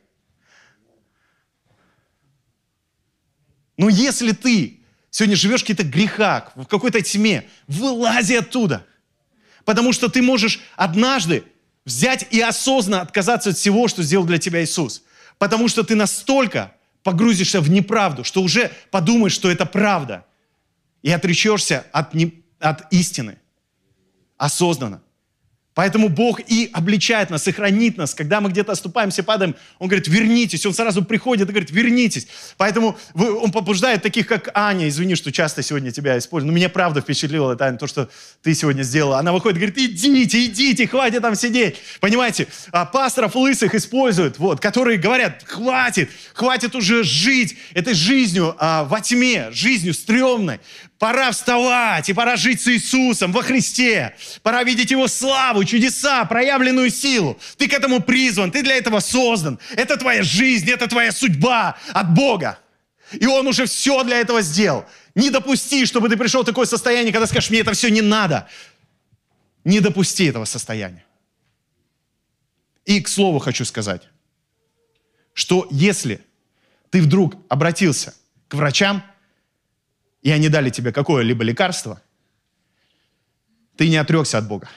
Но 3.79 3.89
если 3.89 4.33
ты 4.33 4.81
сегодня 5.09 5.37
живешь 5.37 5.61
в 5.61 5.63
каких-то 5.63 5.85
грехах, 5.85 6.53
в 6.55 6.67
какой-то 6.67 7.01
тьме, 7.01 7.45
вылази 7.67 8.35
оттуда– 8.35 8.85
Потому 9.65 9.93
что 9.93 10.09
ты 10.09 10.23
можешь 10.23 10.61
однажды 10.77 11.45
взять 11.85 12.27
и 12.31 12.41
осознанно 12.41 13.03
отказаться 13.03 13.51
от 13.51 13.57
всего, 13.57 13.89
что 13.89 14.03
сделал 14.03 14.25
для 14.25 14.39
тебя 14.39 14.63
Иисус. 14.63 15.03
Потому 15.39 15.69
что 15.69 15.83
ты 15.83 15.95
настолько 15.95 16.75
погрузишься 17.03 17.61
в 17.61 17.71
неправду, 17.71 18.25
что 18.25 18.43
уже 18.43 18.71
подумаешь, 18.91 19.33
что 19.33 19.51
это 19.51 19.67
правда. 19.67 20.27
И 21.03 21.11
отречешься 21.11 21.87
от, 21.93 22.15
не, 22.15 22.45
от 22.59 22.93
истины. 22.93 23.39
Осознанно. 24.37 25.03
Поэтому 25.75 26.09
Бог 26.09 26.41
и 26.41 26.68
обличает 26.73 27.31
нас, 27.31 27.47
и 27.47 27.53
хранит 27.53 27.97
нас. 27.97 28.12
Когда 28.14 28.41
мы 28.41 28.51
где-то 28.51 28.73
оступаемся, 28.73 29.23
падаем, 29.23 29.55
Он 29.79 29.87
говорит, 29.87 30.09
вернитесь. 30.09 30.66
Он 30.66 30.75
сразу 30.75 31.05
приходит 31.05 31.49
и 31.49 31.53
говорит, 31.53 31.71
вернитесь. 31.71 32.27
Поэтому 32.57 32.99
Он 33.14 33.53
побуждает 33.53 34.03
таких, 34.03 34.27
как 34.27 34.51
Аня. 34.55 34.89
Извини, 34.89 35.14
что 35.14 35.31
часто 35.31 35.62
сегодня 35.62 35.93
тебя 35.93 36.18
использую. 36.18 36.51
Но 36.51 36.57
меня 36.57 36.68
правда 36.68 37.01
впечатлило, 37.01 37.55
Таня, 37.55 37.79
то, 37.79 37.87
что 37.87 38.11
ты 38.43 38.53
сегодня 38.55 38.83
сделала. 38.83 39.21
Она 39.21 39.33
выходит 39.33 39.59
и 39.59 39.61
говорит, 39.61 39.79
идите, 39.79 40.45
идите, 40.47 40.89
хватит 40.89 41.23
там 41.23 41.37
сидеть. 41.37 41.77
Понимаете, 42.01 42.49
а 42.73 42.85
пасторов 42.85 43.37
лысых 43.37 43.75
используют, 43.77 44.39
вот, 44.39 44.61
которые 44.61 44.99
говорят, 44.99 45.45
хватит, 45.47 46.11
хватит 46.35 46.75
уже 46.75 47.05
жить 47.05 47.57
этой 47.75 47.95
жизнью 47.95 48.57
а, 48.59 48.85
во 48.85 49.01
тьме, 49.01 49.51
жизнью 49.53 49.95
стрёмной. 49.95 50.59
Пора 51.01 51.32
вставать, 51.32 52.11
и 52.11 52.12
пора 52.12 52.36
жить 52.36 52.61
с 52.61 52.68
Иисусом 52.68 53.32
во 53.32 53.42
Христе. 53.42 54.14
Пора 54.42 54.64
видеть 54.64 54.90
Его 54.90 55.09
славу, 55.09 55.64
чудеса, 55.64 56.26
проявленную 56.26 56.90
силу. 56.90 57.40
Ты 57.57 57.68
к 57.68 57.72
этому 57.72 58.03
призван, 58.03 58.51
ты 58.51 58.62
для 58.62 58.76
этого 58.76 59.01
создан. 59.01 59.59
Это 59.76 59.96
твоя 59.96 60.22
жизнь, 60.22 60.70
это 60.70 60.88
твоя 60.88 61.11
судьба 61.11 61.78
от 61.94 62.12
Бога. 62.12 62.59
И 63.12 63.26
Он 63.26 63.46
уже 63.46 63.64
все 63.64 64.05
для 64.05 64.18
этого 64.18 64.42
сделал. 64.42 64.84
Не 65.14 65.30
допусти, 65.30 65.86
чтобы 65.86 66.11
ты 66.11 66.18
пришел 66.18 66.42
в 66.42 66.44
такое 66.46 66.66
состояние, 66.66 67.14
когда 67.14 67.26
скажешь, 67.26 67.48
мне 67.48 67.61
это 67.61 67.72
все 67.72 67.90
не 67.90 68.03
надо. 68.03 68.46
Не 69.64 69.80
допусти 69.80 70.26
этого 70.26 70.44
состояния. 70.44 71.07
И 72.84 73.01
к 73.01 73.09
слову 73.09 73.38
хочу 73.38 73.64
сказать, 73.64 74.03
что 75.32 75.66
если 75.70 76.20
ты 76.90 77.01
вдруг 77.01 77.36
обратился 77.48 78.14
к 78.48 78.55
врачам, 78.55 79.03
и 80.23 80.31
они 80.31 80.49
дали 80.49 80.71
тебе 80.71 80.93
какое-либо 80.93 81.43
лекарство, 81.45 82.03
ты 83.77 83.89
не 83.89 83.97
отрекся 83.97 84.39
от 84.39 84.47
Бога 84.47 84.68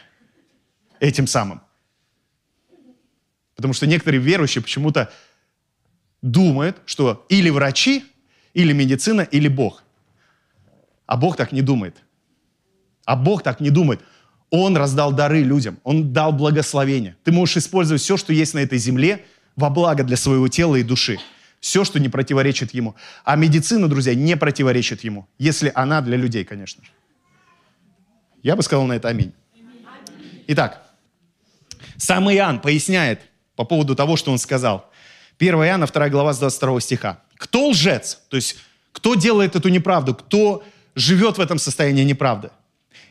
этим 0.99 1.27
самым. 1.27 1.61
Потому 3.55 3.73
что 3.73 3.85
некоторые 3.85 4.21
верующие 4.21 4.61
почему-то 4.61 5.11
думают, 6.21 6.77
что 6.85 7.25
или 7.29 7.49
врачи, 7.49 8.05
или 8.53 8.71
медицина, 8.73 9.21
или 9.21 9.47
Бог. 9.47 9.83
А 11.05 11.17
Бог 11.17 11.35
так 11.35 11.51
не 11.51 11.61
думает. 11.61 11.97
А 13.05 13.15
Бог 13.15 13.43
так 13.43 13.59
не 13.59 13.69
думает. 13.69 14.01
Он 14.49 14.77
раздал 14.77 15.11
дары 15.11 15.41
людям, 15.41 15.79
Он 15.83 16.13
дал 16.13 16.31
благословение. 16.31 17.17
Ты 17.23 17.31
можешь 17.31 17.57
использовать 17.57 18.01
все, 18.01 18.17
что 18.17 18.31
есть 18.33 18.53
на 18.53 18.59
этой 18.59 18.77
земле, 18.77 19.25
во 19.55 19.69
благо 19.69 20.03
для 20.03 20.15
своего 20.15 20.47
тела 20.47 20.75
и 20.77 20.83
души. 20.83 21.19
Все, 21.63 21.85
что 21.85 21.97
не 21.97 22.09
противоречит 22.09 22.73
ему. 22.73 22.93
А 23.23 23.37
медицина, 23.37 23.87
друзья, 23.87 24.13
не 24.13 24.35
противоречит 24.35 25.05
ему, 25.05 25.29
если 25.39 25.71
она 25.73 26.01
для 26.01 26.17
людей, 26.17 26.43
конечно 26.43 26.83
же. 26.83 26.91
Я 28.43 28.57
бы 28.57 28.63
сказал 28.63 28.85
на 28.85 28.91
это 28.91 29.07
аминь. 29.07 29.31
Итак, 30.47 30.83
сам 31.95 32.29
Иоанн 32.29 32.59
поясняет 32.59 33.21
по 33.55 33.63
поводу 33.63 33.95
того, 33.95 34.17
что 34.17 34.33
он 34.33 34.39
сказал. 34.39 34.91
1 35.39 35.55
Иоанна, 35.55 35.87
2 35.87 36.09
глава, 36.09 36.33
с 36.33 36.39
22 36.39 36.81
стиха. 36.81 37.21
Кто 37.37 37.69
лжец? 37.69 38.19
То 38.27 38.35
есть, 38.35 38.57
кто 38.91 39.15
делает 39.15 39.55
эту 39.55 39.69
неправду? 39.69 40.15
Кто 40.15 40.65
живет 40.95 41.37
в 41.37 41.41
этом 41.41 41.59
состоянии 41.59 42.03
неправды? 42.03 42.49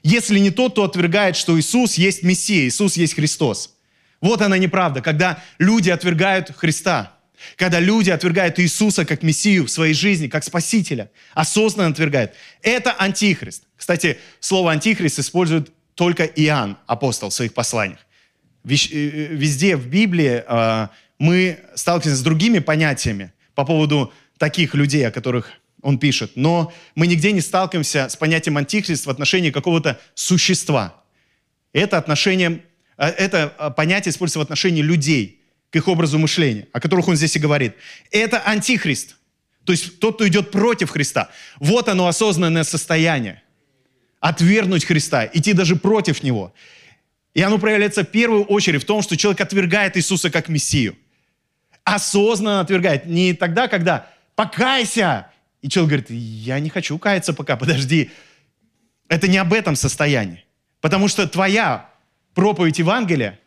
Если 0.03 0.39
не 0.39 0.51
тот, 0.51 0.75
то 0.75 0.85
отвергает, 0.85 1.37
что 1.37 1.59
Иисус 1.59 1.95
есть 1.95 2.23
Мессия, 2.23 2.69
Иисус 2.69 2.99
есть 2.99 3.15
Христос. 3.15 3.75
Вот 4.21 4.43
она 4.43 4.59
неправда, 4.59 5.01
когда 5.01 5.43
люди 5.59 5.89
отвергают 5.89 6.55
Христа. 6.55 7.17
Когда 7.57 7.81
люди 7.81 8.11
отвергают 8.11 8.59
Иисуса 8.59 9.05
как 9.05 9.23
Мессию 9.23 9.67
в 9.67 9.71
своей 9.71 9.95
жизни, 9.95 10.29
как 10.29 10.45
Спасителя, 10.45 11.11
осознанно 11.35 11.91
отвергают. 11.91 12.33
Это 12.63 12.93
антихрист. 12.93 13.65
Кстати, 13.77 14.19
слово 14.41 14.73
антихрист 14.73 15.19
использует 15.19 15.73
только 15.95 16.25
Иоанн, 16.25 16.79
апостол, 16.87 17.31
в 17.31 17.35
своих 17.35 17.55
посланиях. 17.55 17.99
Э, 18.65 18.69
везде 18.69 19.77
в 19.77 19.87
Библии 19.87 20.43
а, 20.47 20.91
мы 21.19 21.59
сталкиваемся 21.75 22.21
с 22.21 22.23
другими 22.25 22.61
понятиями 22.61 23.33
по 23.55 23.65
поводу 23.65 24.13
таких 24.39 24.75
людей, 24.75 25.07
о 25.07 25.11
которых 25.11 25.51
он 25.83 25.99
пишет. 25.99 26.33
Но 26.37 26.73
мы 26.95 27.07
нигде 27.07 27.33
не 27.33 27.41
сталкиваемся 27.41 28.09
с 28.09 28.17
понятием 28.17 28.57
антихрист 28.57 29.07
в 29.07 29.11
отношении 29.11 29.51
какого-то 29.51 30.01
существа. 30.15 30.95
Это, 31.73 31.99
отношение, 31.99 32.63
а, 32.97 33.09
это 33.09 33.53
а, 33.59 33.71
понятие 33.71 34.11
используется 34.13 34.39
в 34.39 34.43
отношении 34.43 34.83
людей– 34.83 35.41
к 35.73 35.77
их 35.77 35.89
образу 35.89 36.19
мышления, 36.19 36.69
о 36.73 36.81
которых 36.81 37.09
он 37.09 37.17
здесь 37.17 37.35
и 37.35 37.39
говорит. 37.39 37.75
Это 38.11 38.41
антихрист. 38.41 39.17
То 39.65 39.73
есть 39.73 39.99
тот, 39.99 40.17
кто 40.17 40.29
идет 40.29 40.51
против 40.51 40.91
Христа. 40.91 41.31
Вот 41.59 41.89
оно 41.89 42.07
осознанное 42.07 42.65
состояние. 42.65 43.43
Отвергнуть 44.21 44.85
Христа, 44.85 45.25
идти 45.33 45.55
даже 45.55 45.77
против 45.77 46.23
Него. 46.23 46.53
И 47.33 47.41
оно 47.41 47.59
проявляется 47.59 48.05
в 48.05 48.09
первую 48.09 48.45
очередь 48.45 48.83
в 48.83 48.87
том, 48.87 49.01
что 49.01 49.17
человек 49.17 49.41
отвергает 49.41 49.97
Иисуса 49.97 50.31
как 50.31 50.49
Мессию. 50.49 50.95
Осознанно 51.85 52.61
отвергает. 52.61 53.07
Не 53.07 53.33
тогда, 53.33 53.67
когда 53.67 54.11
«покайся!» 54.35 55.29
И 55.63 55.69
человек 55.69 55.91
говорит, 55.91 56.11
я 56.11 56.61
не 56.61 56.69
хочу 56.69 56.99
каяться 56.99 57.33
пока, 57.33 57.57
подожди. 57.57 58.11
Это 59.09 59.27
не 59.27 59.39
об 59.39 59.53
этом 59.53 59.75
состоянии. 59.77 60.45
Потому 60.81 61.09
что 61.09 61.27
твоя 61.27 61.89
проповедь 62.35 62.79
Евангелия 62.79 63.39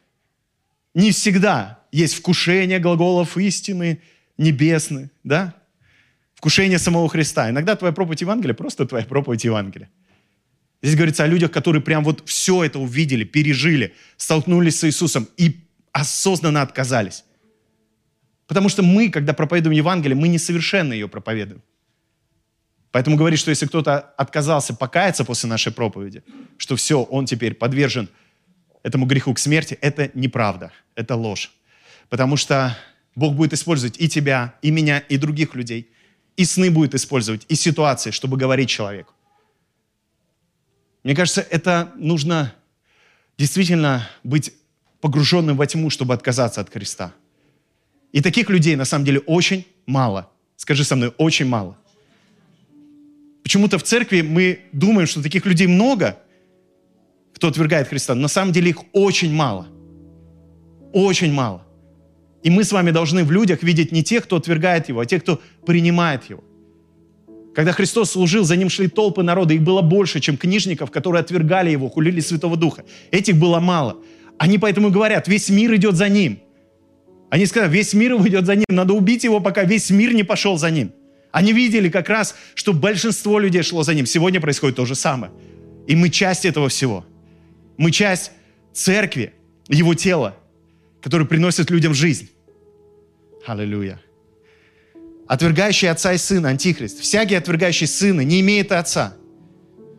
не 0.93 1.11
всегда 1.11 1.79
есть 1.95 2.15
вкушение 2.15 2.79
глаголов 2.79 3.37
истины 3.37 4.01
небесны, 4.37 5.09
да? 5.23 5.55
Вкушение 6.33 6.77
самого 6.77 7.07
Христа. 7.07 7.49
Иногда 7.49 7.75
твоя 7.75 7.93
проповедь 7.93 8.21
Евангелия 8.21 8.53
просто 8.53 8.85
твоя 8.85 9.05
проповедь 9.05 9.45
Евангелия. 9.45 9.89
Здесь 10.81 10.95
говорится 10.95 11.23
о 11.23 11.27
людях, 11.27 11.51
которые 11.51 11.81
прям 11.81 12.03
вот 12.03 12.23
все 12.25 12.65
это 12.65 12.79
увидели, 12.79 13.23
пережили, 13.23 13.93
столкнулись 14.17 14.77
с 14.77 14.83
Иисусом 14.83 15.29
и 15.37 15.61
осознанно 15.93 16.61
отказались. 16.61 17.23
Потому 18.45 18.67
что 18.67 18.83
мы, 18.83 19.09
когда 19.09 19.33
проповедуем 19.33 19.77
Евангелие, 19.77 20.17
мы 20.17 20.27
несовершенно 20.27 20.91
ее 20.91 21.07
проповедуем. 21.07 21.61
Поэтому 22.91 23.15
говорит, 23.15 23.39
что 23.39 23.51
если 23.51 23.67
кто-то 23.67 23.99
отказался 23.99 24.75
покаяться 24.75 25.23
после 25.23 25.49
нашей 25.49 25.71
проповеди, 25.71 26.23
что 26.57 26.75
все, 26.75 27.03
он 27.03 27.25
теперь 27.25 27.53
подвержен 27.53 28.09
этому 28.83 29.05
греху 29.05 29.33
к 29.33 29.39
смерти, 29.39 29.77
это 29.81 30.11
неправда, 30.13 30.71
это 30.95 31.15
ложь. 31.15 31.51
Потому 32.09 32.37
что 32.37 32.77
Бог 33.15 33.35
будет 33.35 33.53
использовать 33.53 33.99
и 33.99 34.07
тебя, 34.07 34.55
и 34.61 34.71
меня, 34.71 34.99
и 34.99 35.17
других 35.17 35.55
людей, 35.55 35.89
и 36.37 36.45
сны 36.45 36.69
будет 36.69 36.93
использовать, 36.93 37.45
и 37.47 37.55
ситуации, 37.55 38.11
чтобы 38.11 38.37
говорить 38.37 38.69
человеку. 38.69 39.13
Мне 41.03 41.15
кажется, 41.15 41.41
это 41.41 41.91
нужно 41.95 42.53
действительно 43.37 44.09
быть 44.23 44.53
погруженным 45.01 45.55
во 45.55 45.67
тьму, 45.67 45.89
чтобы 45.89 46.13
отказаться 46.13 46.61
от 46.61 46.69
креста. 46.69 47.13
И 48.11 48.21
таких 48.21 48.49
людей 48.49 48.75
на 48.75 48.85
самом 48.85 49.05
деле 49.05 49.19
очень 49.19 49.67
мало. 49.85 50.29
Скажи 50.55 50.83
со 50.83 50.95
мной, 50.95 51.13
очень 51.17 51.45
мало. 51.45 51.77
Почему-то 53.43 53.77
в 53.77 53.83
церкви 53.83 54.21
мы 54.21 54.61
думаем, 54.71 55.07
что 55.07 55.21
таких 55.21 55.45
людей 55.45 55.67
много, 55.67 56.17
кто 57.33 57.49
отвергает 57.49 57.87
Христа. 57.87 58.15
Но 58.15 58.21
на 58.21 58.27
самом 58.27 58.53
деле 58.53 58.69
их 58.69 58.77
очень 58.93 59.33
мало. 59.33 59.67
Очень 60.93 61.33
мало. 61.33 61.64
И 62.45 62.51
мы 62.51 62.63
с 62.63 62.71
вами 62.71 62.91
должны 62.91 63.23
в 63.23 63.31
людях 63.31 63.63
видеть 63.63 63.91
не 63.91 64.03
тех, 64.03 64.23
кто 64.23 64.35
отвергает 64.35 64.87
Его, 64.87 64.99
а 64.99 65.05
тех, 65.07 65.23
кто 65.23 65.41
принимает 65.65 66.29
Его. 66.29 66.43
Когда 67.55 67.71
Христос 67.71 68.11
служил, 68.11 68.43
за 68.43 68.55
Ним 68.55 68.69
шли 68.69 68.87
толпы 68.87 69.23
народа. 69.23 69.55
Их 69.55 69.63
было 69.63 69.81
больше, 69.81 70.19
чем 70.19 70.37
книжников, 70.37 70.91
которые 70.91 71.21
отвергали 71.21 71.71
Его, 71.71 71.89
хулили 71.89 72.19
Святого 72.19 72.55
Духа. 72.55 72.83
Этих 73.09 73.37
было 73.37 73.59
мало. 73.59 73.97
Они 74.37 74.59
поэтому 74.59 74.91
говорят, 74.91 75.27
весь 75.27 75.49
мир 75.49 75.73
идет 75.73 75.95
за 75.95 76.07
Ним. 76.07 76.37
Они 77.31 77.47
сказали, 77.47 77.71
весь 77.71 77.95
мир 77.95 78.13
идет 78.27 78.45
за 78.45 78.55
Ним, 78.55 78.65
надо 78.69 78.93
убить 78.93 79.23
Его, 79.23 79.39
пока 79.39 79.63
весь 79.63 79.89
мир 79.89 80.13
не 80.13 80.23
пошел 80.23 80.59
за 80.59 80.69
Ним. 80.69 80.91
Они 81.31 81.51
видели 81.51 81.89
как 81.89 82.09
раз, 82.09 82.35
что 82.53 82.73
большинство 82.73 83.39
людей 83.39 83.63
шло 83.63 83.81
за 83.81 83.95
Ним. 83.95 84.05
Сегодня 84.05 84.39
происходит 84.39 84.75
то 84.75 84.85
же 84.85 84.93
самое. 84.93 85.31
И 85.87 85.95
мы 85.95 86.09
часть 86.09 86.45
этого 86.45 86.69
всего. 86.69 87.07
Мы 87.77 87.89
часть 87.89 88.33
церкви, 88.71 89.33
Его 89.67 89.95
тела, 89.95 90.37
который 91.01 91.25
приносит 91.25 91.71
людям 91.71 91.95
жизнь. 91.95 92.29
Аллилуйя. 93.45 93.99
Отвергающий 95.27 95.89
отца 95.89 96.13
и 96.13 96.17
сына, 96.17 96.49
антихрист. 96.49 96.99
Всякий 96.99 97.35
отвергающий 97.35 97.87
сына 97.87 98.21
не 98.21 98.41
имеет 98.41 98.71
отца, 98.71 99.15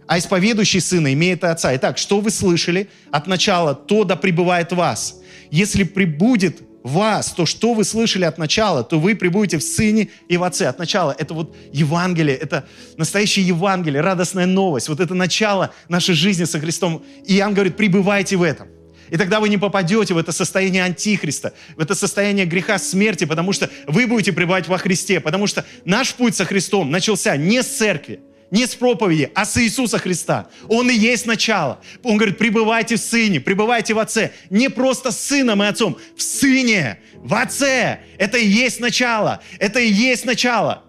а 0.06 0.18
исповедующий 0.18 0.80
сына 0.80 1.12
имеет 1.12 1.42
отца. 1.44 1.74
Итак, 1.76 1.98
что 1.98 2.20
вы 2.20 2.30
слышали 2.30 2.88
от 3.10 3.26
начала, 3.26 3.74
то 3.74 4.04
да 4.04 4.16
пребывает 4.16 4.72
вас. 4.72 5.20
Если 5.50 5.82
прибудет 5.82 6.62
вас 6.84 7.32
то, 7.32 7.46
что 7.46 7.74
вы 7.74 7.82
слышали 7.82 8.24
от 8.24 8.38
начала, 8.38 8.84
то 8.84 9.00
вы 9.00 9.16
прибудете 9.16 9.58
в 9.58 9.62
Сыне 9.62 10.10
и 10.28 10.36
в 10.36 10.44
Отце. 10.44 10.66
От 10.66 10.78
начала 10.78 11.14
это 11.18 11.34
вот 11.34 11.56
Евангелие, 11.72 12.36
это 12.36 12.68
настоящее 12.96 13.44
Евангелие, 13.44 14.00
радостная 14.00 14.46
новость. 14.46 14.88
Вот 14.88 15.00
это 15.00 15.14
начало 15.14 15.74
нашей 15.88 16.14
жизни 16.14 16.44
со 16.44 16.60
Христом. 16.60 17.04
И 17.24 17.36
Иоанн 17.36 17.54
говорит, 17.54 17.76
пребывайте 17.76 18.36
в 18.36 18.42
этом. 18.42 18.68
И 19.10 19.16
тогда 19.16 19.40
вы 19.40 19.48
не 19.48 19.58
попадете 19.58 20.14
в 20.14 20.18
это 20.18 20.32
состояние 20.32 20.84
антихриста, 20.84 21.52
в 21.76 21.80
это 21.80 21.94
состояние 21.94 22.46
греха 22.46 22.78
смерти, 22.78 23.24
потому 23.24 23.52
что 23.52 23.70
вы 23.86 24.06
будете 24.06 24.32
пребывать 24.32 24.68
во 24.68 24.78
Христе, 24.78 25.20
потому 25.20 25.46
что 25.46 25.64
наш 25.84 26.14
путь 26.14 26.34
со 26.34 26.44
Христом 26.44 26.90
начался 26.90 27.36
не 27.36 27.62
с 27.62 27.66
церкви, 27.66 28.20
не 28.50 28.66
с 28.66 28.74
проповеди, 28.74 29.30
а 29.34 29.44
с 29.44 29.56
Иисуса 29.56 29.98
Христа. 29.98 30.48
Он 30.68 30.90
и 30.90 30.94
есть 30.94 31.26
начало. 31.26 31.80
Он 32.02 32.16
говорит, 32.16 32.38
пребывайте 32.38 32.96
в 32.96 33.00
Сыне, 33.00 33.40
пребывайте 33.40 33.94
в 33.94 33.98
Отце. 33.98 34.32
Не 34.50 34.70
просто 34.70 35.10
с 35.10 35.20
Сыном 35.20 35.62
и 35.62 35.66
Отцом, 35.66 35.98
в 36.16 36.22
Сыне, 36.22 37.00
в 37.16 37.34
Отце. 37.34 38.00
Это 38.18 38.38
и 38.38 38.46
есть 38.46 38.80
начало. 38.80 39.40
Это 39.58 39.80
и 39.80 39.90
есть 39.90 40.24
начало. 40.24 40.84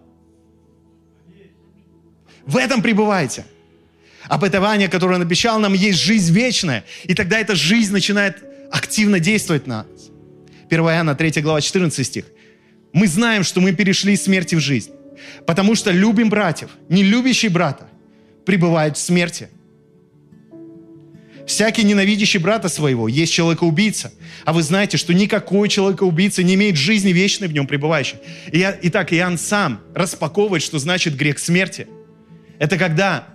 В 2.45 2.57
этом 2.57 2.81
пребывайте 2.81 3.45
обетование, 4.29 4.87
которое 4.87 5.15
он 5.15 5.21
обещал 5.21 5.59
нам, 5.59 5.73
есть 5.73 5.99
жизнь 5.99 6.33
вечная. 6.33 6.83
И 7.05 7.13
тогда 7.13 7.39
эта 7.39 7.55
жизнь 7.55 7.93
начинает 7.93 8.43
активно 8.71 9.19
действовать 9.19 9.67
на 9.67 9.83
нас. 9.83 10.09
1 10.69 10.79
Иоанна 10.79 11.15
3 11.15 11.41
глава 11.41 11.61
14 11.61 12.05
стих. 12.05 12.25
Мы 12.93 13.07
знаем, 13.07 13.43
что 13.43 13.61
мы 13.61 13.73
перешли 13.73 14.13
из 14.13 14.23
смерти 14.23 14.55
в 14.55 14.59
жизнь, 14.59 14.91
потому 15.45 15.75
что 15.75 15.91
любим 15.91 16.29
братьев. 16.29 16.69
Не 16.89 17.03
любящий 17.03 17.47
брата 17.47 17.87
пребывает 18.45 18.97
в 18.97 18.99
смерти. 18.99 19.49
Всякий 21.45 21.83
ненавидящий 21.83 22.41
брата 22.41 22.67
своего 22.67 23.07
есть 23.07 23.31
человекоубийца. 23.31 24.11
А 24.43 24.51
вы 24.51 24.63
знаете, 24.63 24.97
что 24.97 25.13
никакой 25.13 25.69
человекоубийца 25.69 26.43
не 26.43 26.55
имеет 26.55 26.75
жизни 26.75 27.13
вечной 27.13 27.47
в 27.47 27.53
нем 27.53 27.67
пребывающей. 27.67 28.17
И 28.51 28.59
я, 28.59 28.77
итак, 28.81 29.13
Иоанн 29.13 29.37
сам 29.37 29.79
распаковывает, 29.95 30.61
что 30.61 30.77
значит 30.77 31.15
грех 31.15 31.39
смерти. 31.39 31.87
Это 32.59 32.77
когда 32.77 33.29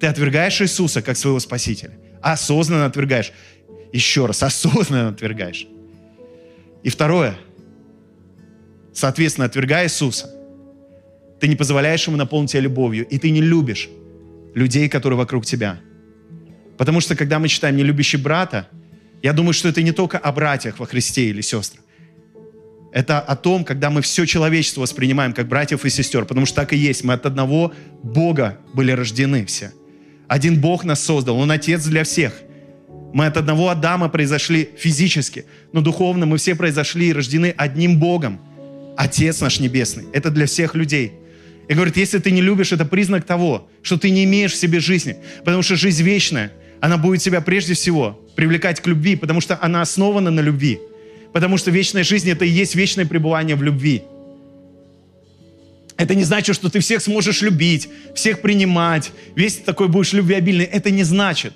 ты 0.00 0.06
отвергаешь 0.06 0.60
Иисуса 0.62 1.02
как 1.02 1.16
своего 1.16 1.38
Спасителя. 1.38 1.92
Осознанно 2.22 2.86
отвергаешь. 2.86 3.32
Еще 3.92 4.26
раз, 4.26 4.42
осознанно 4.42 5.08
отвергаешь. 5.08 5.66
И 6.82 6.88
второе. 6.88 7.36
Соответственно, 8.94 9.44
отвергая 9.46 9.84
Иисуса, 9.84 10.34
ты 11.38 11.48
не 11.48 11.56
позволяешь 11.56 12.06
Ему 12.06 12.16
наполнить 12.16 12.50
тебя 12.50 12.62
любовью, 12.62 13.06
и 13.06 13.18
ты 13.18 13.30
не 13.30 13.40
любишь 13.40 13.88
людей, 14.54 14.88
которые 14.88 15.18
вокруг 15.18 15.46
тебя. 15.46 15.80
Потому 16.76 17.00
что, 17.00 17.14
когда 17.14 17.38
мы 17.38 17.48
читаем 17.48 17.76
«не 17.76 17.82
любящий 17.82 18.16
брата», 18.16 18.68
я 19.22 19.34
думаю, 19.34 19.52
что 19.52 19.68
это 19.68 19.82
не 19.82 19.92
только 19.92 20.16
о 20.18 20.32
братьях 20.32 20.78
во 20.78 20.86
Христе 20.86 21.26
или 21.26 21.42
сестрах. 21.42 21.84
Это 22.92 23.20
о 23.20 23.36
том, 23.36 23.64
когда 23.64 23.90
мы 23.90 24.00
все 24.02 24.26
человечество 24.26 24.80
воспринимаем 24.80 25.32
как 25.34 25.46
братьев 25.46 25.84
и 25.84 25.90
сестер, 25.90 26.24
потому 26.24 26.46
что 26.46 26.56
так 26.56 26.72
и 26.72 26.76
есть. 26.76 27.04
Мы 27.04 27.12
от 27.12 27.26
одного 27.26 27.72
Бога 28.02 28.58
были 28.72 28.92
рождены 28.92 29.44
все. 29.44 29.72
Один 30.30 30.60
Бог 30.60 30.84
нас 30.84 31.02
создал, 31.02 31.40
Он 31.40 31.50
Отец 31.50 31.84
для 31.86 32.04
всех. 32.04 32.32
Мы 33.12 33.26
от 33.26 33.36
одного 33.36 33.68
Адама 33.68 34.08
произошли 34.08 34.68
физически, 34.78 35.44
но 35.72 35.80
духовно 35.80 36.24
мы 36.24 36.36
все 36.36 36.54
произошли 36.54 37.08
и 37.08 37.12
рождены 37.12 37.52
одним 37.56 37.98
Богом. 37.98 38.40
Отец 38.96 39.40
наш 39.40 39.58
Небесный. 39.58 40.04
Это 40.12 40.30
для 40.30 40.46
всех 40.46 40.76
людей. 40.76 41.14
И 41.68 41.74
говорит, 41.74 41.96
если 41.96 42.20
ты 42.20 42.30
не 42.30 42.42
любишь, 42.42 42.70
это 42.70 42.84
признак 42.84 43.24
того, 43.24 43.68
что 43.82 43.98
ты 43.98 44.10
не 44.10 44.22
имеешь 44.22 44.52
в 44.52 44.56
себе 44.56 44.78
жизни. 44.78 45.16
Потому 45.40 45.62
что 45.64 45.74
жизнь 45.74 46.04
вечная, 46.04 46.52
она 46.80 46.96
будет 46.96 47.22
тебя 47.22 47.40
прежде 47.40 47.74
всего 47.74 48.20
привлекать 48.36 48.80
к 48.80 48.86
любви, 48.86 49.16
потому 49.16 49.40
что 49.40 49.58
она 49.60 49.82
основана 49.82 50.30
на 50.30 50.38
любви. 50.38 50.78
Потому 51.32 51.56
что 51.56 51.72
вечная 51.72 52.04
жизнь– 52.04 52.30
это 52.30 52.44
и 52.44 52.48
есть 52.48 52.76
вечное 52.76 53.04
пребывание 53.04 53.56
в 53.56 53.64
любви. 53.64 54.04
Это 56.00 56.14
не 56.14 56.24
значит, 56.24 56.56
что 56.56 56.70
ты 56.70 56.80
всех 56.80 57.02
сможешь 57.02 57.42
любить, 57.42 57.90
всех 58.14 58.40
принимать, 58.40 59.12
весь 59.36 59.56
такой 59.58 59.88
будешь 59.88 60.14
любвеобильный. 60.14 60.64
Это 60.64 60.90
не 60.90 61.02
значит, 61.02 61.52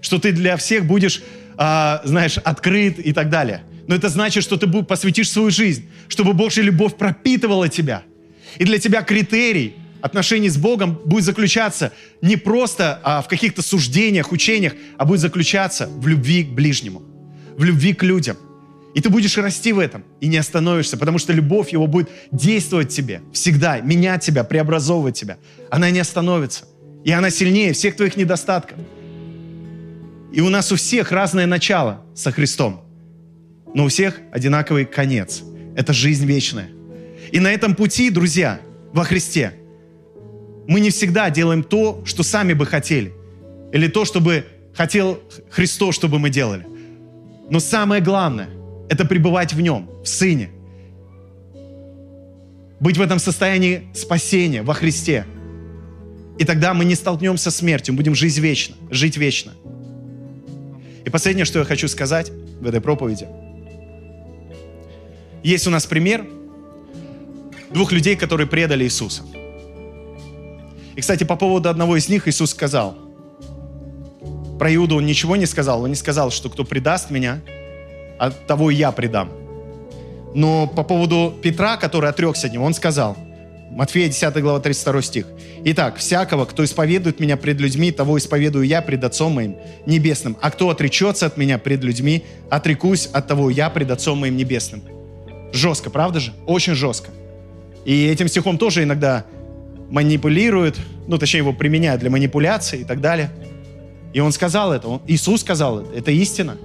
что 0.00 0.18
ты 0.18 0.32
для 0.32 0.56
всех 0.56 0.86
будешь, 0.86 1.22
а, 1.56 2.02
знаешь, 2.04 2.36
открыт 2.38 2.98
и 2.98 3.12
так 3.12 3.30
далее. 3.30 3.62
Но 3.86 3.94
это 3.94 4.08
значит, 4.08 4.42
что 4.42 4.56
ты 4.56 4.66
посвятишь 4.66 5.30
свою 5.30 5.50
жизнь, 5.50 5.88
чтобы 6.08 6.32
Божья 6.32 6.62
любовь 6.62 6.96
пропитывала 6.96 7.68
тебя. 7.68 8.02
И 8.58 8.64
для 8.64 8.80
тебя 8.80 9.02
критерий 9.02 9.76
отношений 10.00 10.48
с 10.48 10.56
Богом 10.56 10.98
будет 11.04 11.22
заключаться 11.22 11.92
не 12.22 12.34
просто 12.34 12.98
а, 13.04 13.22
в 13.22 13.28
каких-то 13.28 13.62
суждениях, 13.62 14.32
учениях, 14.32 14.72
а 14.98 15.04
будет 15.04 15.20
заключаться 15.20 15.86
в 15.86 16.08
любви 16.08 16.42
к 16.42 16.48
ближнему, 16.48 17.04
в 17.56 17.62
любви 17.62 17.94
к 17.94 18.02
людям– 18.02 18.36
и 18.94 19.00
ты 19.00 19.10
будешь 19.10 19.36
расти 19.36 19.72
в 19.72 19.80
этом 19.80 20.04
и 20.20 20.28
не 20.28 20.36
остановишься, 20.36 20.96
потому 20.96 21.18
что 21.18 21.32
любовь 21.32 21.70
его 21.70 21.88
будет 21.88 22.08
действовать 22.30 22.92
в 22.92 22.94
тебе 22.94 23.22
всегда, 23.32 23.80
менять 23.80 24.22
тебя, 24.22 24.44
преобразовывать 24.44 25.18
тебя. 25.18 25.36
Она 25.68 25.90
не 25.90 25.98
остановится. 25.98 26.66
И 27.04 27.10
она 27.10 27.30
сильнее 27.30 27.72
всех 27.72 27.96
твоих 27.96 28.16
недостатков. 28.16 28.78
И 30.32 30.40
у 30.40 30.48
нас 30.48 30.70
у 30.70 30.76
всех 30.76 31.10
разное 31.10 31.46
начало 31.46 32.04
со 32.14 32.30
Христом. 32.30 32.84
Но 33.74 33.84
у 33.86 33.88
всех 33.88 34.20
одинаковый 34.32 34.84
конец. 34.84 35.42
Это 35.76 35.92
жизнь 35.92 36.24
вечная. 36.24 36.70
И 37.32 37.40
на 37.40 37.52
этом 37.52 37.74
пути, 37.74 38.10
друзья, 38.10 38.60
во 38.92 39.02
Христе, 39.02 39.54
мы 40.68 40.78
не 40.78 40.90
всегда 40.90 41.30
делаем 41.30 41.64
то, 41.64 42.02
что 42.06 42.22
сами 42.22 42.52
бы 42.52 42.64
хотели. 42.64 43.12
Или 43.72 43.88
то, 43.88 44.04
что 44.04 44.20
бы 44.20 44.46
хотел 44.72 45.20
Христос, 45.50 45.96
чтобы 45.96 46.20
мы 46.20 46.30
делали. 46.30 46.64
Но 47.50 47.58
самое 47.58 48.00
главное– 48.00 48.50
это 48.88 49.04
пребывать 49.04 49.52
в 49.52 49.60
Нем, 49.60 49.88
в 50.02 50.08
Сыне. 50.08 50.50
Быть 52.80 52.98
в 52.98 53.00
этом 53.00 53.18
состоянии 53.18 53.88
спасения 53.94 54.62
во 54.62 54.74
Христе. 54.74 55.26
И 56.38 56.44
тогда 56.44 56.74
мы 56.74 56.84
не 56.84 56.94
столкнемся 56.94 57.50
с 57.50 57.56
смертью, 57.56 57.94
будем 57.94 58.14
жить 58.14 58.36
вечно, 58.38 58.74
жить 58.90 59.16
вечно. 59.16 59.52
И 61.04 61.10
последнее, 61.10 61.44
что 61.44 61.60
я 61.60 61.64
хочу 61.64 61.86
сказать 61.88 62.30
в 62.60 62.66
этой 62.66 62.80
проповеди. 62.80 63.28
Есть 65.42 65.66
у 65.66 65.70
нас 65.70 65.86
пример 65.86 66.26
двух 67.70 67.92
людей, 67.92 68.16
которые 68.16 68.46
предали 68.46 68.84
Иисуса. 68.84 69.22
И, 70.96 71.00
кстати, 71.00 71.24
по 71.24 71.36
поводу 71.36 71.68
одного 71.68 71.96
из 71.96 72.08
них 72.08 72.26
Иисус 72.28 72.50
сказал, 72.50 72.96
про 74.58 74.74
Иуду 74.74 74.96
он 74.96 75.06
ничего 75.06 75.36
не 75.36 75.46
сказал, 75.46 75.82
он 75.82 75.90
не 75.90 75.96
сказал, 75.96 76.30
что 76.30 76.48
кто 76.48 76.64
предаст 76.64 77.10
меня, 77.10 77.42
а 78.18 78.30
того 78.30 78.70
я 78.70 78.92
предам. 78.92 79.30
Но 80.34 80.66
по 80.66 80.82
поводу 80.82 81.32
Петра, 81.42 81.76
который 81.76 82.10
отрекся 82.10 82.48
от 82.48 82.52
него, 82.52 82.64
он 82.64 82.74
сказал, 82.74 83.16
Матфея 83.74 84.06
10 84.06 84.40
глава 84.40 84.60
32 84.60 85.02
стих. 85.02 85.26
«Итак, 85.64 85.96
всякого, 85.96 86.44
кто 86.44 86.64
исповедует 86.64 87.18
меня 87.18 87.36
пред 87.36 87.60
людьми, 87.60 87.90
того 87.90 88.18
исповедую 88.18 88.66
я 88.66 88.82
пред 88.82 89.02
Отцом 89.02 89.32
моим 89.32 89.56
небесным. 89.84 90.36
А 90.40 90.52
кто 90.52 90.70
отречется 90.70 91.26
от 91.26 91.36
меня 91.36 91.58
пред 91.58 91.82
людьми, 91.82 92.24
отрекусь 92.50 93.06
от 93.12 93.26
того 93.26 93.50
я 93.50 93.70
пред 93.70 93.90
Отцом 93.90 94.18
моим 94.18 94.36
небесным». 94.36 94.82
Жестко, 95.52 95.90
правда 95.90 96.20
же? 96.20 96.32
Очень 96.46 96.74
жестко. 96.74 97.10
И 97.84 98.06
этим 98.06 98.28
стихом 98.28 98.58
тоже 98.58 98.84
иногда 98.84 99.24
манипулируют, 99.90 100.76
ну, 101.06 101.18
точнее, 101.18 101.38
его 101.38 101.52
применяют 101.52 102.00
для 102.00 102.10
манипуляции 102.10 102.80
и 102.80 102.84
так 102.84 103.00
далее. 103.00 103.30
И 104.12 104.20
он 104.20 104.30
сказал 104.32 104.72
это, 104.72 104.86
он, 104.88 105.02
Иисус 105.08 105.40
сказал 105.40 105.80
это, 105.80 105.98
это 105.98 106.10
истина. 106.12 106.56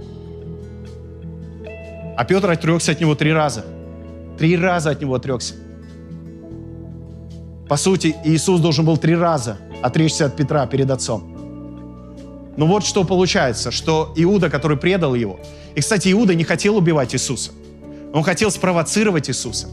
А 2.19 2.25
Петр 2.25 2.49
отрекся 2.49 2.91
от 2.91 2.99
него 2.99 3.15
три 3.15 3.31
раза. 3.31 3.63
Три 4.37 4.57
раза 4.57 4.89
от 4.89 4.99
него 4.99 5.15
отрекся. 5.15 5.53
По 7.69 7.77
сути, 7.77 8.13
Иисус 8.25 8.59
должен 8.59 8.83
был 8.83 8.97
три 8.97 9.15
раза 9.15 9.57
отречься 9.81 10.25
от 10.25 10.35
Петра 10.35 10.67
перед 10.67 10.91
отцом. 10.91 11.33
Но 12.57 12.67
вот 12.67 12.83
что 12.83 13.05
получается, 13.05 13.71
что 13.71 14.13
Иуда, 14.17 14.49
который 14.49 14.75
предал 14.75 15.15
его, 15.15 15.39
и, 15.75 15.79
кстати, 15.79 16.11
Иуда 16.11 16.35
не 16.35 16.43
хотел 16.43 16.75
убивать 16.75 17.15
Иисуса. 17.15 17.51
Он 18.13 18.21
хотел 18.23 18.51
спровоцировать 18.51 19.29
Иисуса. 19.29 19.69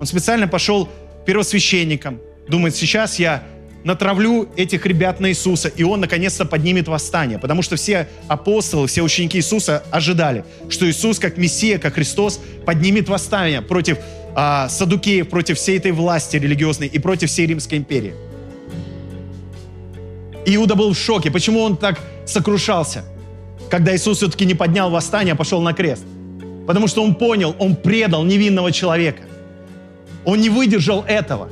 Он 0.00 0.06
специально 0.06 0.48
пошел 0.48 0.88
первосвященникам, 1.26 2.18
думает, 2.48 2.74
сейчас 2.74 3.18
я 3.18 3.42
натравлю 3.84 4.48
этих 4.56 4.84
ребят 4.86 5.20
на 5.20 5.30
Иисуса, 5.30 5.68
и 5.68 5.82
Он 5.82 6.00
наконец-то 6.00 6.44
поднимет 6.44 6.88
восстание. 6.88 7.38
Потому 7.38 7.62
что 7.62 7.76
все 7.76 8.08
апостолы, 8.28 8.86
все 8.86 9.02
ученики 9.02 9.38
Иисуса 9.38 9.82
ожидали, 9.90 10.44
что 10.68 10.88
Иисус, 10.88 11.18
как 11.18 11.36
Мессия, 11.36 11.78
как 11.78 11.94
Христос, 11.94 12.40
поднимет 12.64 13.08
восстание 13.08 13.62
против 13.62 13.98
а, 14.34 14.68
садукеев, 14.68 15.28
против 15.28 15.58
всей 15.58 15.78
этой 15.78 15.92
власти 15.92 16.36
религиозной 16.36 16.86
и 16.86 16.98
против 16.98 17.30
всей 17.30 17.46
Римской 17.46 17.78
империи. 17.78 18.14
Иуда 20.46 20.74
был 20.74 20.92
в 20.92 20.98
шоке. 20.98 21.30
Почему 21.30 21.60
он 21.60 21.76
так 21.76 22.00
сокрушался, 22.26 23.04
когда 23.68 23.94
Иисус 23.94 24.18
все-таки 24.18 24.44
не 24.46 24.54
поднял 24.54 24.90
восстание, 24.90 25.34
а 25.34 25.36
пошел 25.36 25.60
на 25.62 25.72
крест? 25.72 26.04
Потому 26.66 26.86
что 26.86 27.02
он 27.02 27.14
понял, 27.14 27.54
он 27.58 27.76
предал 27.76 28.24
невинного 28.24 28.72
человека. 28.72 29.22
Он 30.24 30.40
не 30.40 30.50
выдержал 30.50 31.04
этого. 31.06 31.48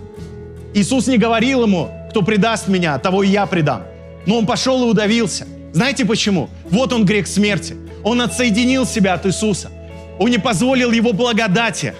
Иисус 0.74 1.06
не 1.06 1.18
говорил 1.18 1.62
ему, 1.64 1.90
кто 2.10 2.22
предаст 2.22 2.68
меня, 2.68 2.98
того 2.98 3.22
и 3.22 3.28
я 3.28 3.46
предам. 3.46 3.82
Но 4.26 4.38
он 4.38 4.46
пошел 4.46 4.84
и 4.84 4.90
удавился. 4.90 5.46
Знаете 5.72 6.04
почему? 6.04 6.48
Вот 6.70 6.92
он 6.92 7.04
грех 7.04 7.26
смерти. 7.26 7.76
Он 8.02 8.20
отсоединил 8.20 8.86
себя 8.86 9.14
от 9.14 9.26
Иисуса. 9.26 9.70
Он 10.18 10.30
не 10.30 10.38
позволил 10.38 10.92
его 10.92 11.12
благодати 11.12 11.94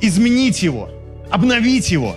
изменить 0.00 0.62
его, 0.62 0.90
обновить 1.30 1.90
его. 1.90 2.14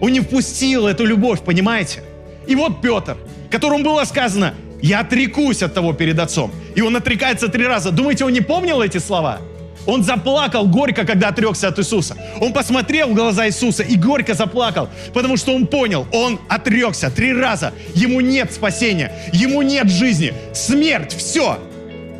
Он 0.00 0.12
не 0.12 0.20
впустил 0.20 0.86
эту 0.86 1.04
любовь, 1.04 1.40
понимаете? 1.40 2.02
И 2.46 2.56
вот 2.56 2.80
Петр, 2.80 3.16
которому 3.50 3.84
было 3.84 4.04
сказано, 4.04 4.54
я 4.80 5.00
отрекусь 5.00 5.62
от 5.62 5.74
того 5.74 5.92
перед 5.92 6.18
отцом. 6.18 6.50
И 6.74 6.80
он 6.80 6.96
отрекается 6.96 7.48
три 7.48 7.66
раза. 7.66 7.92
Думаете, 7.92 8.24
он 8.24 8.32
не 8.32 8.40
помнил 8.40 8.82
эти 8.82 8.98
слова? 8.98 9.38
Он 9.86 10.04
заплакал 10.04 10.66
горько, 10.66 11.04
когда 11.04 11.28
отрекся 11.28 11.68
от 11.68 11.78
Иисуса. 11.78 12.16
Он 12.40 12.52
посмотрел 12.52 13.08
в 13.08 13.14
глаза 13.14 13.46
Иисуса 13.46 13.82
и 13.82 13.96
горько 13.96 14.34
заплакал, 14.34 14.88
потому 15.12 15.36
что 15.36 15.54
он 15.54 15.66
понял, 15.66 16.06
он 16.12 16.38
отрекся 16.48 17.10
три 17.10 17.32
раза. 17.32 17.72
Ему 17.94 18.20
нет 18.20 18.52
спасения, 18.52 19.12
ему 19.32 19.62
нет 19.62 19.88
жизни. 19.88 20.32
Смерть, 20.54 21.14
все. 21.14 21.58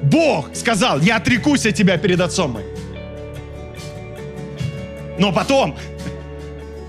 Бог 0.02 0.54
сказал, 0.54 1.00
я 1.00 1.16
отрекусь 1.16 1.64
от 1.66 1.74
тебя 1.74 1.96
перед 1.96 2.20
Отцом 2.20 2.52
моим. 2.52 2.66
Но 5.18 5.32
потом, 5.32 5.76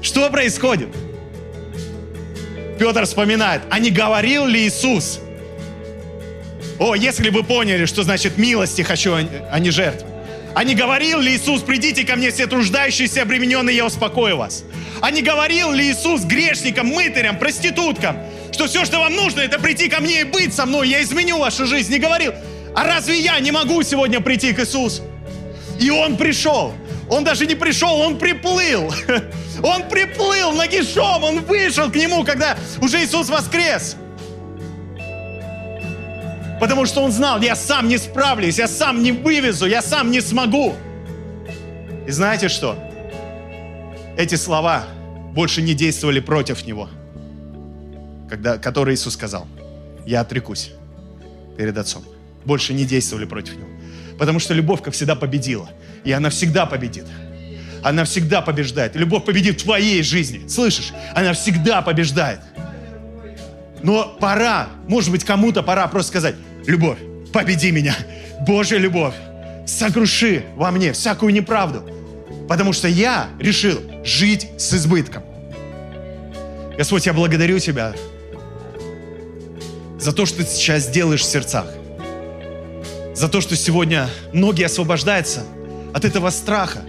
что 0.02 0.30
происходит? 0.30 0.90
Петр 2.80 3.06
вспоминает, 3.06 3.62
а 3.70 3.78
не 3.78 3.92
говорил 3.92 4.48
ли 4.48 4.68
Иисус? 4.68 5.20
О, 6.80 6.96
если 6.96 7.30
вы 7.30 7.44
поняли, 7.44 7.86
что 7.86 8.02
значит 8.02 8.38
милости 8.40 8.82
хочу, 8.82 9.14
а 9.14 9.60
не 9.60 9.70
жертвы. 9.70 10.13
А 10.56 10.64
не 10.64 10.76
говорил 10.76 11.20
ли 11.20 11.36
Иисус, 11.36 11.62
придите 11.62 12.06
ко 12.06 12.16
мне 12.16 12.30
все 12.30 12.46
труждающиеся 12.46 13.24
обремененные, 13.24 13.76
я 13.76 13.86
успокою 13.86 14.38
вас? 14.38 14.64
А 15.02 15.10
не 15.10 15.22
говорил 15.22 15.72
ли 15.72 15.92
Иисус 15.92 16.22
грешникам, 16.24 16.88
мытарям, 16.88 17.40
проституткам, 17.40 18.18
что 18.52 18.68
все, 18.68 18.86
что 18.86 19.00
вам 19.00 19.16
нужно, 19.16 19.42
это 19.42 19.58
прийти 19.58 19.90
ко 19.90 20.00
мне 20.00 20.22
и 20.22 20.24
быть 20.24 20.54
со 20.54 20.66
мной, 20.66 20.90
я 20.90 21.02
изменю 21.02 21.40
вашу 21.40 21.66
жизнь? 21.66 21.92
Не 21.92 22.00
говорил. 22.00 22.34
А 22.76 22.84
разве 22.84 23.20
я 23.20 23.40
не 23.40 23.52
могу 23.52 23.82
сегодня 23.82 24.20
прийти 24.20 24.54
к 24.54 24.60
Иисусу? 24.60 25.04
И 25.80 25.90
Он 25.90 26.18
пришел. 26.18 26.74
Он 27.10 27.24
даже 27.24 27.48
не 27.48 27.56
пришел, 27.56 28.00
Он 28.00 28.18
приплыл. 28.18 28.94
Он 29.64 29.88
приплыл 29.90 30.52
нагишом, 30.52 31.24
Он 31.24 31.42
вышел 31.42 31.90
к 31.90 31.96
Нему, 31.96 32.24
когда 32.24 32.58
уже 32.80 33.04
Иисус 33.04 33.30
воскрес. 33.30 33.96
Потому 36.60 36.86
что 36.86 37.02
он 37.02 37.12
знал, 37.12 37.42
я 37.42 37.56
сам 37.56 37.88
не 37.88 37.98
справлюсь, 37.98 38.58
я 38.58 38.68
сам 38.68 39.04
не 39.04 39.12
вывезу, 39.12 39.66
я 39.66 39.82
сам 39.82 40.12
не 40.12 40.22
смогу. 40.22 40.76
И 42.08 42.12
знаете 42.12 42.50
что? 42.50 42.78
Эти 44.18 44.36
слова 44.36 44.86
больше 45.34 45.62
не 45.62 45.74
действовали 45.74 46.20
против 46.20 46.66
него, 46.66 46.90
когда, 48.30 48.58
которые 48.58 48.96
Иисус 48.96 49.14
сказал. 49.14 49.48
Я 50.06 50.22
отрекусь 50.22 50.72
перед 51.58 51.78
Отцом. 51.78 52.04
Больше 52.46 52.74
не 52.74 52.86
действовали 52.86 53.26
против 53.26 53.56
него. 53.56 53.68
Потому 54.20 54.40
что 54.40 54.54
любовь, 54.54 54.82
как 54.82 54.94
всегда, 54.94 55.16
победила. 55.16 55.70
И 56.04 56.12
она 56.12 56.30
всегда 56.30 56.66
победит. 56.66 57.06
Она 57.84 58.06
всегда 58.06 58.42
побеждает. 58.42 58.96
Любовь 58.96 59.26
победит 59.26 59.60
в 59.60 59.64
твоей 59.64 60.04
жизни. 60.04 60.48
Слышишь? 60.48 60.94
Она 61.16 61.34
всегда 61.34 61.82
побеждает. 61.82 62.40
Но 63.84 64.16
пора, 64.20 64.70
может 64.88 65.12
быть, 65.12 65.26
кому-то 65.26 65.62
пора 65.62 65.88
просто 65.88 66.10
сказать, 66.10 66.36
любовь, 66.66 66.98
победи 67.34 67.70
меня. 67.70 67.96
Божья 68.48 68.78
любовь, 68.78 69.14
сокруши 69.68 70.46
во 70.56 70.72
мне 70.72 70.94
всякую 70.94 71.34
неправду. 71.34 71.84
Потому 72.48 72.74
что 72.74 72.88
я 72.88 73.28
решил 73.40 73.80
жить 74.04 74.50
с 74.58 74.74
избытком. 74.74 75.24
Господь, 76.78 77.06
я 77.06 77.14
благодарю 77.14 77.60
Тебя 77.60 77.94
за 80.00 80.14
то, 80.14 80.26
что 80.26 80.38
Ты 80.38 80.46
сейчас 80.46 80.88
делаешь 80.88 81.22
в 81.22 81.26
сердцах. 81.26 81.68
За 83.14 83.30
то, 83.30 83.42
что 83.42 83.56
сегодня 83.56 84.10
многие 84.32 84.66
освобождаются 84.66 85.44
от 85.94 86.06
этого 86.06 86.30
страха, 86.30 86.82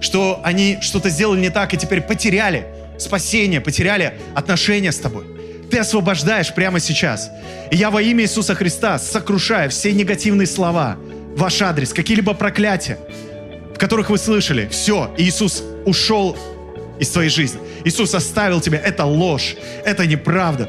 что 0.00 0.40
они 0.44 0.78
что-то 0.82 1.08
сделали 1.08 1.40
не 1.40 1.50
так 1.50 1.74
и 1.74 1.76
теперь 1.76 2.00
потеряли 2.00 2.66
спасение, 2.98 3.60
потеряли 3.60 4.18
отношения 4.34 4.92
с 4.92 4.98
Тобой. 4.98 5.37
Ты 5.70 5.78
освобождаешь 5.78 6.54
прямо 6.54 6.80
сейчас. 6.80 7.30
И 7.70 7.76
я 7.76 7.90
во 7.90 8.00
имя 8.00 8.24
Иисуса 8.24 8.54
Христа 8.54 8.98
сокрушаю 8.98 9.70
все 9.70 9.92
негативные 9.92 10.46
слова, 10.46 10.96
ваш 11.36 11.60
адрес, 11.62 11.92
какие-либо 11.92 12.34
проклятия, 12.34 12.98
в 13.74 13.78
которых 13.78 14.10
вы 14.10 14.18
слышали. 14.18 14.68
Все, 14.70 15.12
Иисус 15.18 15.62
ушел 15.84 16.36
из 16.98 17.10
твоей 17.10 17.30
жизни. 17.30 17.60
Иисус 17.84 18.14
оставил 18.14 18.60
тебя. 18.60 18.78
Это 18.78 19.04
ложь, 19.04 19.56
это 19.84 20.06
неправда. 20.06 20.68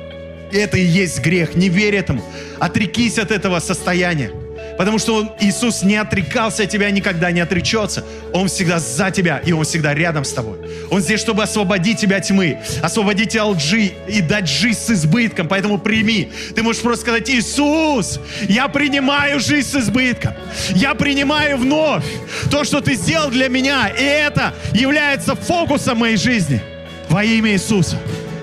Это 0.52 0.78
и 0.78 0.84
есть 0.84 1.20
грех. 1.22 1.56
Не 1.56 1.70
верь 1.70 1.96
этому. 1.96 2.24
Отрекись 2.60 3.20
от 3.20 3.32
этого 3.32 3.60
состояния. 3.60 4.32
Потому 4.80 4.98
что 4.98 5.16
он, 5.16 5.32
Иисус 5.42 5.84
не 5.84 5.98
отрекался 5.98 6.64
от 6.64 6.70
тебя, 6.70 6.90
никогда 6.90 7.32
не 7.32 7.42
отречется. 7.42 8.06
Он 8.32 8.48
всегда 8.48 8.80
за 8.80 9.12
тебя, 9.12 9.40
и 9.40 9.52
Он 9.52 9.66
всегда 9.66 9.94
рядом 9.94 10.24
с 10.24 10.32
тобой. 10.32 10.58
Он 10.90 11.02
здесь, 11.02 11.20
чтобы 11.20 11.44
освободить 11.44 12.00
тебя 12.00 12.16
от 12.16 12.24
тьмы, 12.24 12.60
освободить 12.82 13.32
тебя 13.32 13.44
от 13.44 13.58
лжи 13.58 13.92
и 14.08 14.22
дать 14.22 14.48
жизнь 14.48 14.80
с 14.80 14.90
избытком. 14.92 15.50
Поэтому 15.50 15.80
прими. 15.80 16.32
Ты 16.56 16.64
можешь 16.64 16.82
просто 16.82 17.02
сказать, 17.02 17.30
Иисус, 17.30 18.22
я 18.48 18.70
принимаю 18.70 19.42
жизнь 19.42 19.68
с 19.68 19.76
избытком. 19.76 20.34
Я 20.70 20.96
принимаю 20.96 21.58
вновь 21.58 22.06
то, 22.50 22.64
что 22.64 22.80
Ты 22.80 22.96
сделал 22.96 23.30
для 23.32 23.50
меня. 23.50 23.90
И 23.90 24.02
это 24.02 24.54
является 24.72 25.36
фокусом 25.36 25.98
моей 25.98 26.16
жизни. 26.16 26.62
Во 27.10 27.22
имя 27.22 27.52
Иисуса. 27.52 27.98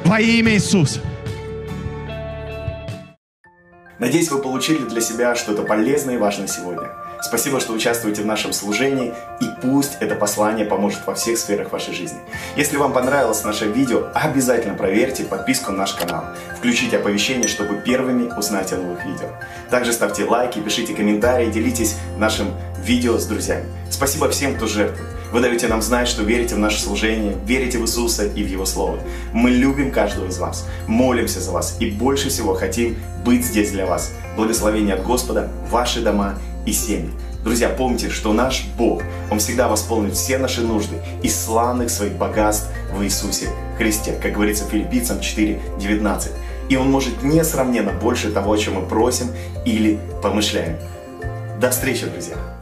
Во 0.05 0.21
имя 0.21 0.53
Иисуса. 0.53 1.01
Надеюсь, 3.99 4.31
вы 4.31 4.43
получили 4.43 4.85
для 4.85 5.01
себя 5.01 5.35
что-то 5.35 5.63
полезное 5.63 6.17
и 6.17 6.19
важное 6.19 6.49
сегодня. 6.49 6.91
Спасибо, 7.23 7.61
что 7.61 7.73
участвуете 7.73 8.23
в 8.23 8.27
нашем 8.27 8.53
служении, 8.53 9.15
и 9.41 9.47
пусть 9.63 9.97
это 10.01 10.15
послание 10.15 10.67
поможет 10.67 11.07
во 11.07 11.15
всех 11.15 11.39
сферах 11.39 11.73
вашей 11.73 11.95
жизни. 11.95 12.19
Если 12.57 12.77
вам 12.77 12.93
понравилось 12.93 13.43
наше 13.43 13.67
видео, 13.67 14.09
обязательно 14.15 14.75
проверьте 14.75 15.25
подписку 15.25 15.73
на 15.73 15.79
наш 15.79 15.95
канал. 15.95 16.27
Включите 16.59 16.99
оповещения, 16.99 17.49
чтобы 17.49 17.77
первыми 17.77 18.31
узнать 18.37 18.73
о 18.75 18.77
новых 18.77 19.03
видео. 19.07 19.29
Также 19.71 19.95
ставьте 19.95 20.25
лайки, 20.25 20.59
пишите 20.59 20.95
комментарии, 20.95 21.51
делитесь 21.51 21.97
нашим 22.19 22.49
видео 22.85 23.17
с 23.17 23.25
друзьями. 23.25 23.65
Спасибо 23.91 24.29
всем, 24.29 24.57
кто 24.57 24.67
жертвует. 24.67 25.11
Вы 25.37 25.43
даете 25.43 25.69
нам 25.69 25.83
знать, 25.83 26.09
что 26.09 26.23
верите 26.23 26.55
в 26.55 26.59
наше 26.59 26.81
служение, 26.81 27.37
верите 27.45 27.77
в 27.77 27.83
Иисуса 27.83 28.25
и 28.25 28.43
в 28.43 28.49
Его 28.49 28.65
Слово. 28.65 28.99
Мы 29.35 29.51
любим 29.51 29.91
каждого 29.91 30.29
из 30.29 30.39
вас, 30.39 30.67
молимся 30.87 31.43
за 31.43 31.53
вас 31.53 31.77
и 31.79 31.91
больше 31.91 32.31
всего 32.31 32.55
хотим 32.55 32.97
быть 33.23 33.45
здесь 33.45 33.71
для 33.71 33.85
вас. 33.85 34.15
Благословение 34.35 34.95
от 34.95 35.05
Господа, 35.05 35.51
ваши 35.69 36.01
дома 36.01 36.39
и 36.65 36.73
семьи. 36.73 37.11
Друзья, 37.45 37.69
помните, 37.69 38.09
что 38.09 38.33
наш 38.33 38.65
Бог, 38.79 39.03
Он 39.31 39.39
всегда 39.39 39.69
восполнит 39.69 40.15
все 40.15 40.39
наши 40.39 40.63
нужды 40.63 40.97
из 41.23 41.39
славных 41.39 41.91
своих 41.91 42.15
богатств 42.15 42.71
в 42.95 43.05
Иисусе 43.05 43.51
Христе, 43.77 44.19
как 44.23 44.33
говорится 44.33 44.65
филиппийцам 44.65 45.19
4.19. 45.19 46.31
И 46.71 46.77
Он 46.77 46.91
может 46.91 47.23
несравненно 47.23 47.93
больше 47.93 48.31
того, 48.31 48.55
о 48.55 48.57
чем 48.57 48.77
мы 48.77 48.87
просим 48.87 49.27
или 49.67 50.01
помышляем. 50.23 50.79
До 51.61 51.71
встречи, 51.71 52.07
друзья! 52.07 52.56